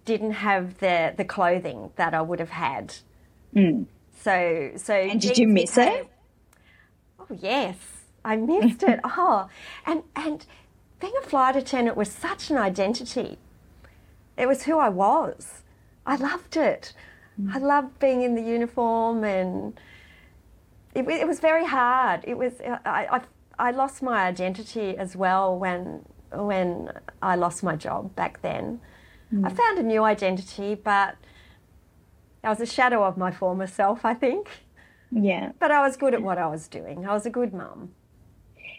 didn't 0.05 0.31
have 0.31 0.77
the, 0.79 1.13
the 1.17 1.25
clothing 1.25 1.91
that 1.97 2.13
I 2.13 2.21
would 2.21 2.39
have 2.39 2.51
had. 2.51 2.95
Hmm. 3.53 3.83
So, 4.17 4.71
so. 4.77 4.93
And 4.93 5.19
did 5.19 5.37
you 5.37 5.47
miss 5.47 5.75
became- 5.75 6.05
it? 6.05 6.07
Oh 7.19 7.27
yes, 7.41 7.77
I 8.23 8.37
missed 8.37 8.83
it. 8.83 8.99
Oh, 9.05 9.47
and 9.85 10.03
and 10.15 10.45
being 11.01 11.13
a 11.21 11.25
flight 11.27 11.55
attendant 11.57 11.97
was 11.97 12.09
such 12.09 12.49
an 12.49 12.57
identity. 12.57 13.37
It 14.37 14.47
was 14.47 14.63
who 14.63 14.77
I 14.79 14.89
was. 14.89 15.63
I 16.05 16.15
loved 16.15 16.55
it. 16.55 16.93
Hmm. 17.35 17.51
I 17.53 17.57
loved 17.57 17.99
being 17.99 18.21
in 18.21 18.35
the 18.35 18.41
uniform, 18.41 19.23
and 19.23 19.79
it, 20.93 21.07
it 21.07 21.27
was 21.27 21.39
very 21.39 21.65
hard. 21.65 22.23
It 22.25 22.37
was 22.37 22.53
uh, 22.61 22.77
I, 22.85 23.07
I 23.17 23.21
I 23.67 23.71
lost 23.71 24.01
my 24.01 24.25
identity 24.25 24.97
as 24.97 25.15
well 25.15 25.57
when 25.57 26.05
when 26.31 26.91
I 27.21 27.35
lost 27.35 27.63
my 27.63 27.75
job 27.75 28.15
back 28.15 28.41
then. 28.41 28.81
I 29.31 29.49
mm. 29.49 29.55
found 29.55 29.79
a 29.79 29.83
new 29.83 30.03
identity, 30.03 30.75
but 30.75 31.15
I 32.43 32.49
was 32.49 32.59
a 32.59 32.65
shadow 32.65 33.03
of 33.03 33.17
my 33.17 33.31
former 33.31 33.67
self, 33.67 34.03
I 34.03 34.13
think. 34.13 34.49
Yeah. 35.11 35.51
But 35.59 35.71
I 35.71 35.81
was 35.81 35.95
good 35.97 36.13
at 36.13 36.21
what 36.21 36.37
I 36.37 36.47
was 36.47 36.67
doing. 36.67 37.05
I 37.05 37.13
was 37.13 37.25
a 37.25 37.29
good 37.29 37.53
mum. 37.53 37.91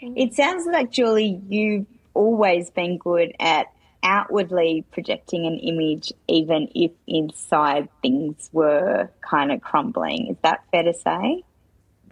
It 0.02 0.34
sounds 0.34 0.66
like, 0.66 0.90
Julie, 0.90 1.40
you've 1.48 1.86
always 2.14 2.70
been 2.70 2.98
good 2.98 3.32
at 3.38 3.66
outwardly 4.02 4.84
projecting 4.90 5.46
an 5.46 5.58
image, 5.58 6.12
even 6.28 6.68
if 6.74 6.90
inside 7.06 7.88
things 8.02 8.50
were 8.52 9.08
kind 9.20 9.52
of 9.52 9.60
crumbling. 9.60 10.28
Is 10.28 10.36
that 10.42 10.64
fair 10.72 10.82
to 10.82 10.92
say? 10.92 11.44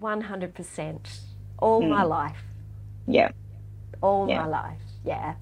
100%. 0.00 1.20
All 1.58 1.82
my 1.82 2.02
life. 2.02 2.42
Yeah. 3.06 3.30
All 4.00 4.28
Yeah. 4.28 4.42
my 4.42 4.46
life. 4.46 4.80
Yeah. 5.04 5.34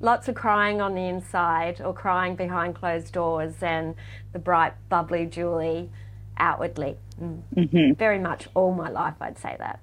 Lots 0.00 0.28
of 0.28 0.34
crying 0.34 0.80
on 0.80 0.94
the 0.94 1.06
inside 1.06 1.80
or 1.80 1.94
crying 1.94 2.34
behind 2.34 2.74
closed 2.74 3.12
doors 3.12 3.62
and 3.62 3.94
the 4.32 4.40
bright, 4.40 4.74
bubbly 4.88 5.26
Julie 5.26 5.90
outwardly. 6.36 6.96
Mm. 7.20 7.96
Very 7.96 8.18
much 8.18 8.48
all 8.54 8.72
my 8.74 8.88
life, 8.90 9.14
I'd 9.20 9.38
say 9.38 9.54
that. 9.58 9.78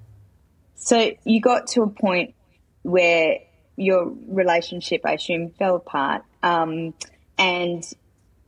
So 0.76 1.12
you 1.24 1.40
got 1.40 1.68
to 1.68 1.84
a 1.84 1.90
point 1.90 2.36
where 2.82 3.38
your 3.78 4.14
relationship, 4.28 5.02
I 5.06 5.14
assume, 5.14 5.52
fell 5.52 5.76
apart, 5.76 6.24
um, 6.44 6.94
and 7.38 7.84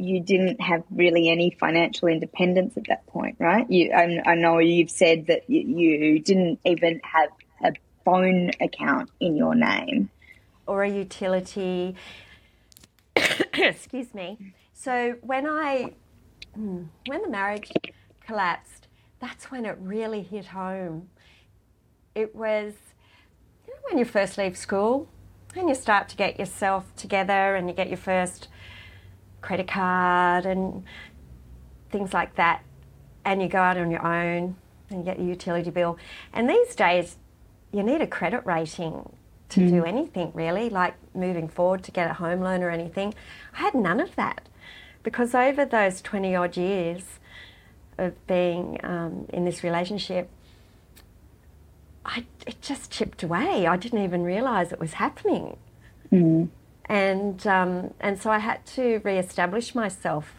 you 0.02 0.20
didn't 0.22 0.60
have 0.62 0.84
really 0.92 1.30
any 1.30 1.52
financial 1.60 2.08
independence 2.08 2.76
at 2.78 2.84
that 2.88 3.06
point, 3.08 3.38
right? 3.40 3.70
You, 3.70 3.92
I, 3.92 4.22
I 4.26 4.36
know 4.36 4.60
you've 4.60 4.90
said 4.90 5.28
that 5.28 5.50
you, 5.50 5.62
you 5.62 6.20
didn't 6.20 6.60
even 6.66 7.00
have 7.04 7.30
a 7.64 7.74
phone 8.04 8.52
account 8.60 9.10
in 9.20 9.36
your 9.36 9.56
name. 9.56 10.10
or 10.68 10.84
a 10.84 10.90
utility. 10.90 11.96
Excuse 13.54 14.14
me. 14.14 14.54
So 14.74 15.16
when 15.22 15.46
I, 15.48 15.94
hmm, 16.56 16.84
when 17.06 17.22
the 17.22 17.30
marriage 17.30 17.72
collapsed, 18.26 18.88
that's 19.20 19.52
when 19.52 19.66
it 19.66 19.78
really 19.80 20.24
hit 20.24 20.48
home. 20.48 21.10
It 22.16 22.36
was, 22.36 22.74
you 23.68 23.74
know, 23.74 23.80
when 23.90 23.98
you 24.00 24.06
first 24.06 24.38
leave 24.38 24.58
school 24.58 25.08
and 25.56 25.70
you 25.70 25.76
start 25.76 26.10
to 26.10 26.16
get 26.16 26.40
yourself 26.40 26.96
together 26.96 27.56
and 27.56 27.68
you 27.70 27.76
get 27.76 27.90
your 27.90 27.98
first 27.98 28.48
credit 29.42 29.68
card 29.68 30.46
and 30.46 30.84
things 31.90 32.14
like 32.14 32.36
that, 32.36 32.64
and 33.26 33.42
you 33.42 33.48
go 33.48 33.60
out 33.60 33.78
on 33.78 33.92
your 33.92 34.06
own 34.06 34.56
and 34.90 35.00
you 35.00 35.04
get 35.06 35.20
your 35.20 35.28
utility 35.28 35.70
bill. 35.70 35.98
And 36.34 36.50
these 36.50 36.76
days, 36.76 37.18
you 37.72 37.84
need 37.84 38.02
a 38.02 38.08
credit 38.08 38.46
rating 38.46 39.10
to 39.50 39.70
do 39.70 39.84
anything 39.84 40.32
really, 40.34 40.70
like 40.70 40.96
moving 41.14 41.48
forward 41.50 41.84
to 41.84 41.92
get 41.92 42.10
a 42.10 42.14
home 42.14 42.40
loan 42.40 42.64
or 42.64 42.70
anything. 42.70 43.14
I 43.54 43.60
had 43.60 43.74
none 43.76 44.00
of 44.00 44.16
that 44.16 44.48
because 45.04 45.36
over 45.36 45.66
those 45.66 46.02
20 46.02 46.36
odd 46.36 46.56
years 46.58 47.04
of 47.98 48.26
being 48.28 48.80
um, 48.84 49.26
in 49.34 49.44
this 49.46 49.64
relationship, 49.64 50.30
I, 52.06 52.26
it 52.48 52.62
just 52.62 52.92
chipped 52.92 53.24
away. 53.24 53.68
I 53.68 53.76
didn't 53.78 54.04
even 54.04 54.24
realise 54.24 54.72
it 54.72 54.80
was 54.80 54.94
happening. 54.94 55.58
And, 56.92 57.48
um, 57.48 57.94
and 58.02 58.22
so 58.22 58.30
I 58.30 58.40
had 58.40 58.66
to 58.76 59.00
re-establish 59.06 59.74
myself 59.74 60.34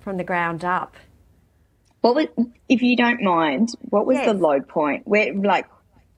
from 0.00 0.16
the 0.16 0.24
ground 0.24 0.64
up. 0.64 0.96
What 2.00 2.14
was, 2.14 2.26
if 2.70 2.80
you 2.80 2.96
don't 2.96 3.20
mind, 3.22 3.68
what 3.82 4.06
was 4.06 4.16
the 4.16 4.32
low 4.32 4.62
point? 4.62 5.06
Where, 5.06 5.34
like, 5.34 5.66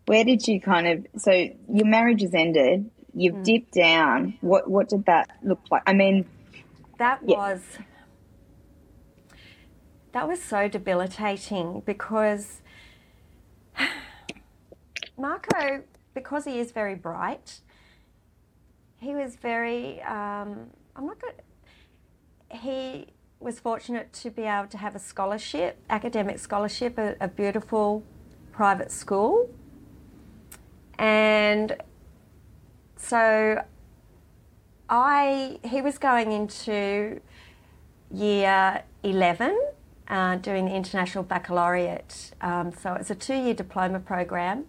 where 0.07 0.22
did 0.24 0.47
you 0.47 0.61
kind 0.61 0.87
of? 0.87 1.20
So 1.20 1.33
your 1.33 1.87
marriage 1.87 2.20
has 2.22 2.33
ended. 2.33 2.93
You've 3.12 3.35
Mm. 3.35 3.45
dipped 3.45 3.72
down. 3.74 4.39
What 4.41 4.70
what 4.70 4.89
did 4.89 5.05
that 5.07 5.28
look 5.43 5.61
like? 5.68 5.83
I 5.85 5.93
mean, 5.95 6.26
that 6.99 7.18
Yeah. 7.26 7.37
was 7.37 7.78
that 10.12 10.28
was 10.28 10.41
so 10.41 10.68
debilitating 10.68 11.83
because 11.85 12.62
Marco, 15.18 15.83
because 16.14 16.45
he 16.45 16.61
is 16.61 16.70
very 16.70 16.95
bright, 16.95 17.61
he 19.03 19.14
was 19.14 19.36
very. 19.36 20.00
Um, 20.03 20.70
I'm 20.96 21.07
not 21.07 21.18
good. 21.20 21.34
He 22.50 23.07
was 23.40 23.59
fortunate 23.59 24.12
to 24.12 24.30
be 24.30 24.42
able 24.42 24.68
to 24.68 24.78
have 24.78 24.94
a 24.94 24.98
scholarship, 24.98 25.78
academic 25.90 26.38
scholarship, 26.38 26.98
at 26.98 27.16
a 27.20 27.28
beautiful 27.28 28.05
private 28.53 28.92
school, 28.92 29.50
and 30.98 31.76
so 32.96 33.62
I 34.88 35.59
he 35.64 35.82
was 35.82 35.98
going 35.98 36.32
into 36.32 37.20
year 38.11 38.84
eleven 39.03 39.59
uh, 40.09 40.36
doing 40.36 40.66
the 40.66 40.74
International 40.74 41.24
Baccalaureate. 41.24 42.32
Um, 42.40 42.72
so 42.72 42.94
it's 42.94 43.11
a 43.11 43.14
two 43.14 43.34
year 43.34 43.55
diploma 43.55 44.00
program. 44.00 44.66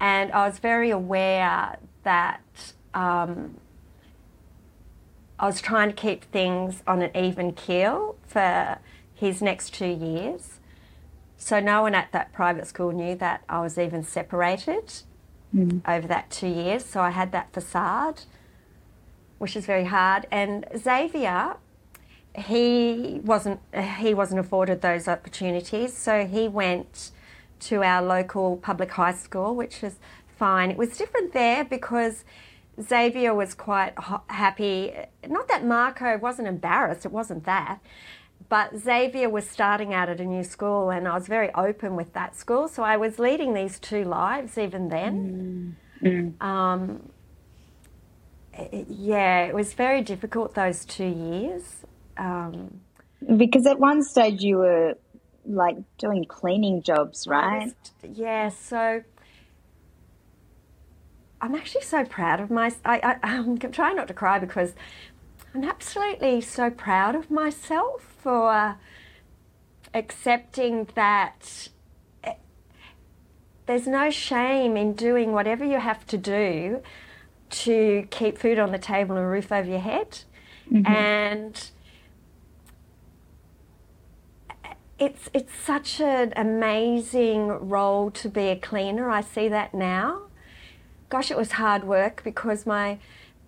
And 0.00 0.30
I 0.30 0.46
was 0.46 0.60
very 0.60 0.90
aware 0.90 1.76
that 2.04 2.72
um, 2.94 3.56
I 5.38 5.46
was 5.46 5.60
trying 5.60 5.90
to 5.90 5.94
keep 5.94 6.24
things 6.24 6.82
on 6.86 7.02
an 7.02 7.16
even 7.16 7.52
keel 7.52 8.16
for 8.26 8.78
his 9.14 9.40
next 9.40 9.74
two 9.74 9.86
years. 9.86 10.58
So 11.36 11.60
no 11.60 11.82
one 11.82 11.94
at 11.94 12.10
that 12.12 12.32
private 12.32 12.66
school 12.66 12.90
knew 12.90 13.14
that 13.16 13.42
I 13.48 13.60
was 13.60 13.78
even 13.78 14.02
separated 14.02 14.92
mm. 15.54 15.80
over 15.86 16.08
that 16.08 16.30
two 16.30 16.48
years. 16.48 16.84
So 16.84 17.00
I 17.00 17.10
had 17.10 17.30
that 17.32 17.52
facade, 17.52 18.22
which 19.38 19.54
is 19.54 19.64
very 19.64 19.84
hard. 19.84 20.26
And 20.32 20.66
Xavier, 20.76 21.56
he 22.36 23.20
wasn't 23.24 23.60
he 23.98 24.14
wasn't 24.14 24.40
afforded 24.40 24.82
those 24.82 25.08
opportunities, 25.08 25.96
so 25.96 26.26
he 26.26 26.48
went 26.48 27.10
to 27.60 27.82
our 27.82 28.02
local 28.02 28.56
public 28.56 28.92
high 28.92 29.14
school, 29.14 29.54
which 29.54 29.82
was 29.82 29.96
fine. 30.38 30.70
It 30.70 30.76
was 30.76 30.96
different 30.96 31.32
there 31.32 31.64
because 31.64 32.24
Xavier 32.80 33.34
was 33.34 33.54
quite 33.54 33.94
happy. 34.28 34.92
Not 35.26 35.48
that 35.48 35.64
Marco 35.64 36.18
wasn't 36.18 36.48
embarrassed; 36.48 37.04
it 37.04 37.12
wasn't 37.12 37.44
that. 37.44 37.80
But 38.48 38.78
Xavier 38.78 39.28
was 39.28 39.48
starting 39.48 39.92
out 39.92 40.08
at 40.08 40.20
a 40.20 40.24
new 40.24 40.42
school, 40.42 40.90
and 40.90 41.06
I 41.06 41.14
was 41.14 41.26
very 41.26 41.52
open 41.54 41.96
with 41.96 42.14
that 42.14 42.34
school. 42.34 42.68
So 42.68 42.82
I 42.82 42.96
was 42.96 43.18
leading 43.18 43.52
these 43.52 43.78
two 43.78 44.04
lives 44.04 44.56
even 44.56 44.88
then. 44.88 45.76
Mm. 46.02 46.42
Um, 46.42 47.10
yeah, 48.88 49.44
it 49.44 49.54
was 49.54 49.74
very 49.74 50.02
difficult 50.02 50.54
those 50.54 50.84
two 50.84 51.06
years. 51.06 51.84
Um, 52.16 52.80
because 53.36 53.66
at 53.66 53.78
one 53.78 54.02
stage 54.02 54.42
you 54.42 54.58
were 54.58 54.94
like 55.44 55.76
doing 55.98 56.24
cleaning 56.24 56.82
jobs, 56.82 57.26
right? 57.28 57.66
Was, 57.66 58.16
yeah. 58.16 58.48
So 58.48 59.02
I'm 61.40 61.54
actually 61.54 61.84
so 61.84 62.04
proud 62.04 62.40
of 62.40 62.50
my. 62.50 62.72
I, 62.84 63.16
I, 63.22 63.36
I'm 63.36 63.58
trying 63.58 63.96
not 63.96 64.08
to 64.08 64.14
cry 64.14 64.38
because 64.38 64.74
I'm 65.54 65.64
absolutely 65.64 66.40
so 66.40 66.70
proud 66.70 67.14
of 67.14 67.30
myself 67.30 68.02
for 68.18 68.76
accepting 69.94 70.88
that 70.94 71.68
eh, 72.24 72.34
there's 73.66 73.86
no 73.86 74.10
shame 74.10 74.76
in 74.76 74.92
doing 74.94 75.32
whatever 75.32 75.64
you 75.64 75.78
have 75.78 76.06
to 76.08 76.18
do 76.18 76.82
to 77.50 78.06
keep 78.10 78.36
food 78.36 78.58
on 78.58 78.72
the 78.72 78.78
table 78.78 79.16
and 79.16 79.24
a 79.24 79.28
roof 79.28 79.50
over 79.50 79.68
your 79.68 79.78
head. 79.78 80.20
Mm-hmm. 80.70 80.92
And 80.92 81.70
it's 84.98 85.30
it's 85.32 85.54
such 85.54 86.00
an 86.00 86.32
amazing 86.36 87.46
role 87.46 88.10
to 88.10 88.28
be 88.28 88.48
a 88.48 88.56
cleaner. 88.56 89.08
I 89.08 89.20
see 89.20 89.48
that 89.48 89.72
now. 89.72 90.27
Gosh, 91.08 91.30
it 91.30 91.36
was 91.36 91.52
hard 91.52 91.84
work 91.84 92.22
because 92.24 92.66
my 92.66 92.98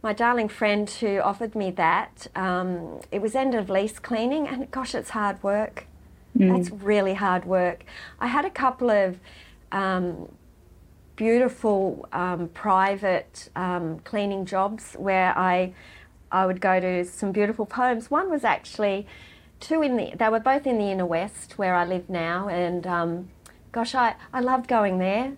my 0.03 0.15
darling 0.15 0.49
friend 0.49 0.89
who 0.89 1.19
offered 1.19 1.55
me 1.55 1.71
that, 1.73 2.27
um, 2.35 3.01
it 3.13 3.21
was 3.21 3.35
end 3.35 3.55
of 3.55 3.69
lease 3.69 3.99
cleaning, 3.99 4.49
and 4.49 4.71
gosh, 4.71 4.95
it's 4.95 5.11
hard 5.11 5.43
work. 5.43 5.87
Mm. 6.37 6.57
That's 6.57 6.71
really 6.71 7.15
hard 7.15 7.45
work. 7.45 7.85
I 8.19 8.29
had 8.29 8.47
a 8.47 8.51
couple 8.51 8.89
of 8.89 9.19
um, 9.73 10.31
beautiful 11.17 12.09
um, 12.13 12.49
private 12.49 13.51
um, 13.55 13.99
cleaning 14.01 14.47
jobs 14.47 14.95
where 14.95 15.37
I 15.37 15.75
I 16.33 16.47
would 16.47 16.61
go 16.61 16.81
to 16.81 17.05
some 17.05 17.33
beautiful 17.33 17.69
homes. 17.71 18.11
One 18.11 18.31
was 18.31 18.45
actually 18.45 19.07
two 19.59 19.83
in 19.83 19.97
the, 19.97 20.13
they 20.17 20.29
were 20.29 20.41
both 20.41 20.67
in 20.67 20.79
the 20.79 20.91
inner 20.91 21.05
west 21.05 21.59
where 21.59 21.75
I 21.75 21.85
live 21.85 22.09
now, 22.09 22.49
and 22.49 22.87
um, 22.87 23.29
gosh, 23.73 23.95
I, 23.95 24.15
I 24.33 24.41
loved 24.41 24.69
going 24.69 24.99
there. 24.99 25.33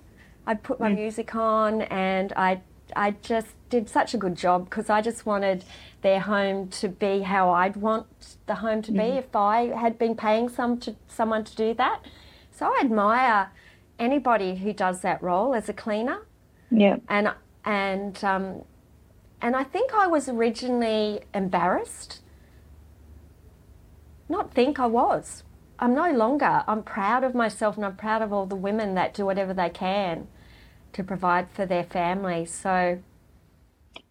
I'd 0.46 0.62
put 0.62 0.80
my 0.80 0.90
mm. 0.90 0.96
music 0.96 1.34
on 1.34 1.82
and 1.82 2.32
I, 2.34 2.60
I 2.96 3.12
just 3.22 3.48
did 3.70 3.88
such 3.88 4.14
a 4.14 4.18
good 4.18 4.36
job 4.36 4.64
because 4.64 4.90
I 4.90 5.00
just 5.00 5.24
wanted 5.24 5.64
their 6.02 6.20
home 6.20 6.68
to 6.68 6.88
be 6.88 7.20
how 7.20 7.50
I'd 7.50 7.76
want 7.76 8.06
the 8.46 8.56
home 8.56 8.82
to 8.82 8.92
be 8.92 8.98
mm. 8.98 9.18
if 9.18 9.34
I 9.36 9.66
had 9.66 9.98
been 9.98 10.16
paying 10.16 10.48
some 10.48 10.78
to, 10.80 10.96
someone 11.08 11.44
to 11.44 11.56
do 11.56 11.74
that. 11.74 12.02
So 12.50 12.66
I 12.66 12.80
admire 12.82 13.50
anybody 13.98 14.56
who 14.56 14.72
does 14.72 15.00
that 15.00 15.22
role 15.22 15.54
as 15.54 15.68
a 15.68 15.72
cleaner. 15.72 16.26
Yeah. 16.70 16.96
And 17.08 17.32
and 17.64 18.22
um, 18.24 18.64
and 19.40 19.54
I 19.54 19.62
think 19.62 19.94
I 19.94 20.06
was 20.06 20.28
originally 20.28 21.20
embarrassed 21.32 22.22
not 24.32 24.52
think 24.52 24.80
I 24.80 24.86
was. 24.86 25.44
I'm 25.82 25.94
no 25.94 26.12
longer. 26.12 26.62
I'm 26.68 26.84
proud 26.84 27.24
of 27.24 27.34
myself 27.34 27.74
and 27.74 27.84
I'm 27.84 27.96
proud 27.96 28.22
of 28.22 28.32
all 28.32 28.46
the 28.46 28.54
women 28.54 28.94
that 28.94 29.14
do 29.14 29.26
whatever 29.26 29.52
they 29.52 29.68
can 29.68 30.28
to 30.92 31.02
provide 31.02 31.50
for 31.50 31.66
their 31.66 31.82
families. 31.82 32.54
So. 32.54 33.00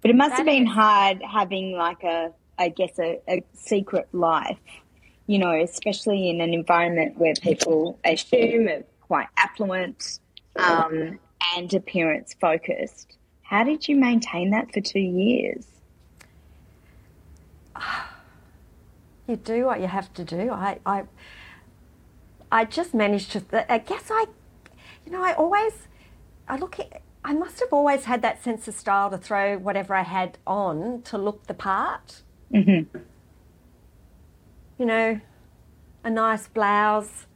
But 0.01 0.11
it 0.11 0.17
must 0.17 0.35
have 0.35 0.45
been 0.45 0.67
is, 0.67 0.73
hard 0.73 1.21
having 1.21 1.71
like 1.71 2.03
a, 2.03 2.33
I 2.59 2.67
guess, 2.67 2.99
a, 2.99 3.21
a 3.25 3.45
secret 3.53 4.09
life, 4.11 4.59
you 5.27 5.39
know, 5.39 5.53
especially 5.53 6.29
in 6.29 6.41
an 6.41 6.53
environment 6.53 7.17
where 7.17 7.35
people 7.35 7.97
assume 8.03 8.67
are 8.67 8.83
quite 8.99 9.27
affluent 9.37 10.19
um, 10.57 11.19
and 11.55 11.73
appearance 11.73 12.35
focused. 12.41 13.15
How 13.43 13.63
did 13.63 13.87
you 13.87 13.95
maintain 13.95 14.49
that 14.49 14.73
for 14.73 14.81
two 14.81 14.99
years? 14.99 15.65
you 19.27 19.37
do 19.37 19.63
what 19.65 19.79
you 19.79 19.87
have 19.87 20.13
to 20.15 20.25
do. 20.25 20.49
I, 20.51 20.79
I, 20.85 21.03
I 22.51 22.65
just 22.65 22.93
managed 22.93 23.31
to. 23.31 23.71
I 23.71 23.77
guess 23.77 24.09
I, 24.09 24.25
you 25.05 25.11
know, 25.11 25.23
I 25.23 25.33
always, 25.33 25.73
I 26.47 26.57
look 26.57 26.79
at. 26.79 27.01
I 27.23 27.33
must 27.33 27.59
have 27.59 27.71
always 27.71 28.05
had 28.05 28.23
that 28.23 28.43
sense 28.43 28.67
of 28.67 28.73
style 28.73 29.11
to 29.11 29.17
throw 29.17 29.55
whatever 29.57 29.93
I 29.93 30.01
had 30.01 30.39
on 30.47 31.03
to 31.03 31.19
look 31.19 31.45
the 31.45 31.53
part. 31.53 32.23
Mm-hmm. 32.51 32.97
You 34.79 34.85
know, 34.85 35.21
a 36.03 36.09
nice 36.09 36.47
blouse, 36.47 37.27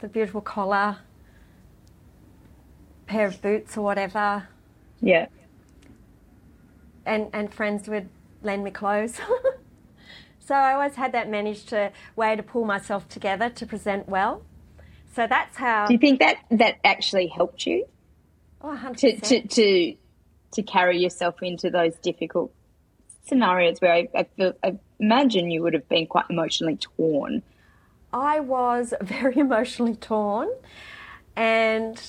the 0.00 0.08
beautiful 0.08 0.40
collar, 0.40 0.98
pair 3.06 3.26
of 3.26 3.42
boots 3.42 3.76
or 3.76 3.82
whatever. 3.82 4.48
Yeah. 5.02 5.26
And 7.04 7.28
and 7.34 7.52
friends 7.52 7.86
would 7.88 8.08
lend 8.42 8.64
me 8.64 8.70
clothes. 8.70 9.20
So 10.46 10.54
I 10.54 10.74
always 10.74 10.96
had 10.96 11.12
that 11.12 11.30
managed 11.30 11.70
to 11.70 11.90
way 12.16 12.36
to 12.36 12.42
pull 12.42 12.66
myself 12.66 13.08
together 13.08 13.48
to 13.48 13.66
present 13.66 14.08
well. 14.08 14.42
So 15.14 15.26
that's 15.26 15.56
how. 15.56 15.86
Do 15.86 15.92
you 15.94 15.98
think 15.98 16.18
that 16.20 16.38
that 16.50 16.76
actually 16.84 17.28
helped 17.28 17.66
you? 17.66 17.86
Oh, 18.60 18.78
100%. 18.82 18.96
To, 18.96 19.20
to, 19.20 19.48
to, 19.48 19.96
to 20.52 20.62
carry 20.62 20.98
yourself 20.98 21.42
into 21.42 21.70
those 21.70 21.94
difficult 21.96 22.52
scenarios 23.26 23.80
where 23.80 23.92
I, 23.92 24.08
I, 24.14 24.24
feel, 24.24 24.54
I 24.62 24.78
imagine 24.98 25.50
you 25.50 25.62
would 25.62 25.74
have 25.74 25.88
been 25.88 26.06
quite 26.06 26.24
emotionally 26.30 26.76
torn. 26.76 27.42
I 28.12 28.40
was 28.40 28.94
very 29.00 29.36
emotionally 29.38 29.96
torn, 29.96 30.48
and 31.36 32.00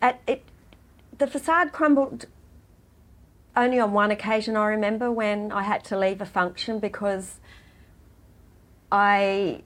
at 0.00 0.20
it, 0.26 0.42
the 1.16 1.26
facade 1.26 1.72
crumbled 1.72 2.26
only 3.56 3.80
on 3.80 3.92
one 3.92 4.12
occasion 4.12 4.56
I 4.56 4.66
remember 4.66 5.10
when 5.10 5.50
I 5.50 5.62
had 5.62 5.84
to 5.86 5.98
leave 5.98 6.20
a 6.20 6.26
function 6.26 6.78
because 6.78 7.40
I 8.92 9.62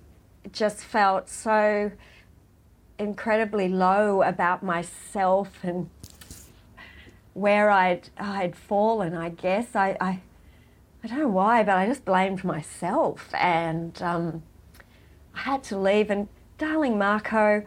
just 0.51 0.79
felt 0.79 1.29
so 1.29 1.93
incredibly 2.99 3.69
low 3.69 4.23
about 4.23 4.63
myself 4.63 5.59
and 5.63 5.89
where 7.35 7.71
I'd 7.71 8.09
I'd 8.19 8.57
fallen. 8.57 9.15
I 9.15 9.31
guess 9.31 9.75
I 9.75 9.97
I, 10.01 10.21
I 11.05 11.09
don't 11.09 11.19
know 11.19 11.29
why, 11.29 11.63
but 11.63 11.77
I 11.77 11.87
just 11.87 12.05
blamed 12.05 12.45
myself, 12.45 13.29
and 13.35 14.01
um, 14.03 14.43
I 15.35 15.41
had 15.41 15.63
to 15.65 15.79
leave. 15.79 16.11
And 16.11 16.29
darling 16.59 16.99
Marco, 16.99 17.65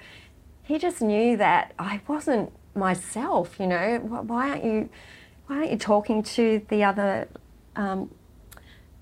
he 0.63 0.77
just 0.77 1.01
knew 1.01 1.37
that 1.37 1.73
I 1.79 2.01
wasn't 2.07 2.51
myself. 2.75 3.59
You 3.59 3.67
know, 3.67 3.97
why 3.99 4.49
aren't 4.49 4.65
you? 4.65 4.89
why 5.47 5.57
aren't 5.57 5.71
you 5.71 5.77
talking 5.77 6.23
to 6.23 6.65
the 6.69 6.83
other 6.83 7.27
um, 7.75 8.09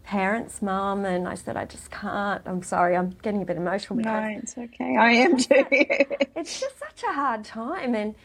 parents' 0.04 0.62
mum, 0.62 1.06
and 1.06 1.28
I 1.28 1.36
said, 1.36 1.58
I 1.58 1.66
just 1.66 1.90
can't. 1.90 2.42
I'm 2.46 2.62
sorry, 2.64 2.96
I'm 2.96 3.12
getting 3.22 3.42
a 3.42 3.46
bit 3.46 3.58
emotional. 3.58 4.00
No, 4.00 4.38
it's 4.42 4.58
okay. 4.58 4.98
I 4.98 5.12
am 5.12 5.38
too. 5.38 5.66
it's 5.70 6.60
just 6.60 6.78
such 6.80 7.04
a 7.10 7.14
hard 7.14 7.44
time, 7.44 7.96
and 7.96 8.16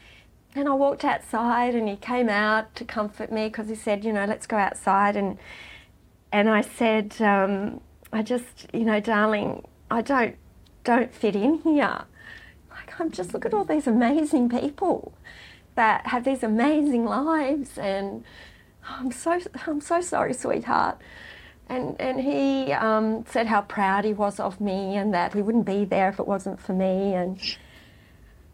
and 0.55 0.67
I 0.67 0.73
walked 0.73 1.05
outside, 1.05 1.75
and 1.75 1.87
he 1.87 1.95
came 1.95 2.29
out 2.29 2.75
to 2.75 2.85
comfort 2.85 3.31
me 3.31 3.47
because 3.47 3.69
he 3.69 3.75
said, 3.75 4.03
you 4.03 4.13
know, 4.13 4.25
let's 4.25 4.47
go 4.47 4.57
outside, 4.57 5.15
and 5.15 5.37
and 6.31 6.49
I 6.49 6.61
said, 6.61 7.15
um, 7.21 7.81
I 8.13 8.21
just, 8.21 8.67
you 8.73 8.85
know, 8.85 8.99
darling, 8.99 9.67
I 9.89 10.01
don't 10.01 10.35
don't 10.83 11.13
fit 11.13 11.35
in 11.35 11.59
here. 11.59 12.03
Like 12.69 12.99
I'm 12.99 13.11
just 13.11 13.33
look 13.33 13.45
at 13.45 13.53
all 13.53 13.65
these 13.65 13.87
amazing 13.87 14.49
people 14.49 15.13
that 15.75 16.07
have 16.07 16.23
these 16.25 16.43
amazing 16.43 17.05
lives, 17.05 17.77
and 17.77 18.23
I'm 18.87 19.11
so 19.11 19.39
I'm 19.65 19.81
so 19.81 20.01
sorry, 20.01 20.33
sweetheart. 20.33 20.99
And 21.69 21.95
and 21.99 22.19
he 22.19 22.73
um, 22.73 23.25
said 23.27 23.47
how 23.47 23.61
proud 23.61 24.03
he 24.03 24.13
was 24.13 24.39
of 24.39 24.59
me, 24.59 24.97
and 24.97 25.13
that 25.13 25.33
he 25.33 25.41
wouldn't 25.41 25.65
be 25.65 25.85
there 25.85 26.09
if 26.09 26.19
it 26.19 26.27
wasn't 26.27 26.59
for 26.59 26.73
me. 26.73 27.13
And 27.13 27.39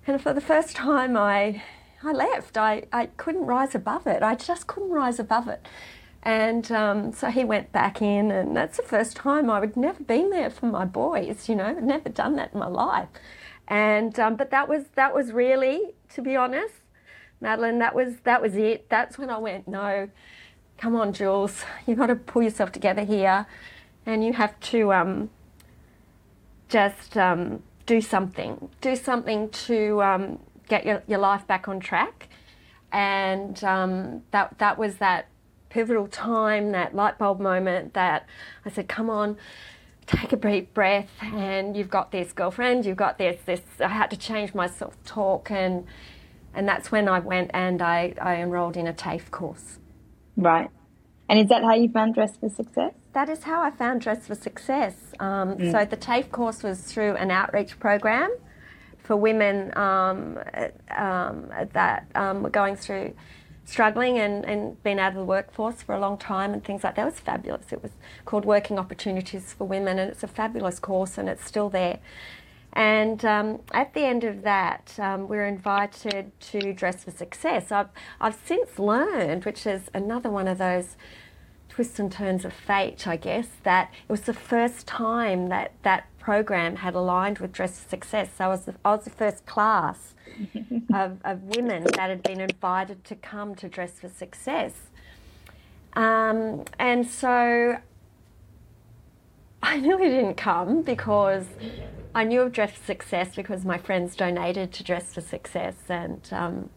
and 0.06 0.22
for 0.22 0.34
the 0.34 0.42
first 0.42 0.76
time, 0.76 1.16
I 1.16 1.64
I 2.04 2.12
left. 2.12 2.58
I, 2.58 2.84
I 2.92 3.08
couldn't 3.18 3.46
rise 3.46 3.74
above 3.74 4.06
it. 4.06 4.22
I 4.22 4.36
just 4.36 4.68
couldn't 4.68 4.92
rise 4.92 5.20
above 5.20 5.48
it. 5.48 5.66
And 6.22 6.72
um, 6.72 7.14
so 7.14 7.30
he 7.30 7.46
went 7.46 7.72
back 7.72 8.02
in, 8.02 8.32
and 8.32 8.56
that's 8.56 8.78
the 8.78 8.84
first 8.84 9.16
time 9.16 9.50
I 9.50 9.60
would 9.60 9.78
never 9.78 10.04
been 10.04 10.30
there 10.32 10.50
for 10.50 10.66
my 10.66 10.84
boys. 10.86 11.48
You 11.48 11.56
know, 11.56 11.66
I'd 11.66 11.84
never 11.84 12.10
done 12.10 12.36
that 12.36 12.54
in 12.54 12.60
my 12.60 12.68
life. 12.68 13.10
And 13.68 14.20
um, 14.20 14.36
but 14.36 14.52
that 14.52 14.68
was 14.68 14.86
that 14.96 15.16
was 15.16 15.32
really, 15.32 15.94
to 16.14 16.22
be 16.22 16.36
honest, 16.36 16.74
Madeline, 17.42 17.80
that 17.80 17.96
was 17.96 18.18
that 18.24 18.42
was 18.42 18.56
it. 18.56 18.90
That's 18.90 19.18
when 19.18 19.30
I 19.30 19.38
went, 19.38 19.68
no, 19.68 20.10
come 20.78 20.96
on, 20.96 21.14
Jules, 21.14 21.64
you've 21.86 21.98
got 21.98 22.08
to 22.08 22.16
pull 22.16 22.44
yourself 22.44 22.72
together 22.72 23.04
here, 23.04 23.46
and 24.06 24.24
you 24.24 24.34
have 24.34 24.60
to 24.72 24.94
um, 24.94 25.30
just 26.70 27.18
um, 27.18 27.64
do 27.86 28.02
something, 28.02 28.70
do 28.82 28.96
something 28.96 29.50
to 29.50 30.02
um, 30.02 30.40
get 30.68 30.86
your, 30.86 31.04
your 31.08 31.20
life 31.20 31.46
back 31.48 31.68
on 31.68 31.80
track. 31.80 32.30
And 32.92 33.62
um, 33.64 34.24
that 34.32 34.58
that 34.60 34.78
was 34.78 34.96
that 34.98 35.28
pivotal 35.70 36.08
time, 36.08 36.72
that 36.72 36.96
light 36.96 37.18
bulb 37.18 37.40
moment 37.40 37.94
that 37.94 38.28
I 38.66 38.70
said, 38.70 38.88
come 38.88 39.10
on. 39.10 39.38
Take 40.08 40.32
a 40.34 40.36
deep 40.36 40.72
breath, 40.76 41.10
and 41.20 41.76
you've 41.76 41.90
got 41.90 42.12
this 42.12 42.32
girlfriend. 42.32 42.86
You've 42.86 42.96
got 42.96 43.18
this. 43.18 43.42
This. 43.44 43.62
I 43.80 43.88
had 43.88 44.12
to 44.12 44.18
change 44.18 44.54
my 44.54 44.68
self-talk, 44.68 45.50
and 45.50 45.88
and 46.54 46.68
that's 46.68 46.92
when 46.92 47.08
I 47.08 47.18
went 47.18 47.50
and 47.56 47.82
I, 47.82 48.14
I 48.22 48.36
enrolled 48.36 48.78
in 48.78 48.86
a 48.86 48.94
TAFE 48.94 49.32
course. 49.32 49.80
Right. 50.38 50.70
And 51.28 51.40
is 51.40 51.50
that 51.50 51.64
how 51.64 51.74
you 51.74 51.90
found 51.90 52.14
Dress 52.14 52.38
for 52.38 52.50
Success? 52.50 52.94
That 53.14 53.30
is 53.30 53.44
how 53.44 53.62
I 53.62 53.72
found 53.72 54.02
Dress 54.02 54.28
for 54.28 54.36
Success. 54.36 54.96
Um, 55.20 55.56
mm. 55.56 55.72
So 55.72 55.86
the 55.86 55.98
TAFE 55.98 56.32
course 56.32 56.62
was 56.62 56.82
through 56.82 57.16
an 57.16 57.32
outreach 57.32 57.80
program 57.80 58.36
for 59.00 59.16
women 59.16 59.76
um, 59.78 60.40
um, 60.96 61.50
that 61.74 62.08
um, 62.16 62.44
were 62.44 62.50
going 62.50 62.76
through 62.76 63.14
struggling 63.66 64.20
and, 64.20 64.46
and 64.46 64.82
being 64.84 65.00
out 65.00 65.10
of 65.10 65.16
the 65.16 65.24
workforce 65.24 65.82
for 65.82 65.96
a 65.96 66.00
long 66.00 66.18
time 66.18 66.54
and 66.54 66.64
things 66.64 66.84
like 66.84 66.96
that. 66.96 67.02
It 67.02 67.06
was 67.06 67.20
fabulous. 67.20 67.72
It 67.72 67.82
was 67.82 67.92
called 68.26 68.46
Working 68.46 68.78
Opportunities 68.78 69.54
for 69.54 69.66
Women 69.66 69.98
and 69.98 70.12
it's 70.12 70.24
a 70.24 70.28
fabulous 70.28 70.80
course 70.80 71.18
and 71.18 71.28
it's 71.28 71.46
still 71.46 71.70
there. 71.70 72.00
And 72.76 73.24
um, 73.24 73.62
at 73.72 73.94
the 73.94 74.02
end 74.02 74.26
of 74.26 74.42
that, 74.42 74.94
um, 75.00 75.30
we 75.30 75.38
are 75.38 75.46
invited 75.46 76.38
to 76.52 76.74
Dress 76.74 77.06
for 77.06 77.12
Success. 77.12 77.72
I've, 77.72 77.88
I've 78.20 78.38
since 78.46 78.78
learned, 78.78 79.46
which 79.46 79.66
is 79.66 79.90
another 79.94 80.30
one 80.30 80.48
of 80.48 80.58
those 80.58 80.98
twists 81.70 82.00
and 82.00 82.12
turns 82.12 82.44
of 82.44 82.54
fate, 82.54 83.08
I 83.08 83.16
guess, 83.16 83.48
that 83.64 83.92
it 84.08 84.12
was 84.12 84.22
the 84.22 84.34
first 84.34 84.88
time 84.88 85.48
that 85.50 85.72
that 85.84 86.08
program 86.20 86.78
had 86.78 86.96
aligned 86.96 87.40
with 87.40 87.54
Dress 87.54 87.80
for 87.80 87.90
Success. 87.90 88.30
So 88.38 88.46
I 88.46 88.48
was 88.50 88.62
the, 88.66 88.76
I 88.84 88.96
was 88.96 89.06
the 89.06 89.10
first 89.10 89.46
class 89.46 90.14
of, 90.94 91.20
of 91.24 91.44
women 91.44 91.84
that 91.84 92.10
had 92.10 92.24
been 92.24 92.42
invited 92.42 93.06
to 93.06 93.16
come 93.16 93.56
to 93.56 93.70
Dress 93.70 94.00
for 94.00 94.10
Success. 94.10 94.74
Um, 95.94 96.66
and 96.78 97.08
so 97.08 97.78
I 99.68 99.80
nearly 99.80 100.10
didn't 100.10 100.36
come 100.36 100.84
because 100.84 101.48
I 102.14 102.24
knew 102.24 102.42
of 102.42 102.52
Dress 102.52 102.72
for 102.72 102.86
Success 102.86 103.36
because 103.36 103.66
my 103.66 103.80
friends 103.80 104.16
donated 104.16 104.72
to 104.74 104.84
Dress 104.84 105.12
for 105.14 105.22
Success, 105.22 105.76
and 105.90 106.22
um, 106.32 106.70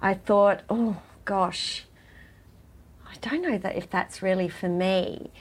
I 0.00 0.14
thought, 0.14 0.62
oh 0.70 1.02
gosh, 1.24 1.84
I 3.04 3.16
don't 3.20 3.42
know 3.42 3.58
that 3.58 3.74
if 3.76 3.90
that's 3.90 4.22
really 4.22 4.48
for 4.48 4.68
me. 4.68 5.32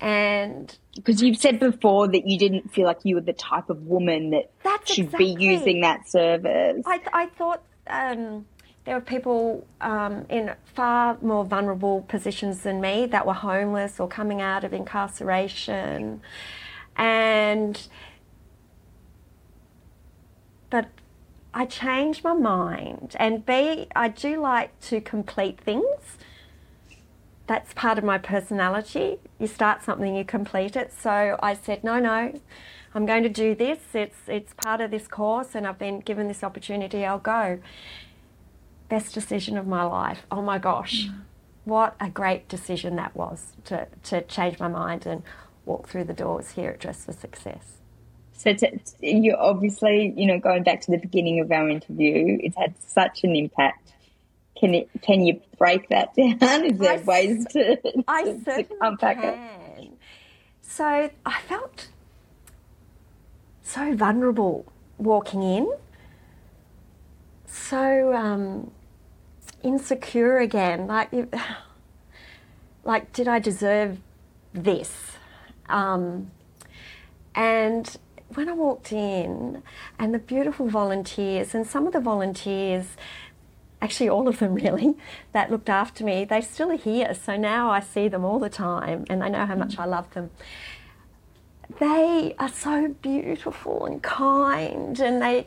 And 0.00 0.76
because 0.96 1.22
you've 1.22 1.36
said 1.36 1.60
before 1.60 2.08
that 2.08 2.26
you 2.26 2.38
didn't 2.38 2.72
feel 2.72 2.86
like 2.86 3.00
you 3.02 3.16
were 3.16 3.20
the 3.20 3.34
type 3.34 3.68
of 3.68 3.82
woman 3.82 4.30
that 4.62 4.88
should 4.88 5.06
exactly. 5.06 5.36
be 5.36 5.44
using 5.44 5.82
that 5.82 6.08
service. 6.08 6.84
I, 6.86 7.02
I 7.12 7.26
thought 7.26 7.62
um, 7.86 8.46
there 8.88 8.96
were 8.96 9.02
people 9.02 9.66
um, 9.82 10.24
in 10.30 10.54
far 10.74 11.18
more 11.20 11.44
vulnerable 11.44 12.06
positions 12.08 12.60
than 12.60 12.80
me 12.80 13.04
that 13.04 13.26
were 13.26 13.34
homeless 13.34 14.00
or 14.00 14.08
coming 14.08 14.40
out 14.40 14.64
of 14.64 14.72
incarceration. 14.72 16.22
And 16.96 17.86
but 20.70 20.88
I 21.52 21.66
changed 21.66 22.24
my 22.24 22.32
mind. 22.32 23.14
And 23.18 23.44
B, 23.44 23.88
I 23.94 24.08
do 24.08 24.40
like 24.40 24.80
to 24.86 25.02
complete 25.02 25.60
things. 25.60 26.16
That's 27.46 27.74
part 27.74 27.98
of 27.98 28.04
my 28.04 28.16
personality. 28.16 29.18
You 29.38 29.48
start 29.48 29.84
something, 29.84 30.16
you 30.16 30.24
complete 30.24 30.76
it. 30.76 30.94
So 30.98 31.38
I 31.42 31.52
said, 31.52 31.84
no, 31.84 31.98
no, 31.98 32.40
I'm 32.94 33.04
going 33.04 33.22
to 33.22 33.28
do 33.28 33.54
this. 33.54 33.80
It's, 33.92 34.16
it's 34.26 34.54
part 34.54 34.80
of 34.80 34.90
this 34.90 35.08
course, 35.08 35.54
and 35.54 35.66
I've 35.66 35.78
been 35.78 36.00
given 36.00 36.26
this 36.26 36.42
opportunity. 36.42 37.04
I'll 37.04 37.18
go. 37.18 37.58
Best 38.88 39.14
decision 39.14 39.58
of 39.58 39.66
my 39.66 39.84
life. 39.84 40.26
Oh 40.30 40.42
my 40.42 40.58
gosh. 40.58 41.06
Mm. 41.06 41.20
What 41.64 41.94
a 42.00 42.08
great 42.08 42.48
decision 42.48 42.96
that 42.96 43.14
was 43.14 43.52
to, 43.64 43.86
to 44.04 44.22
change 44.22 44.58
my 44.58 44.68
mind 44.68 45.04
and 45.04 45.22
walk 45.66 45.88
through 45.88 46.04
the 46.04 46.14
doors 46.14 46.50
here 46.52 46.70
at 46.70 46.80
Dress 46.80 47.04
for 47.04 47.12
Success. 47.12 47.78
So 48.32 48.54
to, 48.54 48.78
you 49.00 49.34
obviously, 49.34 50.14
you 50.16 50.26
know, 50.26 50.38
going 50.38 50.62
back 50.62 50.80
to 50.82 50.90
the 50.90 50.96
beginning 50.96 51.40
of 51.40 51.50
our 51.50 51.68
interview, 51.68 52.38
it's 52.40 52.56
had 52.56 52.74
such 52.80 53.24
an 53.24 53.34
impact. 53.36 53.92
Can 54.58 54.74
it? 54.74 54.88
Can 55.02 55.24
you 55.24 55.40
break 55.58 55.88
that 55.90 56.14
down? 56.14 56.64
Is 56.64 56.78
there 56.78 56.98
I, 56.98 57.02
ways 57.02 57.44
to, 57.52 57.76
to, 57.76 58.04
I 58.08 58.24
certainly 58.44 58.64
to 58.64 58.76
unpack 58.80 59.20
can. 59.20 59.34
it? 59.78 59.90
So 60.62 61.10
I 61.26 61.40
felt 61.42 61.88
so 63.62 63.94
vulnerable 63.94 64.72
walking 64.98 65.42
in, 65.42 65.72
so 67.46 68.14
um, 68.14 68.70
insecure 69.62 70.38
again. 70.38 70.86
Like, 70.86 71.10
like, 72.84 73.12
did 73.12 73.28
I 73.28 73.38
deserve 73.38 73.98
this? 74.52 75.12
Um, 75.68 76.30
and 77.34 77.96
when 78.34 78.48
I 78.48 78.52
walked 78.52 78.92
in 78.92 79.62
and 79.98 80.14
the 80.14 80.18
beautiful 80.18 80.68
volunteers, 80.68 81.54
and 81.54 81.66
some 81.66 81.86
of 81.86 81.92
the 81.92 82.00
volunteers, 82.00 82.86
actually 83.80 84.08
all 84.08 84.28
of 84.28 84.38
them 84.38 84.54
really, 84.66 84.94
that 85.32 85.50
looked 85.50 85.68
after 85.68 86.04
me, 86.04 86.24
they 86.24 86.40
still 86.40 86.70
are 86.70 86.76
here. 86.76 87.14
So 87.14 87.36
now 87.36 87.70
I 87.70 87.80
see 87.80 88.08
them 88.08 88.24
all 88.24 88.38
the 88.38 88.50
time 88.50 89.04
and 89.08 89.22
they 89.22 89.30
know 89.30 89.46
how 89.46 89.54
much 89.54 89.78
I 89.78 89.84
love 89.84 90.12
them. 90.14 90.30
They 91.78 92.34
are 92.38 92.48
so 92.48 92.88
beautiful 93.02 93.84
and 93.84 94.02
kind, 94.02 94.98
and 94.98 95.20
they, 95.20 95.44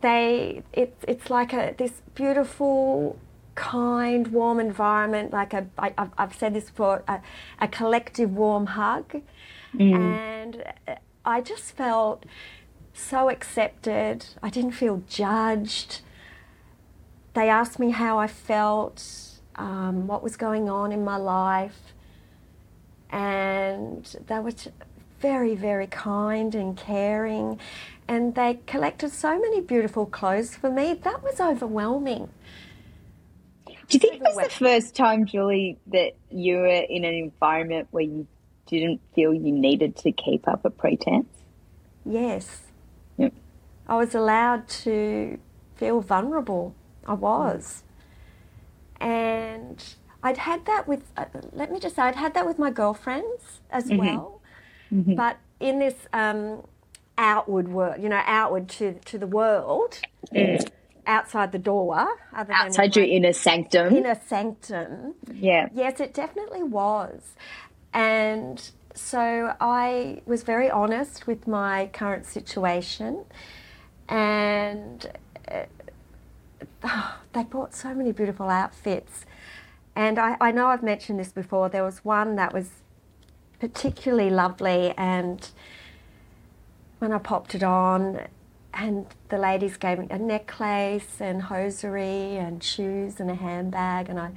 they, 0.00 0.62
it's 0.72 1.04
it's 1.06 1.30
like 1.30 1.52
a 1.52 1.74
this 1.76 2.02
beautiful 2.14 3.18
kind, 3.54 4.28
warm 4.28 4.60
environment, 4.60 5.32
like 5.32 5.52
a, 5.52 5.66
I, 5.76 5.92
I've 6.16 6.34
said 6.34 6.54
this 6.54 6.70
before, 6.70 7.02
a, 7.08 7.20
a 7.60 7.66
collective 7.66 8.32
warm 8.32 8.66
hug. 8.66 9.20
Mm. 9.74 9.94
And 9.94 10.64
I 11.24 11.40
just 11.40 11.72
felt 11.72 12.24
so 12.94 13.28
accepted. 13.28 14.26
I 14.42 14.50
didn't 14.50 14.72
feel 14.72 15.02
judged. 15.08 16.02
They 17.34 17.48
asked 17.48 17.78
me 17.80 17.90
how 17.90 18.18
I 18.18 18.28
felt, 18.28 19.04
um, 19.56 20.06
what 20.06 20.22
was 20.22 20.36
going 20.36 20.68
on 20.68 20.92
in 20.92 21.04
my 21.04 21.16
life, 21.16 21.94
and 23.10 24.04
they 24.28 24.38
were 24.38 24.52
very, 25.20 25.56
very 25.56 25.88
kind 25.88 26.54
and 26.54 26.76
caring. 26.76 27.58
And 28.08 28.34
they 28.34 28.60
collected 28.66 29.12
so 29.12 29.38
many 29.38 29.60
beautiful 29.60 30.06
clothes 30.06 30.56
for 30.56 30.70
me. 30.70 30.94
That 30.94 31.22
was 31.22 31.40
overwhelming. 31.40 32.30
Do 33.66 33.74
you 33.90 34.00
think 34.00 34.14
it 34.14 34.22
was 34.22 34.36
the 34.36 34.50
first 34.50 34.96
time, 34.96 35.26
Julie, 35.26 35.78
that 35.88 36.12
you 36.30 36.56
were 36.56 36.66
in 36.66 37.04
an 37.04 37.14
environment 37.14 37.88
where 37.90 38.04
you 38.04 38.26
didn't 38.66 39.00
feel 39.14 39.32
you 39.32 39.52
needed 39.52 39.96
to 39.96 40.12
keep 40.12 40.48
up 40.48 40.64
a 40.64 40.70
pretense? 40.70 41.28
Yes. 42.04 42.62
Yep. 43.18 43.32
I 43.86 43.96
was 43.96 44.14
allowed 44.14 44.68
to 44.68 45.38
feel 45.76 46.00
vulnerable. 46.00 46.74
I 47.06 47.14
was. 47.14 47.82
And 49.00 49.82
I'd 50.22 50.38
had 50.38 50.66
that 50.66 50.88
with, 50.88 51.04
uh, 51.16 51.26
let 51.52 51.70
me 51.70 51.78
just 51.78 51.96
say, 51.96 52.02
I'd 52.02 52.16
had 52.16 52.34
that 52.34 52.46
with 52.46 52.58
my 52.58 52.70
girlfriends 52.70 53.60
as 53.70 53.84
mm-hmm. 53.86 53.98
well. 53.98 54.40
Mm-hmm. 54.92 55.14
But 55.14 55.38
in 55.60 55.78
this 55.78 55.94
um, 56.12 56.62
outward 57.18 57.68
world, 57.68 58.02
you 58.02 58.08
know, 58.08 58.22
outward 58.24 58.68
to, 58.68 58.94
to 59.04 59.18
the 59.18 59.26
world, 59.26 59.98
mm. 60.32 60.66
outside 61.06 61.52
the 61.52 61.58
door, 61.58 62.08
other 62.34 62.52
outside 62.54 62.96
your 62.96 63.04
inner 63.04 63.32
sanctum. 63.32 63.94
Inner 63.94 64.18
sanctum. 64.26 65.14
Yeah. 65.34 65.68
Yes, 65.74 66.00
it 66.00 66.14
definitely 66.14 66.62
was. 66.62 67.34
And 67.92 68.70
so 68.94 69.54
I 69.60 70.22
was 70.24 70.42
very 70.42 70.70
honest 70.70 71.26
with 71.26 71.46
my 71.46 71.90
current 71.92 72.24
situation. 72.24 73.24
And 74.08 75.10
oh, 76.84 77.18
they 77.32 77.42
bought 77.42 77.74
so 77.74 77.94
many 77.94 78.12
beautiful 78.12 78.48
outfits. 78.48 79.26
And 79.94 80.18
I, 80.18 80.36
I 80.40 80.52
know 80.52 80.66
I've 80.66 80.82
mentioned 80.82 81.18
this 81.18 81.32
before. 81.32 81.68
There 81.68 81.84
was 81.84 82.04
one 82.04 82.36
that 82.36 82.54
was 82.54 82.70
particularly 83.58 84.30
lovely, 84.30 84.94
and 84.96 85.50
when 86.98 87.12
I 87.12 87.18
popped 87.18 87.54
it 87.54 87.62
on, 87.62 88.26
and 88.74 89.06
the 89.28 89.38
ladies 89.38 89.76
gave 89.76 89.98
me 89.98 90.06
a 90.10 90.18
necklace 90.18 91.20
and 91.20 91.42
hosiery 91.42 92.36
and 92.36 92.62
shoes 92.62 93.20
and 93.20 93.30
a 93.30 93.34
handbag, 93.34 94.08
and 94.08 94.18
I 94.18 94.30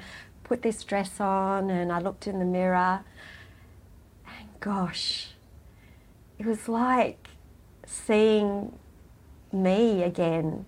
put 0.43 0.61
this 0.61 0.83
dress 0.83 1.19
on 1.19 1.69
and 1.69 1.91
I 1.91 1.99
looked 1.99 2.27
in 2.27 2.39
the 2.39 2.45
mirror, 2.45 3.01
and 4.27 4.47
gosh, 4.59 5.29
it 6.37 6.45
was 6.45 6.67
like 6.67 7.27
seeing 7.85 8.77
me 9.51 10.03
again. 10.03 10.65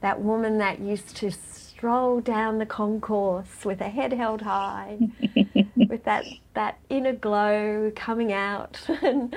That 0.00 0.20
woman 0.20 0.58
that 0.58 0.80
used 0.80 1.16
to 1.16 1.30
stroll 1.30 2.20
down 2.20 2.58
the 2.58 2.66
concourse 2.66 3.64
with 3.64 3.80
her 3.80 3.88
head 3.88 4.12
held 4.12 4.42
high, 4.42 4.98
with 5.76 6.04
that, 6.04 6.24
that 6.54 6.78
inner 6.88 7.12
glow 7.12 7.92
coming 7.94 8.32
out, 8.32 8.80
and, 9.02 9.36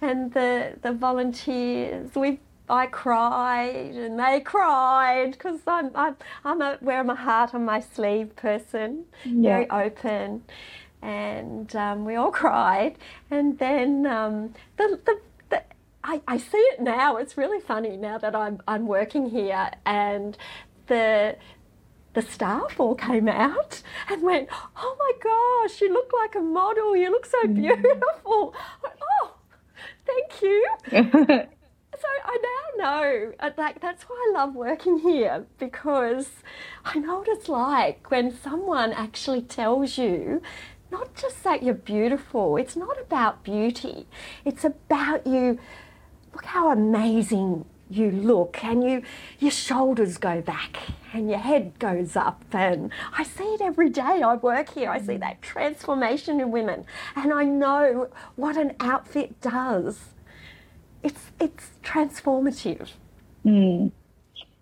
and 0.00 0.32
the, 0.32 0.74
the 0.82 0.92
volunteers. 0.92 2.14
We, 2.14 2.40
I 2.68 2.86
cried 2.86 3.94
and 3.94 4.18
they 4.18 4.40
cried 4.40 5.32
because 5.32 5.60
I'm, 5.66 5.90
I'm, 5.94 6.16
I'm 6.44 6.62
a 6.62 6.78
wear 6.80 7.04
my 7.04 7.14
heart 7.14 7.54
on 7.54 7.64
my 7.64 7.80
sleeve 7.80 8.34
person, 8.36 9.04
yeah. 9.24 9.50
very 9.50 9.70
open. 9.70 10.44
And 11.02 11.76
um, 11.76 12.06
we 12.06 12.16
all 12.16 12.30
cried. 12.30 12.96
And 13.30 13.58
then 13.58 14.06
um, 14.06 14.54
the, 14.78 14.98
the 15.04 15.20
I, 16.04 16.20
I 16.28 16.36
see 16.36 16.58
it 16.58 16.80
now. 16.80 17.16
It's 17.16 17.36
really 17.36 17.60
funny 17.60 17.96
now 17.96 18.18
that 18.18 18.36
I'm 18.36 18.60
I'm 18.68 18.86
working 18.86 19.30
here 19.30 19.70
and 19.86 20.36
the 20.86 21.36
the 22.14 22.22
staff 22.22 22.78
all 22.78 22.94
came 22.94 23.28
out 23.28 23.82
and 24.08 24.22
went, 24.22 24.48
"Oh 24.76 24.96
my 24.98 25.12
gosh, 25.22 25.80
you 25.80 25.92
look 25.92 26.12
like 26.12 26.34
a 26.34 26.40
model. 26.40 26.96
You 26.96 27.10
look 27.10 27.26
so 27.26 27.42
mm. 27.42 27.54
beautiful." 27.54 28.54
oh, 29.02 29.34
thank 30.06 30.42
you. 30.42 30.68
so 30.90 32.08
I 32.24 32.38
now 32.42 32.84
know, 32.84 33.32
uh, 33.40 33.50
like 33.56 33.80
that's 33.80 34.04
why 34.04 34.16
I 34.28 34.32
love 34.32 34.54
working 34.54 34.98
here 34.98 35.46
because 35.58 36.30
I 36.84 36.98
know 36.98 37.18
what 37.18 37.28
it's 37.28 37.48
like 37.48 38.10
when 38.10 38.34
someone 38.34 38.92
actually 38.92 39.42
tells 39.42 39.98
you 39.98 40.42
not 40.90 41.14
just 41.14 41.42
that 41.42 41.62
you're 41.62 41.74
beautiful. 41.74 42.56
It's 42.56 42.76
not 42.76 43.00
about 43.00 43.42
beauty. 43.42 44.06
It's 44.44 44.64
about 44.64 45.26
you 45.26 45.58
look 46.32 46.44
how 46.44 46.70
amazing 46.70 47.64
you 47.90 48.10
look 48.10 48.64
and 48.64 48.82
you 48.82 49.02
your 49.38 49.50
shoulders 49.50 50.16
go 50.18 50.40
back 50.40 50.78
and 51.12 51.28
your 51.28 51.38
head 51.38 51.78
goes 51.78 52.16
up 52.16 52.42
and 52.52 52.90
I 53.16 53.24
see 53.24 53.44
it 53.44 53.60
every 53.60 53.90
day 53.90 54.22
I 54.22 54.34
work 54.34 54.70
here 54.70 54.90
I 54.90 55.00
see 55.00 55.16
that 55.18 55.42
transformation 55.42 56.40
in 56.40 56.50
women 56.50 56.86
and 57.14 57.32
I 57.32 57.44
know 57.44 58.08
what 58.36 58.56
an 58.56 58.74
outfit 58.80 59.40
does 59.40 59.98
it's 61.02 61.30
it's 61.40 61.70
transformative 61.82 62.90
mm. 63.44 63.92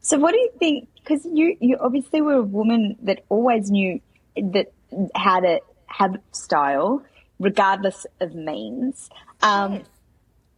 so 0.00 0.18
what 0.18 0.32
do 0.32 0.40
you 0.40 0.50
think 0.58 0.88
because 0.96 1.24
you 1.24 1.56
you 1.60 1.76
obviously 1.80 2.20
were 2.20 2.34
a 2.34 2.42
woman 2.42 2.96
that 3.02 3.24
always 3.28 3.70
knew 3.70 4.00
that 4.36 4.72
how 5.14 5.40
to 5.40 5.60
have 5.86 6.16
style 6.32 7.02
regardless 7.38 8.06
of 8.20 8.34
means 8.34 9.08
um, 9.42 9.74
yes. 9.74 9.86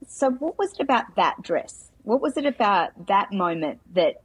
So, 0.07 0.31
what 0.31 0.59
was 0.59 0.75
it 0.75 0.81
about 0.81 1.17
that 1.17 1.43
dress? 1.43 1.91
What 2.05 2.21
was 2.21 2.37
it 2.37 2.47
about 2.47 3.07
that 3.09 3.33
moment 3.33 3.81
that 3.95 4.23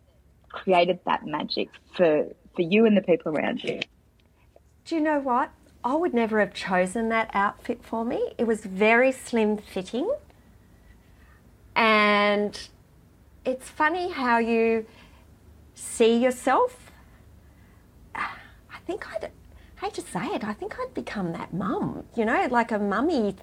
created 0.49 0.99
that 1.05 1.25
magic 1.25 1.69
for, 1.95 2.27
for 2.55 2.61
you 2.61 2.85
and 2.85 2.95
the 2.95 3.01
people 3.01 3.31
around 3.33 3.63
you? 3.63 3.79
Do 4.85 4.95
you 4.95 5.01
know 5.01 5.19
what? 5.19 5.51
I 5.83 5.95
would 5.95 6.13
never 6.13 6.39
have 6.41 6.53
chosen 6.53 7.09
that 7.09 7.29
outfit 7.33 7.79
for 7.83 8.03
me. 8.03 8.33
It 8.37 8.45
was 8.45 8.65
very 8.65 9.11
slim 9.13 9.57
fitting. 9.57 10.11
And 11.75 12.59
it's 13.45 13.69
funny 13.69 14.11
how 14.11 14.39
you 14.39 14.85
see 15.73 16.17
yourself. 16.17 16.91
I 18.13 18.77
think 18.85 19.07
I'd, 19.13 19.31
hate 19.79 19.93
to 19.93 20.01
say 20.01 20.25
it, 20.35 20.43
I 20.43 20.51
think 20.51 20.77
I'd 20.79 20.93
become 20.93 21.31
that 21.31 21.53
mum, 21.53 22.03
you 22.15 22.25
know, 22.25 22.47
like 22.51 22.71
a 22.71 22.79
mummy 22.79 23.35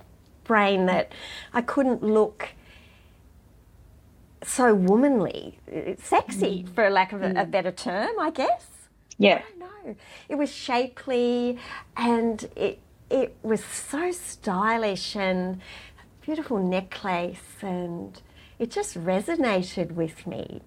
brain 0.45 0.85
that 0.87 1.13
I 1.55 1.63
couldn't 1.63 2.03
look 2.03 2.51
so 4.47 4.75
womanly, 4.75 5.59
sexy, 5.99 6.65
mm. 6.65 6.75
for 6.75 6.89
lack 6.91 7.13
of 7.13 7.23
a, 7.23 7.31
a, 7.31 7.45
mm. 7.45 7.51
better 7.51 7.73
term, 7.73 8.19
I 8.19 8.31
guess. 8.31 8.67
Yeah. 9.19 9.43
No, 9.59 9.97
it 10.29 10.37
was 10.37 10.53
shapely, 10.53 11.59
and 11.97 12.49
it 12.57 12.81
it 13.11 13.37
was 13.43 13.65
so 13.65 14.11
stylish 14.13 15.17
and 15.17 15.61
beautiful 16.21 16.59
necklace, 16.59 17.41
and 17.63 18.21
it 18.59 18.71
just 18.71 18.95
resonated 18.95 19.93
with 19.93 20.27
me. 20.27 20.63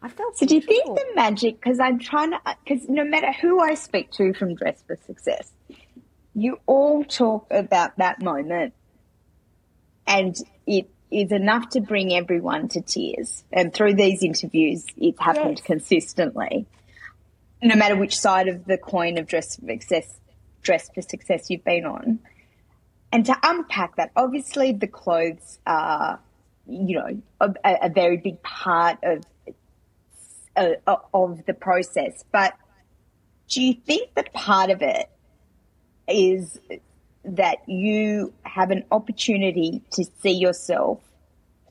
I 0.00 0.08
felt. 0.08 0.38
So, 0.38 0.46
beautiful. 0.46 0.68
do 0.68 0.74
you 0.74 0.84
think 0.84 0.98
the 0.98 1.14
magic? 1.14 1.60
Because 1.60 1.80
I'm 1.80 1.98
trying 1.98 2.32
to. 2.32 2.40
Because 2.64 2.88
no 2.88 3.04
matter 3.04 3.32
who 3.32 3.60
I 3.60 3.74
speak 3.74 4.10
to 4.12 4.32
from 4.34 4.54
Dress 4.54 4.82
for 4.86 4.98
Success, 5.06 5.52
you 6.34 6.58
all 6.66 7.04
talk 7.04 7.46
about 7.50 7.98
that 7.98 8.22
moment 8.22 8.74
and 10.06 10.36
it 10.66 10.88
is 11.12 11.32
enough 11.32 11.70
to 11.70 11.80
bring 11.80 12.12
everyone 12.14 12.68
to 12.68 12.80
tears. 12.80 13.44
And 13.52 13.72
through 13.72 13.94
these 13.94 14.22
interviews, 14.22 14.86
it's 14.96 15.20
happened 15.20 15.58
yes. 15.58 15.66
consistently. 15.66 16.66
No 17.62 17.76
matter 17.76 17.96
which 17.96 18.18
side 18.18 18.48
of 18.48 18.64
the 18.64 18.78
coin 18.78 19.18
of 19.18 19.26
dress 19.26 19.56
for 19.56 19.66
success, 19.66 20.18
dress 20.62 20.90
for 20.92 21.02
success 21.02 21.50
you've 21.50 21.64
been 21.64 21.84
on. 21.84 22.18
And 23.12 23.26
to 23.26 23.36
unpack 23.42 23.96
that, 23.96 24.10
obviously 24.16 24.72
the 24.72 24.86
clothes 24.86 25.58
are, 25.66 26.18
you 26.66 26.98
know, 26.98 27.22
a, 27.40 27.54
a 27.64 27.88
very 27.90 28.16
big 28.16 28.42
part 28.42 28.98
of 29.02 29.24
uh, 30.56 30.96
of 31.12 31.44
the 31.46 31.54
process. 31.54 32.24
But 32.32 32.54
do 33.48 33.62
you 33.62 33.74
think 33.74 34.14
that 34.14 34.32
part 34.32 34.70
of 34.70 34.82
it 34.82 35.10
is 36.08 36.58
that 37.24 37.68
you 37.68 38.32
have 38.42 38.70
an 38.70 38.84
opportunity 38.90 39.82
to 39.92 40.04
see 40.20 40.32
yourself 40.32 41.00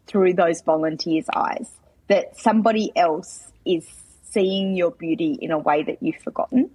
through 0.07 0.33
those 0.33 0.61
volunteers' 0.61 1.25
eyes, 1.33 1.69
that 2.07 2.37
somebody 2.37 2.91
else 2.95 3.51
is 3.65 3.87
seeing 4.23 4.75
your 4.75 4.91
beauty 4.91 5.37
in 5.41 5.51
a 5.51 5.57
way 5.57 5.83
that 5.83 6.01
you've 6.01 6.21
forgotten. 6.23 6.69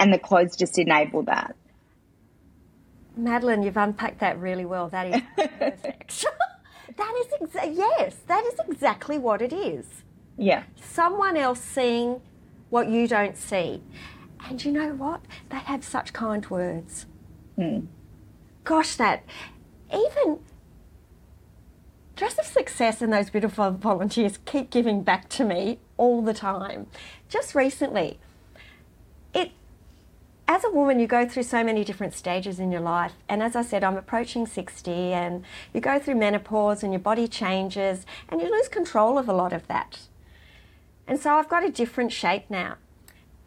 And 0.00 0.12
the 0.12 0.18
clothes 0.18 0.56
just 0.56 0.78
enable 0.78 1.22
that. 1.24 1.54
Madeline, 3.16 3.62
you've 3.62 3.76
unpacked 3.76 4.20
that 4.20 4.38
really 4.38 4.64
well. 4.64 4.88
That 4.88 5.14
is 5.14 5.22
perfect. 5.36 6.24
that 6.96 7.14
is 7.20 7.48
exa- 7.48 7.76
yes, 7.76 8.16
that 8.26 8.44
is 8.44 8.54
exactly 8.68 9.18
what 9.18 9.42
it 9.42 9.52
is. 9.52 9.86
Yeah. 10.36 10.62
Someone 10.80 11.36
else 11.36 11.60
seeing 11.60 12.20
what 12.70 12.88
you 12.88 13.08
don't 13.08 13.36
see. 13.36 13.82
And 14.48 14.64
you 14.64 14.70
know 14.70 14.94
what? 14.94 15.20
They 15.50 15.58
have 15.58 15.84
such 15.84 16.12
kind 16.12 16.48
words. 16.48 17.06
Mm. 17.58 17.86
Gosh, 18.64 18.94
that 18.96 19.24
even 19.92 20.38
Dress 22.14 22.38
of 22.38 22.46
Success 22.46 23.02
and 23.02 23.12
those 23.12 23.30
beautiful 23.30 23.70
volunteers 23.72 24.38
keep 24.44 24.70
giving 24.70 25.02
back 25.02 25.28
to 25.30 25.44
me 25.44 25.78
all 25.96 26.22
the 26.22 26.34
time. 26.34 26.86
Just 27.28 27.54
recently, 27.54 28.18
it 29.34 29.50
as 30.46 30.64
a 30.64 30.70
woman, 30.70 30.98
you 30.98 31.06
go 31.06 31.28
through 31.28 31.42
so 31.42 31.62
many 31.64 31.84
different 31.84 32.14
stages 32.14 32.58
in 32.58 32.72
your 32.72 32.80
life. 32.80 33.12
And 33.28 33.42
as 33.42 33.54
I 33.54 33.62
said, 33.62 33.84
I'm 33.84 33.96
approaching 33.96 34.46
60, 34.46 34.90
and 34.92 35.44
you 35.74 35.80
go 35.80 35.98
through 35.98 36.14
menopause, 36.14 36.82
and 36.82 36.92
your 36.92 37.00
body 37.00 37.28
changes, 37.28 38.06
and 38.28 38.40
you 38.40 38.50
lose 38.50 38.68
control 38.68 39.18
of 39.18 39.28
a 39.28 39.32
lot 39.32 39.52
of 39.52 39.66
that. 39.68 40.00
And 41.06 41.18
so 41.18 41.34
I've 41.34 41.48
got 41.48 41.64
a 41.64 41.70
different 41.70 42.12
shape 42.12 42.44
now 42.48 42.76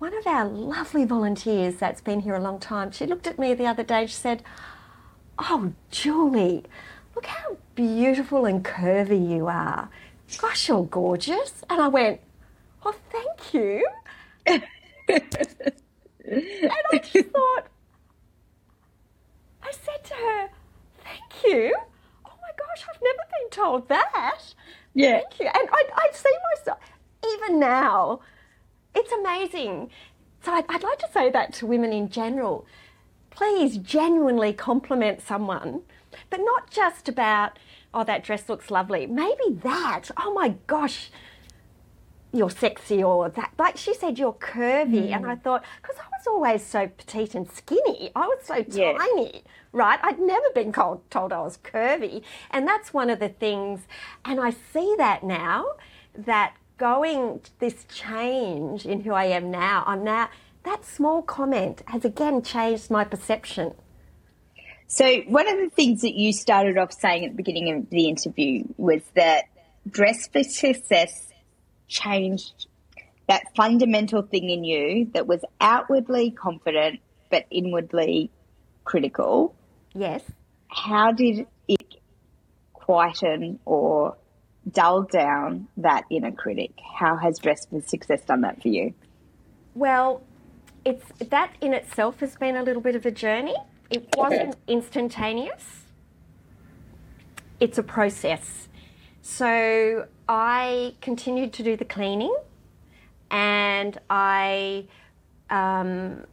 one 0.02 0.18
of 0.18 0.26
our 0.26 0.46
lovely 0.46 1.06
volunteers 1.06 1.76
that's 1.76 2.02
been 2.02 2.22
here 2.22 2.34
a 2.34 2.40
long 2.40 2.60
time, 2.60 2.90
she 2.92 3.06
looked 3.06 3.28
at 3.28 3.38
me 3.38 3.54
the 3.54 3.68
other 3.68 3.84
day 3.84 4.02
and 4.02 4.10
she 4.10 4.16
said, 4.16 4.42
Oh, 5.38 5.74
Julie, 5.92 6.64
look 7.14 7.28
how 7.28 7.56
beautiful 7.76 8.48
and 8.48 8.66
curvy 8.66 9.30
you 9.30 9.46
are. 9.46 9.90
Gosh, 10.40 10.70
you're 10.70 10.86
gorgeous. 10.86 11.64
And 11.70 11.80
I 11.80 11.88
went, 11.88 12.20
Oh, 12.84 12.96
thank 13.12 13.54
you. 13.54 13.88
And 15.08 16.72
I 16.94 16.98
just 16.98 17.30
thought, 17.34 17.68
I 19.62 19.72
said 19.72 20.04
to 20.06 20.14
her, 20.14 20.50
thank 21.04 21.44
you. 21.44 21.76
Oh 22.26 22.34
my 22.42 22.50
gosh, 22.58 22.86
I've 22.90 23.02
never 23.02 23.20
been 23.40 23.50
told 23.52 23.90
that. 23.90 24.54
Yeah. 24.94 25.20
Thank 25.20 25.40
you. 25.42 25.46
And 25.48 25.70
I, 25.72 25.84
I 25.94 26.10
see 26.14 26.32
myself, 26.56 26.80
even 27.34 27.60
now, 27.60 28.22
it's 28.96 29.12
amazing. 29.12 29.90
So 30.44 30.54
I'd, 30.54 30.66
I'd 30.70 30.84
like 30.84 31.00
to 31.00 31.10
say 31.14 31.30
that 31.32 31.54
to 31.54 31.68
women 31.68 31.94
in 31.94 32.10
general. 32.10 32.66
Please 33.30 33.78
genuinely 33.78 34.54
compliment 34.54 35.22
someone, 35.22 35.82
but 36.30 36.40
not 36.42 36.70
just 36.70 37.08
about, 37.08 37.58
oh, 37.94 38.04
that 38.04 38.24
dress 38.24 38.50
looks 38.50 38.70
lovely. 38.70 39.06
Maybe 39.06 39.54
that, 39.64 40.10
oh 40.18 40.34
my 40.34 40.56
gosh, 40.68 41.12
you're 42.34 42.50
sexy 42.50 43.04
or 43.04 43.30
that. 43.30 43.52
Like 43.58 43.78
she 43.78 43.94
said, 43.94 44.18
you're 44.18 44.34
curvy. 44.34 45.10
Mm. 45.10 45.16
And 45.16 45.26
I 45.28 45.36
thought, 45.36 45.64
because 45.82 45.98
I 45.98 46.08
was 46.18 46.28
always 46.28 46.64
so 46.66 46.88
petite 46.88 47.36
and 47.36 47.50
skinny, 47.50 48.12
I 48.16 48.28
was 48.28 48.40
so 48.44 48.66
yeah. 48.68 48.98
tiny, 48.98 49.44
right? 49.74 50.00
I'd 50.02 50.20
never 50.20 50.50
been 50.56 50.74
told, 50.74 51.10
told 51.10 51.34
I 51.34 51.42
was 51.42 51.58
curvy. 51.58 52.24
And 52.50 52.68
that's 52.68 52.94
one 52.94 53.10
of 53.10 53.20
the 53.20 53.30
things, 53.30 53.82
and 54.26 54.40
I 54.40 54.52
see 54.52 54.96
that 54.98 55.24
now, 55.24 55.66
that 56.18 56.56
going 56.82 57.40
this 57.60 57.86
change 57.94 58.88
in 58.88 59.02
who 59.02 59.14
I 59.14 59.26
am 59.26 59.52
now, 59.52 59.84
I'm 59.86 60.04
now, 60.04 60.32
that 60.64 60.84
small 60.84 61.22
comment 61.22 61.84
has 61.86 62.04
again 62.04 62.42
changed 62.42 62.90
my 62.90 63.04
perception. 63.04 63.76
So, 64.88 65.22
one 65.28 65.48
of 65.48 65.58
the 65.60 65.70
things 65.70 66.02
that 66.02 66.16
you 66.16 66.34
started 66.34 66.80
off 66.80 66.92
saying 66.92 67.24
at 67.24 67.32
the 67.32 67.38
beginning 67.38 67.72
of 67.72 67.90
the 67.92 68.10
interview 68.10 68.64
was 68.78 69.04
that 69.14 69.44
dress 69.88 70.28
for 70.28 70.42
success 70.44 71.32
changed 71.88 72.66
that 73.28 73.44
fundamental 73.56 74.24
thing 74.24 74.50
in 74.50 74.64
you 74.64 75.12
that 75.14 75.28
was 75.28 75.42
outwardly 75.62 76.32
confident 76.32 77.00
but 77.30 77.46
inwardly 77.52 78.32
critical. 78.86 79.54
Yes. 79.94 80.24
How 80.68 81.12
did 81.12 81.46
it 81.68 81.96
quieten 82.74 83.60
or 83.66 84.18
dull 84.70 85.04
down 85.04 85.68
that 85.78 86.06
inner 86.10 86.32
critic? 86.32 86.72
How 87.00 87.18
has 87.18 87.40
Dress 87.40 87.66
for 87.66 87.82
Success 87.82 88.22
done 88.26 88.42
that 88.42 88.62
for 88.62 88.68
you? 88.68 88.94
Well, 89.74 90.22
it's 90.86 91.06
that 91.30 91.54
in 91.62 91.74
itself 91.74 92.20
has 92.20 92.36
been 92.36 92.56
a 92.56 92.64
little 92.64 92.82
bit 92.82 92.96
of 92.96 93.06
a 93.06 93.12
journey. 93.12 93.56
It 93.90 94.08
wasn't 94.18 94.56
instantaneous. 94.68 95.86
It's 97.60 97.78
a 97.78 97.84
process. 97.84 98.68
So 99.22 100.08
I 100.28 100.96
continued 101.02 101.54
to 101.54 101.64
do 101.64 101.78
the 101.78 101.86
cleaning 101.86 102.36
and 103.30 103.98
I 104.10 104.88
um, 105.50 106.26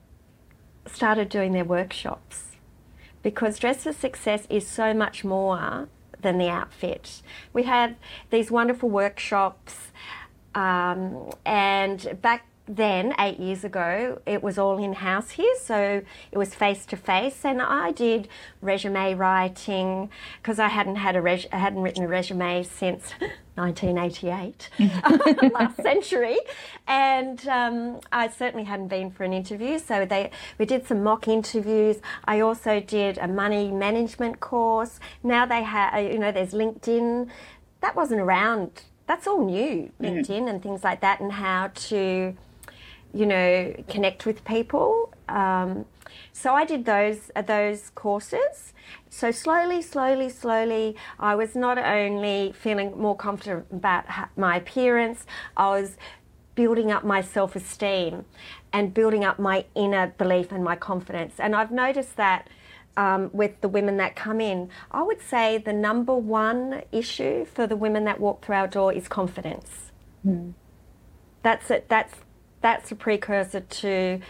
started 0.86 1.28
doing 1.28 1.52
their 1.52 1.64
workshops 1.64 2.44
because 3.22 3.58
Dress 3.58 3.84
for 3.84 3.92
Success 3.92 4.46
is 4.48 4.66
so 4.66 4.94
much 4.94 5.24
more 5.24 5.88
than 6.22 6.38
the 6.38 6.48
outfit. 6.48 7.22
We 7.52 7.64
have 7.64 7.94
these 8.30 8.50
wonderful 8.50 8.88
workshops, 8.88 9.92
um, 10.54 11.30
and 11.44 12.18
back 12.20 12.47
then, 12.68 13.14
eight 13.18 13.40
years 13.40 13.64
ago, 13.64 14.20
it 14.26 14.42
was 14.42 14.58
all 14.58 14.76
in 14.76 14.92
house 14.92 15.30
here, 15.30 15.54
so 15.58 16.02
it 16.30 16.36
was 16.36 16.54
face 16.54 16.84
to 16.86 16.96
face, 16.96 17.44
and 17.44 17.62
I 17.62 17.92
did 17.92 18.28
resume 18.60 19.14
writing 19.14 20.10
because 20.42 20.58
I 20.58 20.68
hadn't 20.68 20.96
had 20.96 21.16
a 21.16 21.22
res- 21.22 21.46
I 21.50 21.56
hadn't 21.56 21.80
written 21.80 22.04
a 22.04 22.08
resume 22.08 22.62
since 22.62 23.14
1988, 23.54 24.68
last 25.52 25.76
century, 25.82 26.38
and 26.86 27.48
um, 27.48 28.00
I 28.12 28.28
certainly 28.28 28.64
hadn't 28.64 28.88
been 28.88 29.10
for 29.10 29.24
an 29.24 29.32
interview. 29.32 29.78
So 29.78 30.04
they 30.04 30.30
we 30.58 30.66
did 30.66 30.86
some 30.86 31.02
mock 31.02 31.26
interviews. 31.26 31.96
I 32.26 32.40
also 32.40 32.80
did 32.80 33.16
a 33.16 33.28
money 33.28 33.70
management 33.70 34.40
course. 34.40 35.00
Now 35.22 35.46
they 35.46 35.62
have, 35.62 36.02
you 36.02 36.18
know, 36.18 36.32
there's 36.32 36.52
LinkedIn. 36.52 37.30
That 37.80 37.96
wasn't 37.96 38.20
around. 38.20 38.82
That's 39.06 39.26
all 39.26 39.42
new, 39.42 39.90
mm. 40.00 40.06
LinkedIn 40.06 40.42
mm. 40.42 40.50
and 40.50 40.62
things 40.62 40.84
like 40.84 41.00
that, 41.00 41.20
and 41.20 41.32
how 41.32 41.70
to 41.74 42.36
you 43.12 43.26
know, 43.26 43.74
connect 43.88 44.26
with 44.26 44.44
people. 44.44 45.12
Um, 45.28 45.86
so 46.32 46.54
I 46.54 46.64
did 46.64 46.84
those 46.84 47.30
uh, 47.34 47.42
those 47.42 47.90
courses. 47.94 48.72
So 49.10 49.30
slowly, 49.30 49.82
slowly, 49.82 50.28
slowly, 50.28 50.96
I 51.18 51.34
was 51.34 51.54
not 51.54 51.78
only 51.78 52.52
feeling 52.52 52.98
more 52.98 53.16
confident 53.16 53.66
about 53.70 54.04
my 54.36 54.56
appearance, 54.56 55.26
I 55.56 55.80
was 55.80 55.96
building 56.54 56.90
up 56.90 57.04
my 57.04 57.20
self 57.20 57.56
esteem 57.56 58.24
and 58.72 58.92
building 58.92 59.24
up 59.24 59.38
my 59.38 59.64
inner 59.74 60.08
belief 60.18 60.52
and 60.52 60.62
my 60.62 60.76
confidence. 60.76 61.34
And 61.38 61.54
I've 61.54 61.72
noticed 61.72 62.16
that. 62.16 62.48
Um, 62.96 63.30
with 63.32 63.60
the 63.60 63.68
women 63.68 63.96
that 63.98 64.16
come 64.16 64.40
in, 64.40 64.70
I 64.90 65.02
would 65.04 65.20
say 65.22 65.58
the 65.58 65.72
number 65.72 66.16
one 66.16 66.82
issue 66.90 67.44
for 67.44 67.64
the 67.64 67.76
women 67.76 68.02
that 68.06 68.18
walk 68.18 68.44
through 68.44 68.56
our 68.56 68.66
door 68.66 68.92
is 68.92 69.06
confidence. 69.06 69.92
Mm. 70.26 70.54
That's 71.44 71.70
it. 71.70 71.88
That's 71.88 72.14
that's 72.60 72.90
a 72.92 72.94
precursor 72.94 73.60
to 73.60 74.20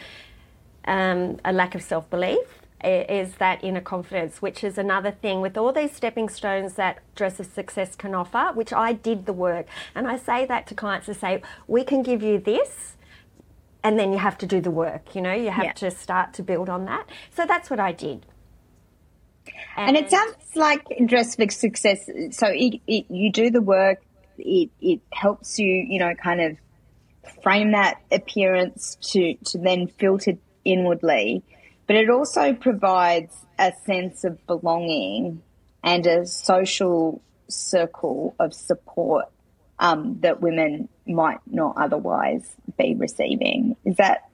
um, 0.86 1.38
a 1.44 1.52
lack 1.52 1.74
of 1.74 1.82
self 1.82 2.08
belief. 2.10 2.38
Is 2.84 3.34
that 3.34 3.64
inner 3.64 3.80
confidence, 3.80 4.40
which 4.40 4.62
is 4.62 4.78
another 4.78 5.10
thing 5.10 5.40
with 5.40 5.58
all 5.58 5.72
these 5.72 5.90
stepping 5.90 6.28
stones 6.28 6.74
that 6.74 7.00
Dress 7.16 7.40
of 7.40 7.46
Success 7.46 7.96
can 7.96 8.14
offer, 8.14 8.52
which 8.54 8.72
I 8.72 8.92
did 8.92 9.26
the 9.26 9.32
work. 9.32 9.66
And 9.96 10.06
I 10.06 10.16
say 10.16 10.46
that 10.46 10.68
to 10.68 10.76
clients 10.76 11.06
to 11.06 11.14
say, 11.14 11.42
we 11.66 11.82
can 11.82 12.04
give 12.04 12.22
you 12.22 12.38
this, 12.38 12.94
and 13.82 13.98
then 13.98 14.12
you 14.12 14.18
have 14.18 14.38
to 14.38 14.46
do 14.46 14.60
the 14.60 14.70
work. 14.70 15.16
You 15.16 15.22
know, 15.22 15.32
you 15.32 15.50
have 15.50 15.64
yeah. 15.64 15.72
to 15.72 15.90
start 15.90 16.34
to 16.34 16.44
build 16.44 16.68
on 16.68 16.84
that. 16.84 17.08
So 17.34 17.46
that's 17.46 17.68
what 17.68 17.80
I 17.80 17.90
did. 17.90 18.24
And, 19.76 19.96
and 19.96 20.06
it 20.06 20.10
sounds 20.10 20.36
like 20.54 20.86
Dress 21.04 21.34
for 21.34 21.48
Success. 21.50 22.08
So 22.30 22.46
it, 22.46 22.80
it, 22.86 23.06
you 23.08 23.32
do 23.32 23.50
the 23.50 23.62
work. 23.62 24.02
It, 24.38 24.70
it 24.80 25.00
helps 25.12 25.58
you, 25.58 25.66
you 25.66 25.98
know, 25.98 26.14
kind 26.14 26.40
of 26.40 26.58
frame 27.42 27.72
that 27.72 28.00
appearance 28.10 28.96
to, 29.12 29.34
to 29.46 29.58
then 29.58 29.86
filter 29.86 30.34
inwardly. 30.64 31.42
But 31.86 31.96
it 31.96 32.10
also 32.10 32.52
provides 32.52 33.34
a 33.58 33.72
sense 33.84 34.24
of 34.24 34.44
belonging 34.46 35.42
and 35.82 36.06
a 36.06 36.26
social 36.26 37.22
circle 37.48 38.34
of 38.38 38.52
support 38.52 39.26
um, 39.78 40.18
that 40.20 40.40
women 40.40 40.88
might 41.06 41.38
not 41.46 41.76
otherwise 41.78 42.56
be 42.76 42.94
receiving. 42.94 43.76
Is 43.84 43.96
that 43.96 44.28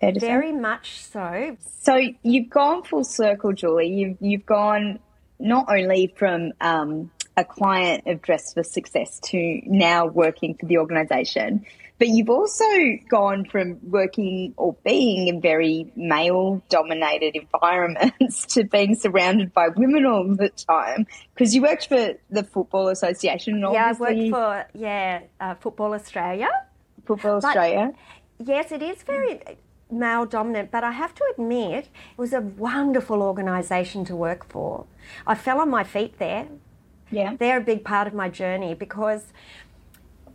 fair 0.00 0.12
to 0.12 0.20
Very 0.20 0.46
say? 0.46 0.48
Very 0.48 0.52
much 0.52 1.00
so. 1.00 1.56
So 1.80 2.00
you've 2.22 2.50
gone 2.50 2.82
full 2.82 3.04
circle, 3.04 3.52
Julie. 3.52 3.88
You've 3.88 4.16
you've 4.20 4.46
gone 4.46 4.98
not 5.38 5.66
only 5.68 6.12
from 6.16 6.52
um, 6.60 7.10
a 7.36 7.44
client 7.44 8.06
of 8.06 8.22
Dress 8.22 8.54
for 8.54 8.62
Success 8.62 9.20
to 9.26 9.60
now 9.66 10.06
working 10.06 10.54
for 10.54 10.66
the 10.66 10.78
organisation, 10.78 11.64
but 11.98 12.08
you've 12.08 12.30
also 12.30 12.64
gone 13.08 13.44
from 13.44 13.78
working 13.82 14.54
or 14.56 14.76
being 14.84 15.28
in 15.28 15.40
very 15.40 15.92
male 15.94 16.62
dominated 16.68 17.36
environments 17.36 18.46
to 18.54 18.64
being 18.64 18.94
surrounded 18.94 19.52
by 19.52 19.68
women 19.68 20.04
all 20.04 20.24
the 20.34 20.48
time 20.48 21.06
because 21.34 21.54
you 21.54 21.62
worked 21.62 21.88
for 21.88 22.14
the 22.30 22.44
Football 22.44 22.88
Association. 22.88 23.60
Yeah, 23.60 23.92
I 23.96 23.98
worked 23.98 24.30
for, 24.30 24.66
yeah, 24.74 25.22
uh, 25.40 25.54
Football 25.54 25.94
Australia. 25.94 26.50
Football 27.06 27.40
but, 27.40 27.48
Australia. 27.48 27.92
Yes, 28.38 28.72
it 28.72 28.82
is 28.82 29.02
very 29.02 29.40
male 29.90 30.26
dominant, 30.26 30.70
but 30.70 30.82
I 30.82 30.90
have 30.90 31.14
to 31.14 31.24
admit, 31.32 31.84
it 31.84 32.18
was 32.18 32.32
a 32.32 32.40
wonderful 32.40 33.22
organisation 33.22 34.04
to 34.06 34.16
work 34.16 34.48
for. 34.48 34.86
I 35.26 35.34
fell 35.34 35.60
on 35.60 35.70
my 35.70 35.84
feet 35.84 36.18
there. 36.18 36.48
Yeah. 37.10 37.36
They're 37.38 37.58
a 37.58 37.64
big 37.64 37.84
part 37.84 38.08
of 38.08 38.14
my 38.14 38.28
journey 38.28 38.74
because 38.74 39.32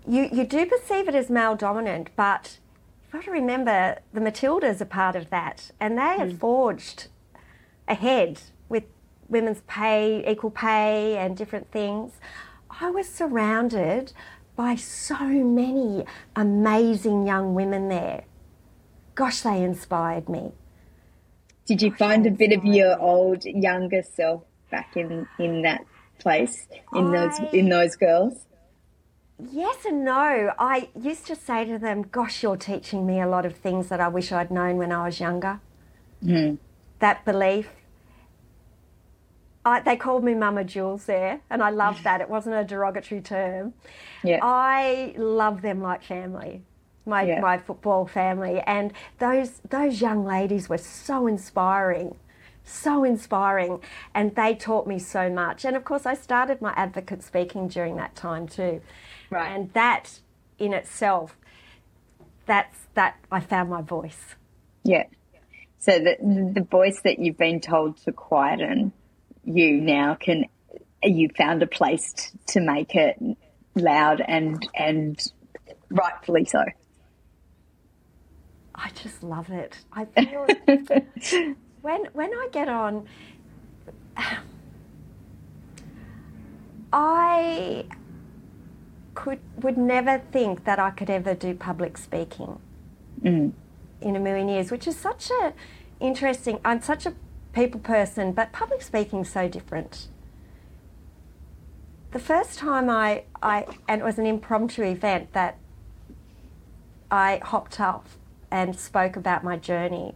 you, 0.08 0.30
you 0.32 0.46
do 0.46 0.66
perceive 0.66 1.08
it 1.08 1.16
as 1.16 1.30
male 1.30 1.56
dominant, 1.56 2.10
but 2.16 2.58
you've 3.04 3.12
got 3.12 3.24
to 3.26 3.32
remember 3.32 4.00
the 4.14 4.20
Matildas 4.20 4.82
are 4.82 4.86
part 4.86 5.16
of 5.16 5.30
that, 5.30 5.72
and 5.80 5.98
they 5.98 6.18
have 6.18 6.30
mm. 6.34 6.40
forged 6.40 7.08
ahead 7.88 8.42
with 8.68 8.84
women's 9.28 9.62
pay, 9.68 10.24
equal 10.30 10.52
pay, 10.52 11.18
and 11.18 11.36
different 11.36 11.72
things. 11.72 12.14
I 12.82 12.90
was 12.90 13.10
surrounded 13.10 14.14
by 14.56 14.76
so 14.76 15.18
many 15.18 16.06
amazing 16.36 17.26
young 17.26 17.56
women 17.56 17.90
there. 17.90 18.26
Gosh, 19.16 19.42
they 19.42 19.64
inspired 19.64 20.30
me. 20.30 20.52
Did 21.66 21.82
you 21.82 21.92
Gosh, 21.92 22.00
find 22.00 22.26
a 22.28 22.32
bit 22.32 22.52
of 22.52 22.66
your 22.66 23.00
old 23.00 23.46
younger 23.46 24.04
self 24.04 24.44
back 24.72 24.98
in, 24.98 25.28
in 25.38 25.62
that 25.62 25.86
place 26.20 26.68
in 26.94 27.16
I, 27.16 27.28
those 27.28 27.54
in 27.54 27.70
those 27.70 27.96
girls? 27.96 28.46
Yes 29.52 29.86
and 29.86 30.04
no. 30.04 30.52
I 30.60 30.90
used 31.00 31.26
to 31.28 31.36
say 31.36 31.66
to 31.66 31.78
them, 31.78 32.04
Gosh, 32.04 32.44
you're 32.44 32.58
teaching 32.58 33.06
me 33.06 33.22
a 33.22 33.28
lot 33.28 33.46
of 33.46 33.56
things 33.56 33.88
that 33.88 34.02
I 34.02 34.08
wish 34.08 34.32
I'd 34.32 34.52
known 34.52 34.78
when 34.78 34.92
I 34.92 35.06
was 35.06 35.20
younger. 35.20 35.62
Mm. 36.24 36.58
That 37.00 37.24
belief. 37.26 37.70
I, 39.66 39.82
they 39.82 39.96
called 39.98 40.24
me 40.24 40.34
Mama 40.36 40.64
Jules 40.64 41.06
there, 41.06 41.42
and 41.50 41.62
I 41.62 41.70
loved 41.70 42.04
that. 42.04 42.22
It 42.22 42.30
wasn't 42.30 42.56
a 42.56 42.64
derogatory 42.64 43.22
term. 43.22 43.74
Yeah. 44.24 44.40
I 44.42 45.14
love 45.18 45.62
them 45.62 45.82
like 45.82 46.04
family. 46.04 46.64
my, 47.06 47.24
Yeah. 47.24 47.40
my 47.40 47.58
football 47.58 48.06
family. 48.06 48.62
And 48.62 48.94
those, 49.20 49.62
those 49.70 50.00
young 50.02 50.26
ladies 50.26 50.70
were 50.70 50.78
so 50.78 51.28
inspiring, 51.28 52.16
so 52.64 53.04
inspiring. 53.04 53.80
And 54.14 54.36
they 54.36 54.54
taught 54.56 54.88
me 54.88 54.98
so 55.00 55.30
much. 55.30 55.66
And 55.66 55.76
of 55.76 55.84
course, 55.84 56.06
I 56.06 56.14
started 56.14 56.62
my 56.62 56.74
advocate 56.76 57.22
speaking 57.24 57.68
during 57.68 57.96
that 57.98 58.16
time 58.16 58.48
too. 58.48 58.82
Right. 59.30 59.52
And 59.52 59.72
that 59.74 60.20
in 60.58 60.74
itself, 60.74 61.36
that's 62.46 62.88
that 62.96 63.18
I 63.32 63.40
found 63.40 63.70
my 63.70 63.82
voice. 63.82 64.36
Yeah. 64.84 65.06
So 65.78 66.00
the 66.00 66.18
the 66.54 66.68
voice 66.70 67.02
that 67.04 67.20
you've 67.20 67.38
been 67.38 67.62
told 67.62 67.98
to 68.04 68.12
quieten, 68.12 68.92
you 69.46 69.80
now 69.80 70.16
can 70.16 70.46
you 71.04 71.30
found 71.38 71.64
a 71.64 71.68
place 71.68 72.14
t- 72.14 72.38
to 72.48 72.62
make 72.62 72.96
it 72.96 73.18
loud 73.76 74.22
and 74.26 74.68
and 74.76 75.22
rightfully 75.90 76.46
so. 76.46 76.64
I 78.76 78.90
just 78.96 79.24
love 79.24 79.50
it. 79.50 79.78
I 79.92 80.06
feel 80.06 80.48
when 81.82 82.06
when 82.14 82.34
I 82.34 82.48
get 82.52 82.70
on, 82.70 83.08
I 86.94 87.86
could 89.20 89.40
would 89.62 89.78
never 89.78 90.18
think 90.32 90.64
that 90.64 90.80
I 90.80 90.92
could 90.92 91.10
ever 91.10 91.34
do 91.34 91.54
public 91.54 91.98
speaking 91.98 92.58
mm. 93.22 93.52
in 94.00 94.16
a 94.16 94.20
million 94.20 94.48
years, 94.48 94.72
which 94.72 94.88
is 94.88 94.96
such 94.96 95.30
a 95.30 95.54
interesting. 96.00 96.62
I'm 96.64 96.82
such 96.82 97.06
a 97.06 97.14
people 97.52 97.82
person, 97.82 98.32
but 98.32 98.54
public 98.54 98.82
speaking's 98.82 99.30
so 99.30 99.50
different. 99.50 100.08
The 102.12 102.20
first 102.20 102.58
time 102.58 102.90
I, 102.90 103.24
I 103.44 103.66
and 103.90 104.00
it 104.00 104.06
was 104.06 104.18
an 104.20 104.26
impromptu 104.26 104.84
event 104.84 105.34
that 105.34 105.58
I 107.12 107.42
hopped 107.44 107.82
up 107.82 108.08
and 108.50 108.80
spoke 108.80 109.18
about 109.18 109.44
my 109.44 109.58
journey. 109.58 110.16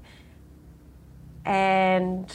And 1.43 2.33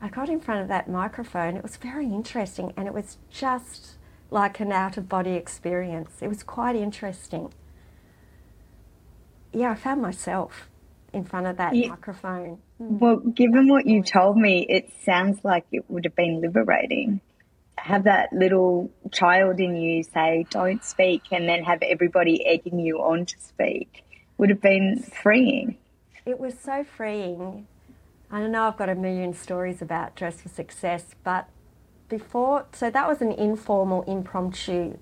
I 0.00 0.08
got 0.08 0.30
in 0.30 0.40
front 0.40 0.62
of 0.62 0.68
that 0.68 0.88
microphone. 0.88 1.54
It 1.54 1.62
was 1.62 1.76
very 1.76 2.06
interesting 2.06 2.72
and 2.78 2.88
it 2.88 2.94
was 2.94 3.18
just 3.30 3.98
like 4.34 4.58
an 4.58 4.72
out 4.72 4.96
of 4.96 5.08
body 5.08 5.34
experience. 5.34 6.20
It 6.20 6.28
was 6.28 6.42
quite 6.42 6.74
interesting. 6.74 7.52
Yeah, 9.52 9.70
I 9.70 9.74
found 9.76 10.02
myself 10.02 10.68
in 11.12 11.24
front 11.24 11.46
of 11.46 11.56
that 11.56 11.74
Yeah. 11.74 11.90
microphone. 11.90 12.58
Hmm. 12.78 12.98
Well, 12.98 13.16
given 13.18 13.68
what 13.68 13.86
you 13.86 14.02
told 14.02 14.36
me, 14.36 14.66
it 14.68 14.90
sounds 15.04 15.44
like 15.44 15.64
it 15.70 15.88
would 15.88 16.04
have 16.04 16.16
been 16.16 16.40
liberating. 16.40 17.20
Have 17.78 18.04
that 18.04 18.32
little 18.32 18.90
child 19.12 19.60
in 19.60 19.76
you 19.76 20.02
say, 20.02 20.46
"Don't 20.50 20.82
speak," 20.82 21.22
and 21.30 21.48
then 21.48 21.62
have 21.62 21.82
everybody 21.82 22.44
egging 22.44 22.80
you 22.80 22.98
on 22.98 23.26
to 23.26 23.38
speak. 23.38 24.04
Would 24.38 24.50
have 24.50 24.60
been 24.60 24.98
freeing. 24.98 25.76
It 26.26 26.40
was 26.40 26.58
so 26.58 26.82
freeing. 26.82 27.68
I 28.30 28.44
know 28.48 28.64
I've 28.64 28.76
got 28.76 28.88
a 28.88 28.96
million 28.96 29.32
stories 29.32 29.80
about 29.80 30.16
Dress 30.16 30.40
for 30.40 30.48
Success, 30.48 31.14
but 31.22 31.46
before, 32.08 32.66
so 32.72 32.90
that 32.90 33.08
was 33.08 33.20
an 33.20 33.32
informal, 33.32 34.02
impromptu 34.02 34.98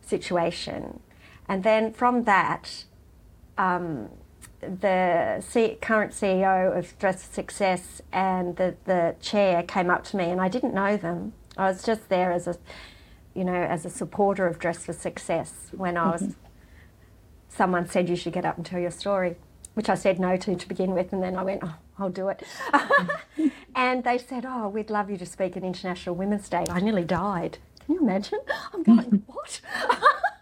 situation. 0.00 1.00
And 1.48 1.62
then 1.62 1.92
from 1.92 2.24
that, 2.24 2.84
um, 3.58 4.08
the 4.60 5.40
C- 5.40 5.78
current 5.80 6.12
CEO 6.12 6.76
of 6.76 6.98
Dress 6.98 7.26
for 7.26 7.32
Success 7.32 8.02
and 8.12 8.56
the, 8.56 8.74
the 8.84 9.14
chair 9.20 9.62
came 9.62 9.90
up 9.90 10.04
to 10.04 10.16
me, 10.16 10.30
and 10.30 10.40
I 10.40 10.48
didn't 10.48 10.74
know 10.74 10.96
them. 10.96 11.34
I 11.56 11.68
was 11.68 11.82
just 11.84 12.08
there 12.08 12.32
as 12.32 12.46
a, 12.46 12.56
you 13.34 13.44
know, 13.44 13.54
as 13.54 13.84
a 13.84 13.90
supporter 13.90 14.46
of 14.46 14.58
Dress 14.58 14.84
for 14.84 14.92
Success 14.92 15.68
when 15.72 15.96
I 15.96 16.10
was 16.10 16.34
someone 17.48 17.88
said 17.88 18.08
you 18.08 18.16
should 18.16 18.34
get 18.34 18.44
up 18.44 18.56
and 18.56 18.66
tell 18.66 18.78
your 18.78 18.90
story, 18.90 19.36
which 19.74 19.88
I 19.88 19.94
said 19.94 20.20
no 20.20 20.36
to 20.36 20.56
to 20.56 20.68
begin 20.68 20.92
with, 20.92 21.12
and 21.12 21.22
then 21.22 21.36
I 21.36 21.42
went, 21.42 21.62
oh, 21.64 21.74
I'll 21.98 22.10
do 22.10 22.28
it. 22.28 22.42
and 23.74 24.04
they 24.04 24.18
said, 24.18 24.44
oh, 24.46 24.68
we'd 24.68 24.90
love 24.90 25.10
you 25.10 25.16
to 25.18 25.26
speak 25.26 25.56
at 25.56 25.62
International 25.62 26.14
Women's 26.14 26.48
Day. 26.48 26.64
I 26.68 26.80
nearly 26.80 27.04
died. 27.04 27.58
Can 27.84 27.94
you 27.94 28.00
imagine? 28.00 28.40
I'm 28.74 28.82
going, 28.82 29.22
what? 29.26 29.60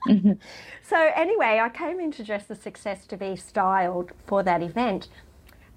so 0.83 1.11
anyway, 1.15 1.61
I 1.63 1.69
came 1.69 2.01
into 2.01 2.25
Dress 2.25 2.47
for 2.47 2.55
Success 2.55 3.07
to 3.07 3.17
be 3.17 3.37
styled 3.37 4.13
for 4.27 4.43
that 4.43 4.63
event. 4.63 5.09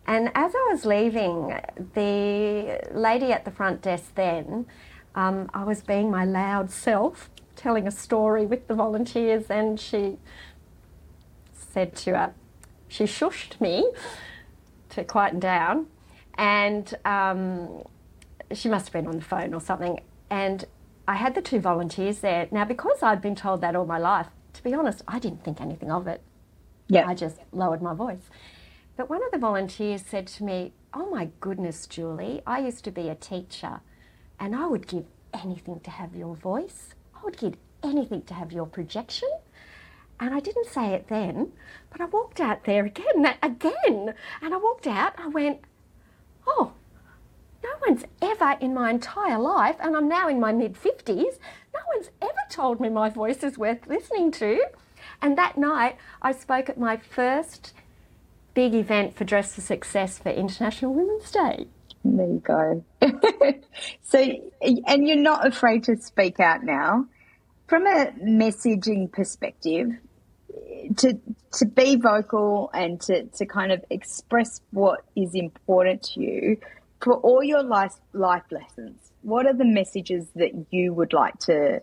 And 0.08 0.32
as 0.34 0.54
I 0.56 0.68
was 0.72 0.86
leaving, 0.86 1.60
the 1.94 2.82
lady 2.94 3.34
at 3.34 3.44
the 3.44 3.52
front 3.52 3.82
desk 3.82 4.16
then, 4.16 4.66
um, 5.16 5.50
I 5.54 5.64
was 5.64 5.82
being 5.82 6.10
my 6.10 6.24
loud 6.24 6.72
self, 6.72 7.30
telling 7.56 7.88
a 7.88 7.92
story 7.92 8.46
with 8.46 8.68
the 8.68 8.74
volunteers, 8.74 9.50
and 9.50 9.80
she 9.80 10.18
said 11.54 11.96
to 11.98 12.18
her, 12.18 12.34
she 12.88 13.04
shushed 13.04 13.60
me 13.60 13.92
to 14.98 15.04
quieten 15.04 15.40
down, 15.40 15.88
and 16.38 16.94
um, 17.06 17.84
she 18.54 18.70
must 18.70 18.88
have 18.88 18.94
been 18.94 19.08
on 19.08 19.18
the 19.18 19.26
phone 19.26 19.54
or 19.54 19.62
something. 19.62 20.00
And 20.30 20.66
I 21.08 21.16
had 21.16 21.36
the 21.36 21.42
two 21.42 21.60
volunteers 21.60 22.20
there. 22.20 22.48
Now, 22.52 22.66
because 22.66 23.02
I'd 23.02 23.22
been 23.22 23.36
told 23.36 23.62
that 23.62 23.76
all 23.76 23.86
my 23.86 23.98
life, 23.98 24.28
to 24.54 24.64
be 24.64 24.74
honest, 24.74 25.04
I 25.08 25.20
didn't 25.20 25.44
think 25.44 25.62
anything 25.62 25.92
of 25.92 26.08
it. 26.08 26.22
Yeah. 26.88 27.08
I 27.08 27.14
just 27.14 27.38
lowered 27.52 27.82
my 27.82 27.94
voice. 27.94 28.30
But 28.96 29.10
one 29.10 29.24
of 29.24 29.32
the 29.32 29.38
volunteers 29.38 30.04
said 30.06 30.28
to 30.28 30.44
me, 30.44 30.74
Oh 30.94 31.10
my 31.10 31.30
goodness, 31.40 31.86
Julie, 31.86 32.42
I 32.48 32.60
used 32.60 32.84
to 32.86 32.92
be 32.92 33.10
a 33.10 33.16
teacher 33.16 33.82
and 34.40 34.56
I 34.56 34.66
would 34.66 34.88
give 34.88 35.06
anything 35.34 35.80
to 35.82 35.92
have 35.92 36.16
your 36.16 36.36
voice. 36.36 36.96
I 37.16 37.24
would 37.24 37.38
give 37.38 37.56
anything 37.84 38.24
to 38.24 38.34
have 38.34 38.52
your 38.52 38.66
projection. 38.66 39.30
And 40.20 40.34
I 40.34 40.40
didn't 40.40 40.68
say 40.68 40.94
it 40.94 41.08
then, 41.10 41.52
but 41.92 42.02
I 42.02 42.06
walked 42.06 42.40
out 42.40 42.66
there 42.66 42.86
again, 42.86 43.22
that 43.22 43.38
again. 43.44 44.14
And 44.42 44.54
I 44.54 44.58
walked 44.58 44.88
out, 44.88 45.14
I 45.18 45.28
went, 45.28 45.62
Oh, 46.48 46.74
no 47.64 47.70
one's 47.86 48.06
ever 48.22 48.58
in 48.62 48.74
my 48.74 48.90
entire 48.90 49.40
life, 49.40 49.76
and 49.80 49.96
I'm 49.96 50.08
now 50.08 50.30
in 50.30 50.40
my 50.40 50.52
mid 50.54 50.76
50s, 50.76 51.40
no 51.74 51.80
one's 51.94 52.10
ever 52.22 52.32
told 52.50 52.80
me 52.80 52.90
my 52.90 53.10
voice 53.10 53.44
is 53.44 53.58
worth 53.58 53.88
listening 53.88 54.32
to. 54.34 54.64
And 55.22 55.38
that 55.38 55.58
night, 55.58 55.98
I 56.22 56.32
spoke 56.32 56.70
at 56.70 56.78
my 56.78 56.98
first 56.98 57.74
big 58.54 58.74
event 58.74 59.16
for 59.16 59.24
Dress 59.24 59.56
for 59.56 59.62
Success 59.62 60.20
for 60.20 60.30
International 60.30 60.94
Women's 60.94 61.30
Day. 61.32 61.68
There 62.04 62.28
you 62.28 62.42
go. 62.44 62.84
so, 64.02 64.20
and 64.62 65.08
you're 65.08 65.18
not 65.18 65.46
afraid 65.46 65.84
to 65.86 65.98
speak 65.98 66.40
out 66.40 66.64
now. 66.64 67.06
From 67.68 67.86
a 67.86 68.14
messaging 68.24 69.12
perspective, 69.12 69.90
to 70.98 71.20
to 71.54 71.66
be 71.66 71.96
vocal 71.96 72.70
and 72.74 73.00
to, 73.02 73.26
to 73.26 73.46
kind 73.46 73.72
of 73.72 73.84
express 73.90 74.62
what 74.72 75.02
is 75.16 75.34
important 75.34 76.04
to 76.04 76.20
you 76.22 76.58
for 77.02 77.16
all 77.16 77.44
your 77.44 77.64
life 77.64 77.96
life 78.14 78.44
lessons, 78.52 79.12
what 79.22 79.46
are 79.46 79.54
the 79.54 79.66
messages 79.66 80.28
that 80.36 80.52
you 80.72 80.94
would 80.94 81.14
like 81.14 81.38
to 81.40 81.82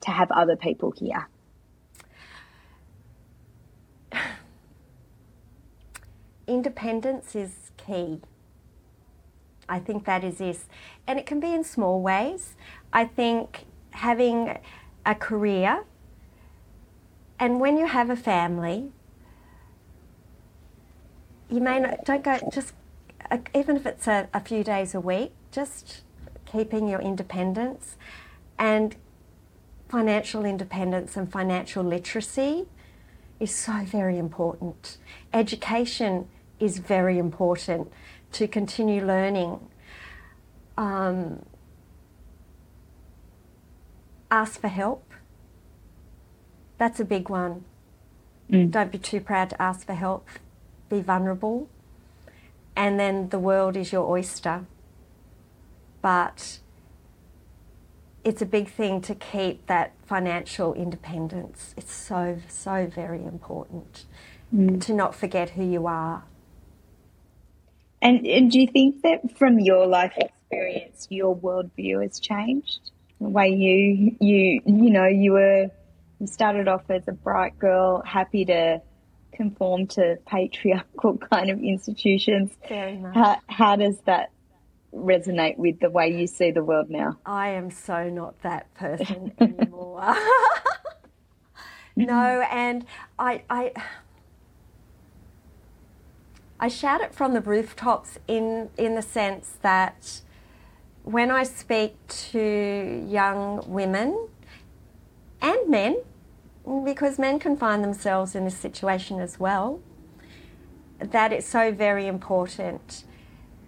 to 0.00 0.10
have 0.10 0.30
other 0.30 0.56
people 0.56 0.92
hear? 0.92 1.28
Independence 6.46 7.34
is 7.34 7.70
key. 7.76 8.20
I 9.66 9.78
think 9.78 10.04
that 10.04 10.22
is 10.24 10.38
this. 10.38 10.66
And 11.06 11.18
it 11.18 11.24
can 11.24 11.40
be 11.40 11.54
in 11.54 11.64
small 11.64 12.02
ways. 12.02 12.54
I 12.92 13.06
think 13.06 13.64
having 13.90 14.58
a 15.06 15.14
career 15.14 15.84
and 17.44 17.60
when 17.60 17.76
you 17.76 17.84
have 17.84 18.08
a 18.08 18.16
family, 18.16 18.90
you 21.50 21.60
may 21.60 21.78
not, 21.78 22.02
don't 22.06 22.24
go 22.24 22.38
just, 22.50 22.72
uh, 23.30 23.36
even 23.54 23.76
if 23.76 23.84
it's 23.84 24.08
a, 24.08 24.30
a 24.32 24.40
few 24.40 24.64
days 24.64 24.94
a 24.94 25.00
week, 25.00 25.32
just 25.52 26.04
keeping 26.46 26.88
your 26.88 27.02
independence 27.02 27.98
and 28.58 28.96
financial 29.90 30.46
independence 30.46 31.18
and 31.18 31.30
financial 31.30 31.84
literacy 31.84 32.64
is 33.38 33.54
so 33.54 33.84
very 33.84 34.16
important. 34.16 34.96
Education 35.34 36.26
is 36.58 36.78
very 36.78 37.18
important 37.18 37.92
to 38.32 38.48
continue 38.48 39.04
learning. 39.04 39.60
Um, 40.78 41.44
ask 44.30 44.58
for 44.58 44.68
help. 44.68 45.13
That's 46.84 47.00
a 47.00 47.04
big 47.06 47.30
one. 47.30 47.64
Mm. 48.50 48.70
Don't 48.70 48.92
be 48.92 48.98
too 48.98 49.18
proud 49.18 49.48
to 49.48 49.62
ask 49.62 49.86
for 49.86 49.94
help. 49.94 50.28
Be 50.90 51.00
vulnerable. 51.00 51.70
And 52.76 53.00
then 53.00 53.30
the 53.30 53.38
world 53.38 53.74
is 53.74 53.90
your 53.90 54.06
oyster. 54.06 54.66
But 56.02 56.58
it's 58.22 58.42
a 58.42 58.44
big 58.44 58.68
thing 58.68 59.00
to 59.00 59.14
keep 59.14 59.66
that 59.66 59.94
financial 60.04 60.74
independence. 60.74 61.72
It's 61.78 61.90
so, 61.90 62.40
so 62.50 62.86
very 62.94 63.24
important 63.24 64.04
mm. 64.54 64.78
to 64.84 64.92
not 64.92 65.14
forget 65.14 65.50
who 65.56 65.64
you 65.64 65.86
are. 65.86 66.24
And, 68.02 68.26
and 68.26 68.50
do 68.50 68.60
you 68.60 68.66
think 68.66 69.00
that 69.04 69.38
from 69.38 69.58
your 69.58 69.86
life 69.86 70.18
experience, 70.18 71.06
your 71.08 71.34
worldview 71.34 72.02
has 72.02 72.20
changed? 72.20 72.90
The 73.22 73.30
way 73.30 73.48
you 73.48 74.14
you 74.20 74.60
you 74.66 74.90
know 74.90 75.06
you 75.06 75.32
were 75.32 75.70
started 76.26 76.68
off 76.68 76.90
as 76.90 77.06
a 77.08 77.12
bright 77.12 77.58
girl, 77.58 78.02
happy 78.04 78.44
to 78.46 78.80
conform 79.32 79.86
to 79.88 80.18
patriarchal 80.26 81.18
kind 81.32 81.50
of 81.50 81.60
institutions. 81.62 82.52
Very 82.68 82.96
much. 82.96 83.14
How, 83.14 83.38
how 83.46 83.76
does 83.76 83.98
that 84.02 84.30
resonate 84.94 85.56
with 85.56 85.80
the 85.80 85.90
way 85.90 86.16
you 86.16 86.26
see 86.26 86.50
the 86.50 86.62
world 86.62 86.88
now? 86.88 87.18
I 87.26 87.48
am 87.48 87.70
so 87.70 88.08
not 88.08 88.40
that 88.42 88.72
person 88.74 89.32
anymore. 89.40 90.14
no, 91.96 92.46
and 92.50 92.86
I, 93.18 93.42
I, 93.50 93.72
I 96.60 96.68
shout 96.68 97.00
it 97.00 97.14
from 97.14 97.34
the 97.34 97.40
rooftops 97.40 98.18
in 98.28 98.70
in 98.78 98.94
the 98.94 99.02
sense 99.02 99.58
that 99.62 100.20
when 101.02 101.30
I 101.30 101.42
speak 101.42 101.94
to 102.30 103.04
young 103.06 103.62
women 103.66 104.28
and 105.42 105.68
men, 105.68 105.98
because 106.84 107.18
men 107.18 107.38
can 107.38 107.56
find 107.56 107.84
themselves 107.84 108.34
in 108.34 108.44
this 108.44 108.56
situation 108.56 109.20
as 109.20 109.38
well, 109.38 109.80
that 110.98 111.32
it's 111.32 111.46
so 111.46 111.72
very 111.72 112.06
important 112.06 113.04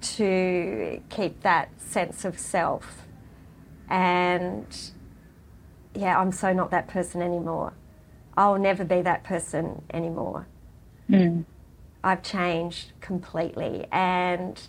to 0.00 1.00
keep 1.08 1.42
that 1.42 1.68
sense 1.80 2.24
of 2.24 2.38
self. 2.38 3.06
And 3.88 4.66
yeah, 5.94 6.18
I'm 6.18 6.32
so 6.32 6.52
not 6.52 6.70
that 6.70 6.88
person 6.88 7.22
anymore. 7.22 7.74
I'll 8.36 8.58
never 8.58 8.84
be 8.84 9.02
that 9.02 9.24
person 9.24 9.82
anymore. 9.92 10.46
Mm. 11.10 11.44
I've 12.04 12.22
changed 12.22 12.92
completely 13.00 13.86
and 13.90 14.60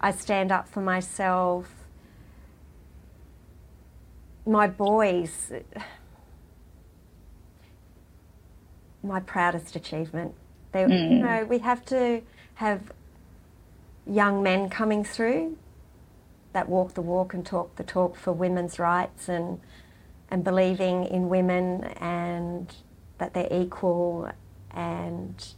I 0.00 0.10
stand 0.10 0.52
up 0.52 0.68
for 0.68 0.80
myself. 0.80 1.84
My 4.44 4.66
boys, 4.66 5.52
my 9.06 9.20
proudest 9.20 9.76
achievement. 9.76 10.34
They, 10.72 10.84
Mm. 10.84 11.10
You 11.10 11.18
know, 11.18 11.44
we 11.44 11.58
have 11.58 11.84
to 11.86 12.22
have 12.54 12.92
young 14.06 14.42
men 14.42 14.68
coming 14.68 15.04
through 15.04 15.56
that 16.52 16.68
walk 16.68 16.94
the 16.94 17.02
walk 17.02 17.34
and 17.34 17.44
talk 17.44 17.76
the 17.76 17.84
talk 17.84 18.16
for 18.16 18.32
women's 18.32 18.78
rights 18.78 19.28
and 19.28 19.60
and 20.30 20.42
believing 20.42 21.04
in 21.04 21.28
women 21.28 21.84
and 22.00 22.74
that 23.18 23.34
they're 23.34 23.52
equal 23.52 24.30
and 24.70 25.48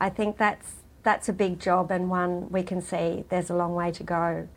I 0.00 0.10
think 0.10 0.36
that's 0.36 0.82
that's 1.02 1.28
a 1.28 1.32
big 1.32 1.60
job 1.60 1.90
and 1.90 2.10
one 2.10 2.48
we 2.50 2.62
can 2.62 2.80
see 2.80 3.24
there's 3.28 3.50
a 3.50 3.54
long 3.54 3.74
way 3.74 3.90
to 3.92 4.02
go. 4.02 4.48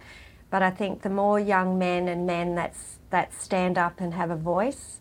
But 0.49 0.61
I 0.63 0.71
think 0.71 1.01
the 1.01 1.09
more 1.09 1.39
young 1.39 1.77
men 1.77 2.07
and 2.07 2.25
men 2.25 2.55
that's 2.55 2.99
that 3.09 3.33
stand 3.33 3.77
up 3.77 3.99
and 3.99 4.13
have 4.13 4.31
a 4.31 4.35
voice 4.35 4.99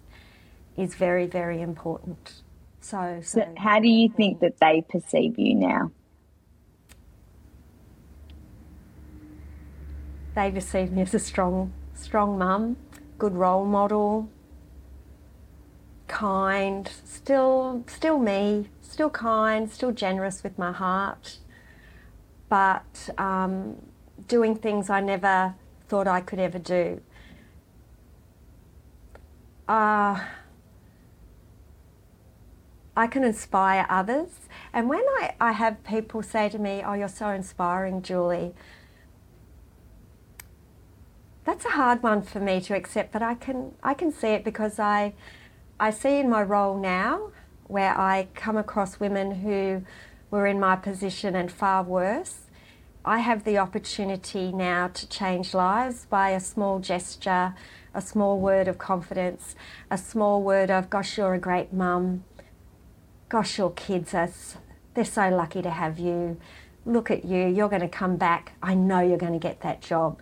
is 0.76 0.94
very, 0.94 1.26
very 1.26 1.60
important. 1.62 2.42
So, 2.86 3.18
So, 3.20 3.40
so 3.40 3.54
how 3.56 3.80
do 3.80 3.88
you 3.88 4.08
think 4.08 4.38
that 4.40 4.58
they 4.60 4.80
perceive 4.88 5.40
you 5.40 5.56
now? 5.56 5.90
they 10.36 10.52
perceive 10.52 10.92
me 10.92 11.02
as 11.02 11.14
a 11.14 11.18
strong, 11.18 11.72
strong 11.94 12.38
mum, 12.38 12.76
good 13.18 13.32
role 13.34 13.64
model, 13.64 14.28
kind, 16.06 16.88
still, 17.04 17.82
still 17.88 18.18
me, 18.18 18.68
still 18.82 19.10
kind, 19.10 19.68
still 19.68 19.90
generous 19.90 20.44
with 20.44 20.56
my 20.58 20.70
heart, 20.70 21.38
but 22.48 23.08
um, 23.18 23.76
doing 24.28 24.54
things 24.54 24.90
I 24.90 25.00
never 25.00 25.54
thought 25.88 26.06
I 26.06 26.20
could 26.20 26.38
ever 26.38 26.58
do. 26.58 27.00
Uh, 29.66 30.20
I 32.96 33.06
can 33.06 33.22
inspire 33.22 33.86
others. 33.90 34.30
And 34.72 34.88
when 34.88 35.04
I, 35.18 35.34
I 35.40 35.52
have 35.52 35.84
people 35.84 36.22
say 36.22 36.48
to 36.48 36.58
me, 36.58 36.82
Oh, 36.84 36.94
you're 36.94 37.08
so 37.08 37.28
inspiring, 37.28 38.02
Julie, 38.02 38.54
that's 41.44 41.64
a 41.64 41.70
hard 41.70 42.02
one 42.02 42.22
for 42.22 42.40
me 42.40 42.60
to 42.62 42.74
accept, 42.74 43.12
but 43.12 43.22
I 43.22 43.34
can 43.34 43.72
I 43.82 43.94
can 43.94 44.10
see 44.10 44.28
it 44.28 44.42
because 44.42 44.80
I 44.80 45.14
I 45.78 45.90
see 45.90 46.18
in 46.18 46.28
my 46.28 46.42
role 46.42 46.76
now 46.76 47.30
where 47.68 47.96
I 47.96 48.28
come 48.34 48.56
across 48.56 48.98
women 48.98 49.30
who 49.36 49.82
were 50.30 50.46
in 50.46 50.58
my 50.58 50.74
position 50.74 51.36
and 51.36 51.50
far 51.50 51.84
worse. 51.84 52.46
I 53.04 53.20
have 53.20 53.44
the 53.44 53.58
opportunity 53.58 54.50
now 54.50 54.88
to 54.88 55.08
change 55.08 55.54
lives 55.54 56.06
by 56.06 56.30
a 56.30 56.40
small 56.40 56.80
gesture, 56.80 57.54
a 57.94 58.00
small 58.00 58.40
word 58.40 58.66
of 58.66 58.78
confidence, 58.78 59.54
a 59.88 59.98
small 59.98 60.42
word 60.42 60.70
of 60.72 60.90
gosh 60.90 61.16
you're 61.16 61.34
a 61.34 61.38
great 61.38 61.72
mum. 61.72 62.24
Gosh 63.28 63.58
your 63.58 63.72
kids 63.72 64.14
are, 64.14 64.30
they're 64.94 65.04
so 65.04 65.28
lucky 65.30 65.62
to 65.62 65.70
have 65.70 65.98
you. 65.98 66.38
Look 66.84 67.10
at 67.10 67.24
you, 67.24 67.46
you're 67.48 67.68
going 67.68 67.82
to 67.82 67.88
come 67.88 68.16
back. 68.16 68.52
I 68.62 68.74
know 68.74 69.00
you're 69.00 69.18
going 69.18 69.32
to 69.32 69.38
get 69.40 69.60
that 69.62 69.80
job. 69.80 70.20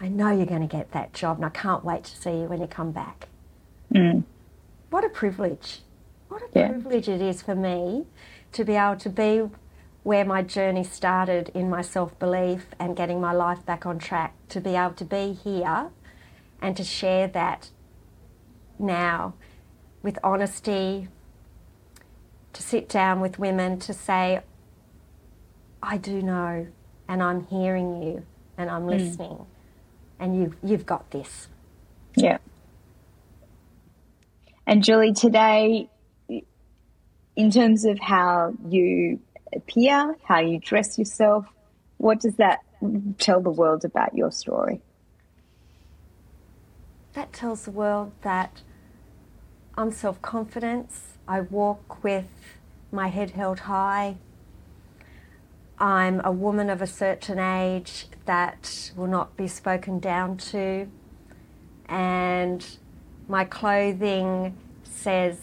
I 0.00 0.08
know 0.08 0.30
you're 0.30 0.46
going 0.46 0.66
to 0.66 0.66
get 0.66 0.92
that 0.92 1.12
job, 1.12 1.36
and 1.36 1.44
I 1.44 1.50
can't 1.50 1.84
wait 1.84 2.04
to 2.04 2.16
see 2.16 2.30
you 2.30 2.44
when 2.44 2.60
you 2.60 2.66
come 2.66 2.90
back. 2.90 3.28
Mm. 3.92 4.24
What 4.90 5.04
a 5.04 5.08
privilege. 5.08 5.80
What 6.28 6.42
a 6.42 6.58
Yeah. 6.58 6.68
privilege 6.68 7.08
it 7.08 7.20
is 7.20 7.42
for 7.42 7.54
me 7.54 8.06
to 8.52 8.64
be 8.64 8.74
able 8.74 8.96
to 8.96 9.10
be 9.10 9.48
where 10.02 10.24
my 10.24 10.42
journey 10.42 10.82
started 10.82 11.50
in 11.54 11.70
my 11.70 11.82
self 11.82 12.18
belief 12.18 12.66
and 12.78 12.96
getting 12.96 13.20
my 13.20 13.32
life 13.32 13.64
back 13.64 13.84
on 13.86 13.98
track, 13.98 14.34
to 14.48 14.60
be 14.60 14.74
able 14.74 14.94
to 14.94 15.04
be 15.04 15.32
here 15.34 15.90
and 16.60 16.76
to 16.76 16.82
share 16.82 17.28
that 17.28 17.68
now 18.78 19.34
with 20.02 20.18
honesty, 20.24 21.08
to 22.52 22.62
sit 22.62 22.88
down 22.88 23.20
with 23.20 23.38
women 23.38 23.78
to 23.80 23.92
say, 23.92 24.40
I 25.82 25.96
do 25.96 26.22
know, 26.22 26.66
and 27.08 27.22
I'm 27.22 27.46
hearing 27.46 28.02
you, 28.02 28.24
and 28.56 28.70
I'm 28.70 28.82
hmm. 28.82 28.90
listening, 28.90 29.46
and 30.18 30.36
you've, 30.36 30.56
you've 30.62 30.86
got 30.86 31.10
this. 31.10 31.48
Yeah. 32.14 32.38
And 34.66 34.84
Julie, 34.84 35.12
today, 35.12 35.88
in 37.36 37.50
terms 37.50 37.84
of 37.84 37.98
how 37.98 38.54
you 38.68 39.20
appear, 39.54 40.16
how 40.24 40.40
you 40.40 40.58
dress 40.58 40.98
yourself, 40.98 41.46
what 41.98 42.20
does 42.20 42.36
that 42.36 42.60
tell 43.18 43.40
the 43.40 43.50
world 43.50 43.84
about 43.84 44.14
your 44.14 44.30
story? 44.30 44.80
That 47.14 47.32
tells 47.32 47.64
the 47.64 47.70
world 47.70 48.12
that 48.22 48.62
I'm 49.76 49.90
self 49.90 50.20
confident, 50.22 50.90
I 51.32 51.40
walk 51.40 52.04
with 52.04 52.28
my 52.90 53.08
head 53.08 53.30
held 53.30 53.60
high. 53.60 54.16
I'm 55.78 56.20
a 56.22 56.30
woman 56.30 56.68
of 56.68 56.82
a 56.82 56.86
certain 56.86 57.38
age 57.38 58.08
that 58.26 58.92
will 58.94 59.06
not 59.06 59.34
be 59.34 59.48
spoken 59.48 59.98
down 59.98 60.36
to. 60.52 60.88
And 61.88 62.76
my 63.28 63.46
clothing 63.46 64.58
says 64.84 65.38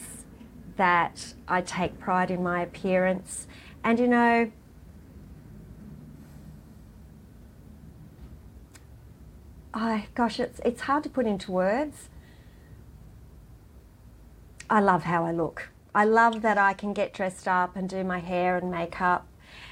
that 0.78 1.34
I 1.48 1.62
take 1.62 2.00
pride 2.00 2.30
in 2.30 2.44
my 2.44 2.62
appearance. 2.62 3.48
And 3.84 3.98
you 3.98 4.08
know, 4.08 4.52
I 9.74 10.06
gosh, 10.14 10.40
it's 10.40 10.62
it's 10.64 10.82
hard 10.82 11.02
to 11.06 11.10
put 11.10 11.26
into 11.26 11.52
words. 11.52 12.10
I 14.70 14.82
love 14.82 15.06
how 15.06 15.26
I 15.26 15.32
look. 15.32 15.70
I 15.94 16.06
love 16.06 16.42
that 16.42 16.58
I 16.58 16.74
can 16.74 16.94
get 16.94 17.14
dressed 17.14 17.48
up 17.48 17.76
and 17.76 17.90
do 17.90 18.04
my 18.04 18.20
hair 18.20 18.58
and 18.58 18.70
makeup, 18.72 19.28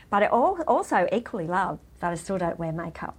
but 0.10 0.24
I 0.24 0.28
also 0.28 1.08
equally 1.12 1.48
love 1.48 1.80
that 2.00 2.12
I 2.12 2.16
still 2.16 2.38
don't 2.38 2.58
wear 2.58 2.72
makeup. 2.72 3.16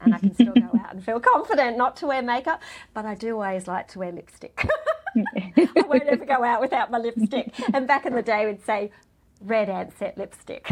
And 0.00 0.14
I 0.14 0.18
can 0.18 0.34
still 0.34 0.52
go 0.52 0.78
out 0.80 0.92
and 0.92 1.04
feel 1.04 1.18
confident 1.20 1.76
not 1.76 1.96
to 1.96 2.06
wear 2.06 2.22
makeup, 2.22 2.62
but 2.94 3.04
I 3.04 3.14
do 3.14 3.34
always 3.34 3.66
like 3.66 3.88
to 3.88 3.98
wear 3.98 4.12
lipstick. 4.12 4.68
I 5.16 5.68
won't 5.88 6.04
ever 6.04 6.24
go 6.24 6.44
out 6.44 6.60
without 6.60 6.90
my 6.90 6.98
lipstick. 6.98 7.52
And 7.74 7.88
back 7.88 8.06
in 8.06 8.14
the 8.14 8.22
day, 8.22 8.46
we'd 8.46 8.64
say 8.64 8.92
red 9.40 9.68
Ansett 9.68 10.16
lipstick. 10.16 10.70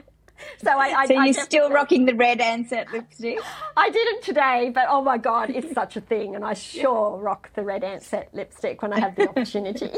so 0.62 0.70
I, 0.70 1.00
I 1.00 1.06
So 1.06 1.22
you're 1.22 1.34
still 1.34 1.70
rocking 1.70 2.04
the 2.06 2.14
red 2.14 2.38
Ansett 2.40 2.92
lipstick? 2.92 3.38
I 3.76 3.90
didn't 3.90 4.22
today, 4.22 4.70
but 4.74 4.86
oh 4.88 5.02
my 5.02 5.18
god, 5.18 5.50
it's 5.50 5.72
such 5.74 5.96
a 5.96 6.00
thing, 6.00 6.34
and 6.34 6.44
I 6.44 6.54
sure 6.54 7.18
rock 7.18 7.50
the 7.54 7.62
red 7.62 7.82
Ansett 7.82 8.28
lipstick 8.32 8.82
when 8.82 8.92
I 8.92 9.00
have 9.00 9.16
the 9.16 9.28
opportunity. 9.28 9.90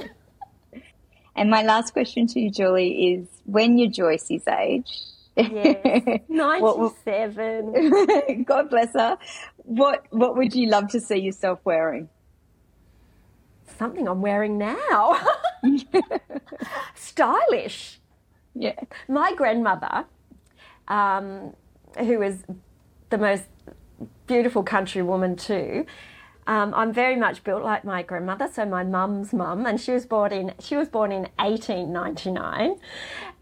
And 1.37 1.51
my 1.51 1.63
last 1.63 1.93
question 1.93 2.27
to 2.29 2.41
you, 2.41 2.51
Julie, 2.51 3.15
is 3.15 3.29
when 3.45 3.79
you're 3.79 3.91
Joyce's 3.91 4.47
age, 4.49 4.91
yes, 5.37 6.21
ninety-seven. 6.29 7.73
God 8.45 8.69
bless 8.71 8.93
her, 8.95 9.17
what 9.65 10.05
what 10.11 10.37
would 10.37 10.55
you 10.55 10.69
love 10.69 10.89
to 10.89 11.01
see 11.01 11.19
yourself 11.19 11.61
wearing? 11.65 12.09
Something 13.79 14.09
I'm 14.09 14.21
wearing 14.21 14.59
now. 14.59 15.19
Stylish. 16.95 18.01
Yeah. 18.55 18.75
My 19.09 19.33
grandmother, 19.35 20.05
um, 20.91 21.55
who 21.99 22.19
was 22.19 22.45
the 23.09 23.17
most 23.19 23.45
beautiful 24.27 24.63
country 24.63 25.03
woman 25.03 25.37
too, 25.37 25.87
Um, 26.47 26.75
I'm 26.75 26.93
very 26.93 27.17
much 27.17 27.45
built 27.45 27.63
like 27.63 27.85
my 27.85 28.03
grandmother, 28.03 28.49
so 28.53 28.65
my 28.65 28.83
mum's 28.83 29.33
mum, 29.33 29.67
and 29.67 29.81
she 29.81 29.93
was 29.93 30.05
born 30.07 30.33
in 30.33 30.53
she 30.59 30.75
was 30.77 30.89
born 30.89 31.13
in 31.13 31.29
1899, 31.39 32.77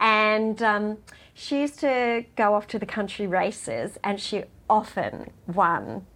and 0.00 0.62
um, 0.62 0.98
she 1.32 1.60
used 1.60 1.78
to 1.80 2.24
go 2.36 2.54
off 2.54 2.66
to 2.66 2.78
the 2.78 2.86
country 2.86 3.26
races, 3.26 3.98
and 4.04 4.20
she 4.20 4.44
often 4.68 5.30
won 5.46 6.06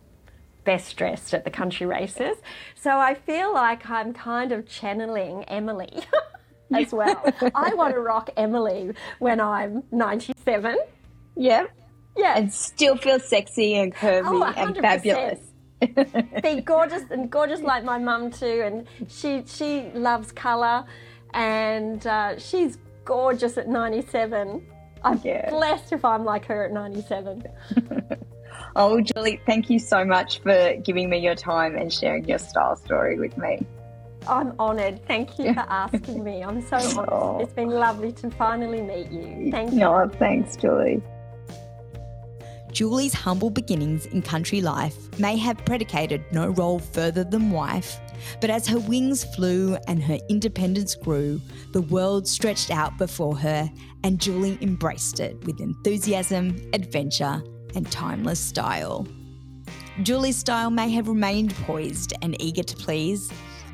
best 0.64 0.96
dressed 0.96 1.32
at 1.34 1.44
the 1.44 1.50
country 1.50 1.86
races. 1.86 2.36
So 2.74 2.98
I 2.98 3.14
feel 3.14 3.54
like 3.54 3.88
I'm 3.88 4.12
kind 4.12 4.52
of 4.52 4.68
channeling 4.68 5.44
Emily 5.44 6.04
as 6.74 6.92
well. 6.92 7.22
I 7.54 7.72
want 7.74 7.94
to 7.94 8.00
rock 8.00 8.30
Emily 8.36 8.92
when 9.18 9.40
I'm 9.40 9.82
97. 9.92 10.76
Yeah. 11.36 11.64
Yeah. 12.16 12.36
And 12.36 12.52
still 12.52 12.96
feel 12.96 13.18
sexy 13.20 13.74
and 13.74 13.94
curvy 13.94 14.24
Oh, 14.26 14.44
and 14.56 14.76
fabulous. 14.76 15.40
be 16.42 16.60
gorgeous 16.64 17.02
and 17.10 17.30
gorgeous 17.30 17.60
like 17.60 17.84
my 17.84 17.98
mum 17.98 18.30
too 18.30 18.62
and 18.64 18.86
she 19.08 19.42
she 19.46 19.90
loves 19.94 20.30
colour 20.30 20.84
and 21.34 22.06
uh, 22.06 22.38
she's 22.38 22.78
gorgeous 23.04 23.58
at 23.58 23.66
97 23.66 24.64
i'm 25.02 25.20
Yeah. 25.24 25.50
blessed 25.50 25.92
if 25.92 26.04
i'm 26.04 26.24
like 26.24 26.44
her 26.44 26.66
at 26.66 26.72
97 26.72 27.42
Oh, 28.76 29.00
Julie, 29.02 29.38
thank 29.44 29.68
you 29.68 29.78
so 29.78 30.02
much 30.04 30.40
for 30.40 30.74
giving 30.82 31.10
me 31.10 31.18
your 31.18 31.34
time 31.34 31.74
and 31.76 31.92
sharing 31.92 32.24
your 32.28 32.38
style 32.38 32.76
story 32.76 33.18
with 33.18 33.36
me. 33.36 33.66
i'm 34.28 34.52
honoured 34.60 35.04
thank 35.08 35.36
you 35.38 35.52
for 35.52 35.60
asking 35.68 36.22
me 36.22 36.44
i'm 36.44 36.62
so 36.62 36.76
honoured 36.76 37.08
Oh. 37.10 37.38
it's 37.40 37.52
been 37.54 37.70
lovely 37.70 38.12
to 38.12 38.30
finally 38.30 38.82
meet 38.82 39.10
you 39.10 39.50
thank 39.50 39.72
you 39.72 39.78
No, 39.80 40.08
thanks, 40.18 40.54
Julie. 40.56 41.02
Julie's 42.72 43.12
humble 43.12 43.50
beginnings 43.50 44.06
in 44.06 44.22
country 44.22 44.62
life 44.62 44.96
may 45.18 45.36
have 45.36 45.62
predicated 45.66 46.24
no 46.32 46.48
role 46.48 46.78
further 46.78 47.22
than 47.22 47.50
wife, 47.50 48.00
but 48.40 48.48
as 48.48 48.66
her 48.66 48.78
wings 48.78 49.24
flew 49.34 49.76
and 49.88 50.02
her 50.02 50.18
independence 50.30 50.94
grew, 50.94 51.38
the 51.72 51.82
world 51.82 52.26
stretched 52.26 52.70
out 52.70 52.96
before 52.96 53.36
her, 53.36 53.70
and 54.04 54.18
Julie 54.18 54.58
embraced 54.62 55.20
it 55.20 55.38
with 55.44 55.60
enthusiasm, 55.60 56.56
adventure, 56.72 57.42
and 57.74 57.90
timeless 57.92 58.40
style. 58.40 59.06
Julie's 60.02 60.38
style 60.38 60.70
may 60.70 60.90
have 60.92 61.08
remained 61.08 61.54
poised 61.66 62.14
and 62.22 62.40
eager 62.40 62.62
to 62.62 62.76
please, 62.76 63.30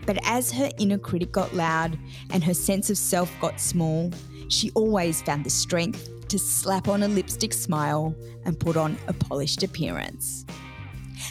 but 0.06 0.18
as 0.24 0.50
her 0.50 0.70
inner 0.78 0.98
critic 0.98 1.30
got 1.30 1.54
loud 1.54 1.96
and 2.30 2.42
her 2.42 2.54
sense 2.54 2.90
of 2.90 2.98
self 2.98 3.32
got 3.40 3.60
small, 3.60 4.10
she 4.48 4.70
always 4.70 5.22
found 5.22 5.44
the 5.44 5.50
strength 5.50 6.08
to 6.28 6.38
slap 6.38 6.88
on 6.88 7.02
a 7.02 7.08
lipstick 7.08 7.52
smile 7.52 8.14
and 8.44 8.58
put 8.58 8.76
on 8.76 8.96
a 9.08 9.12
polished 9.12 9.62
appearance. 9.62 10.46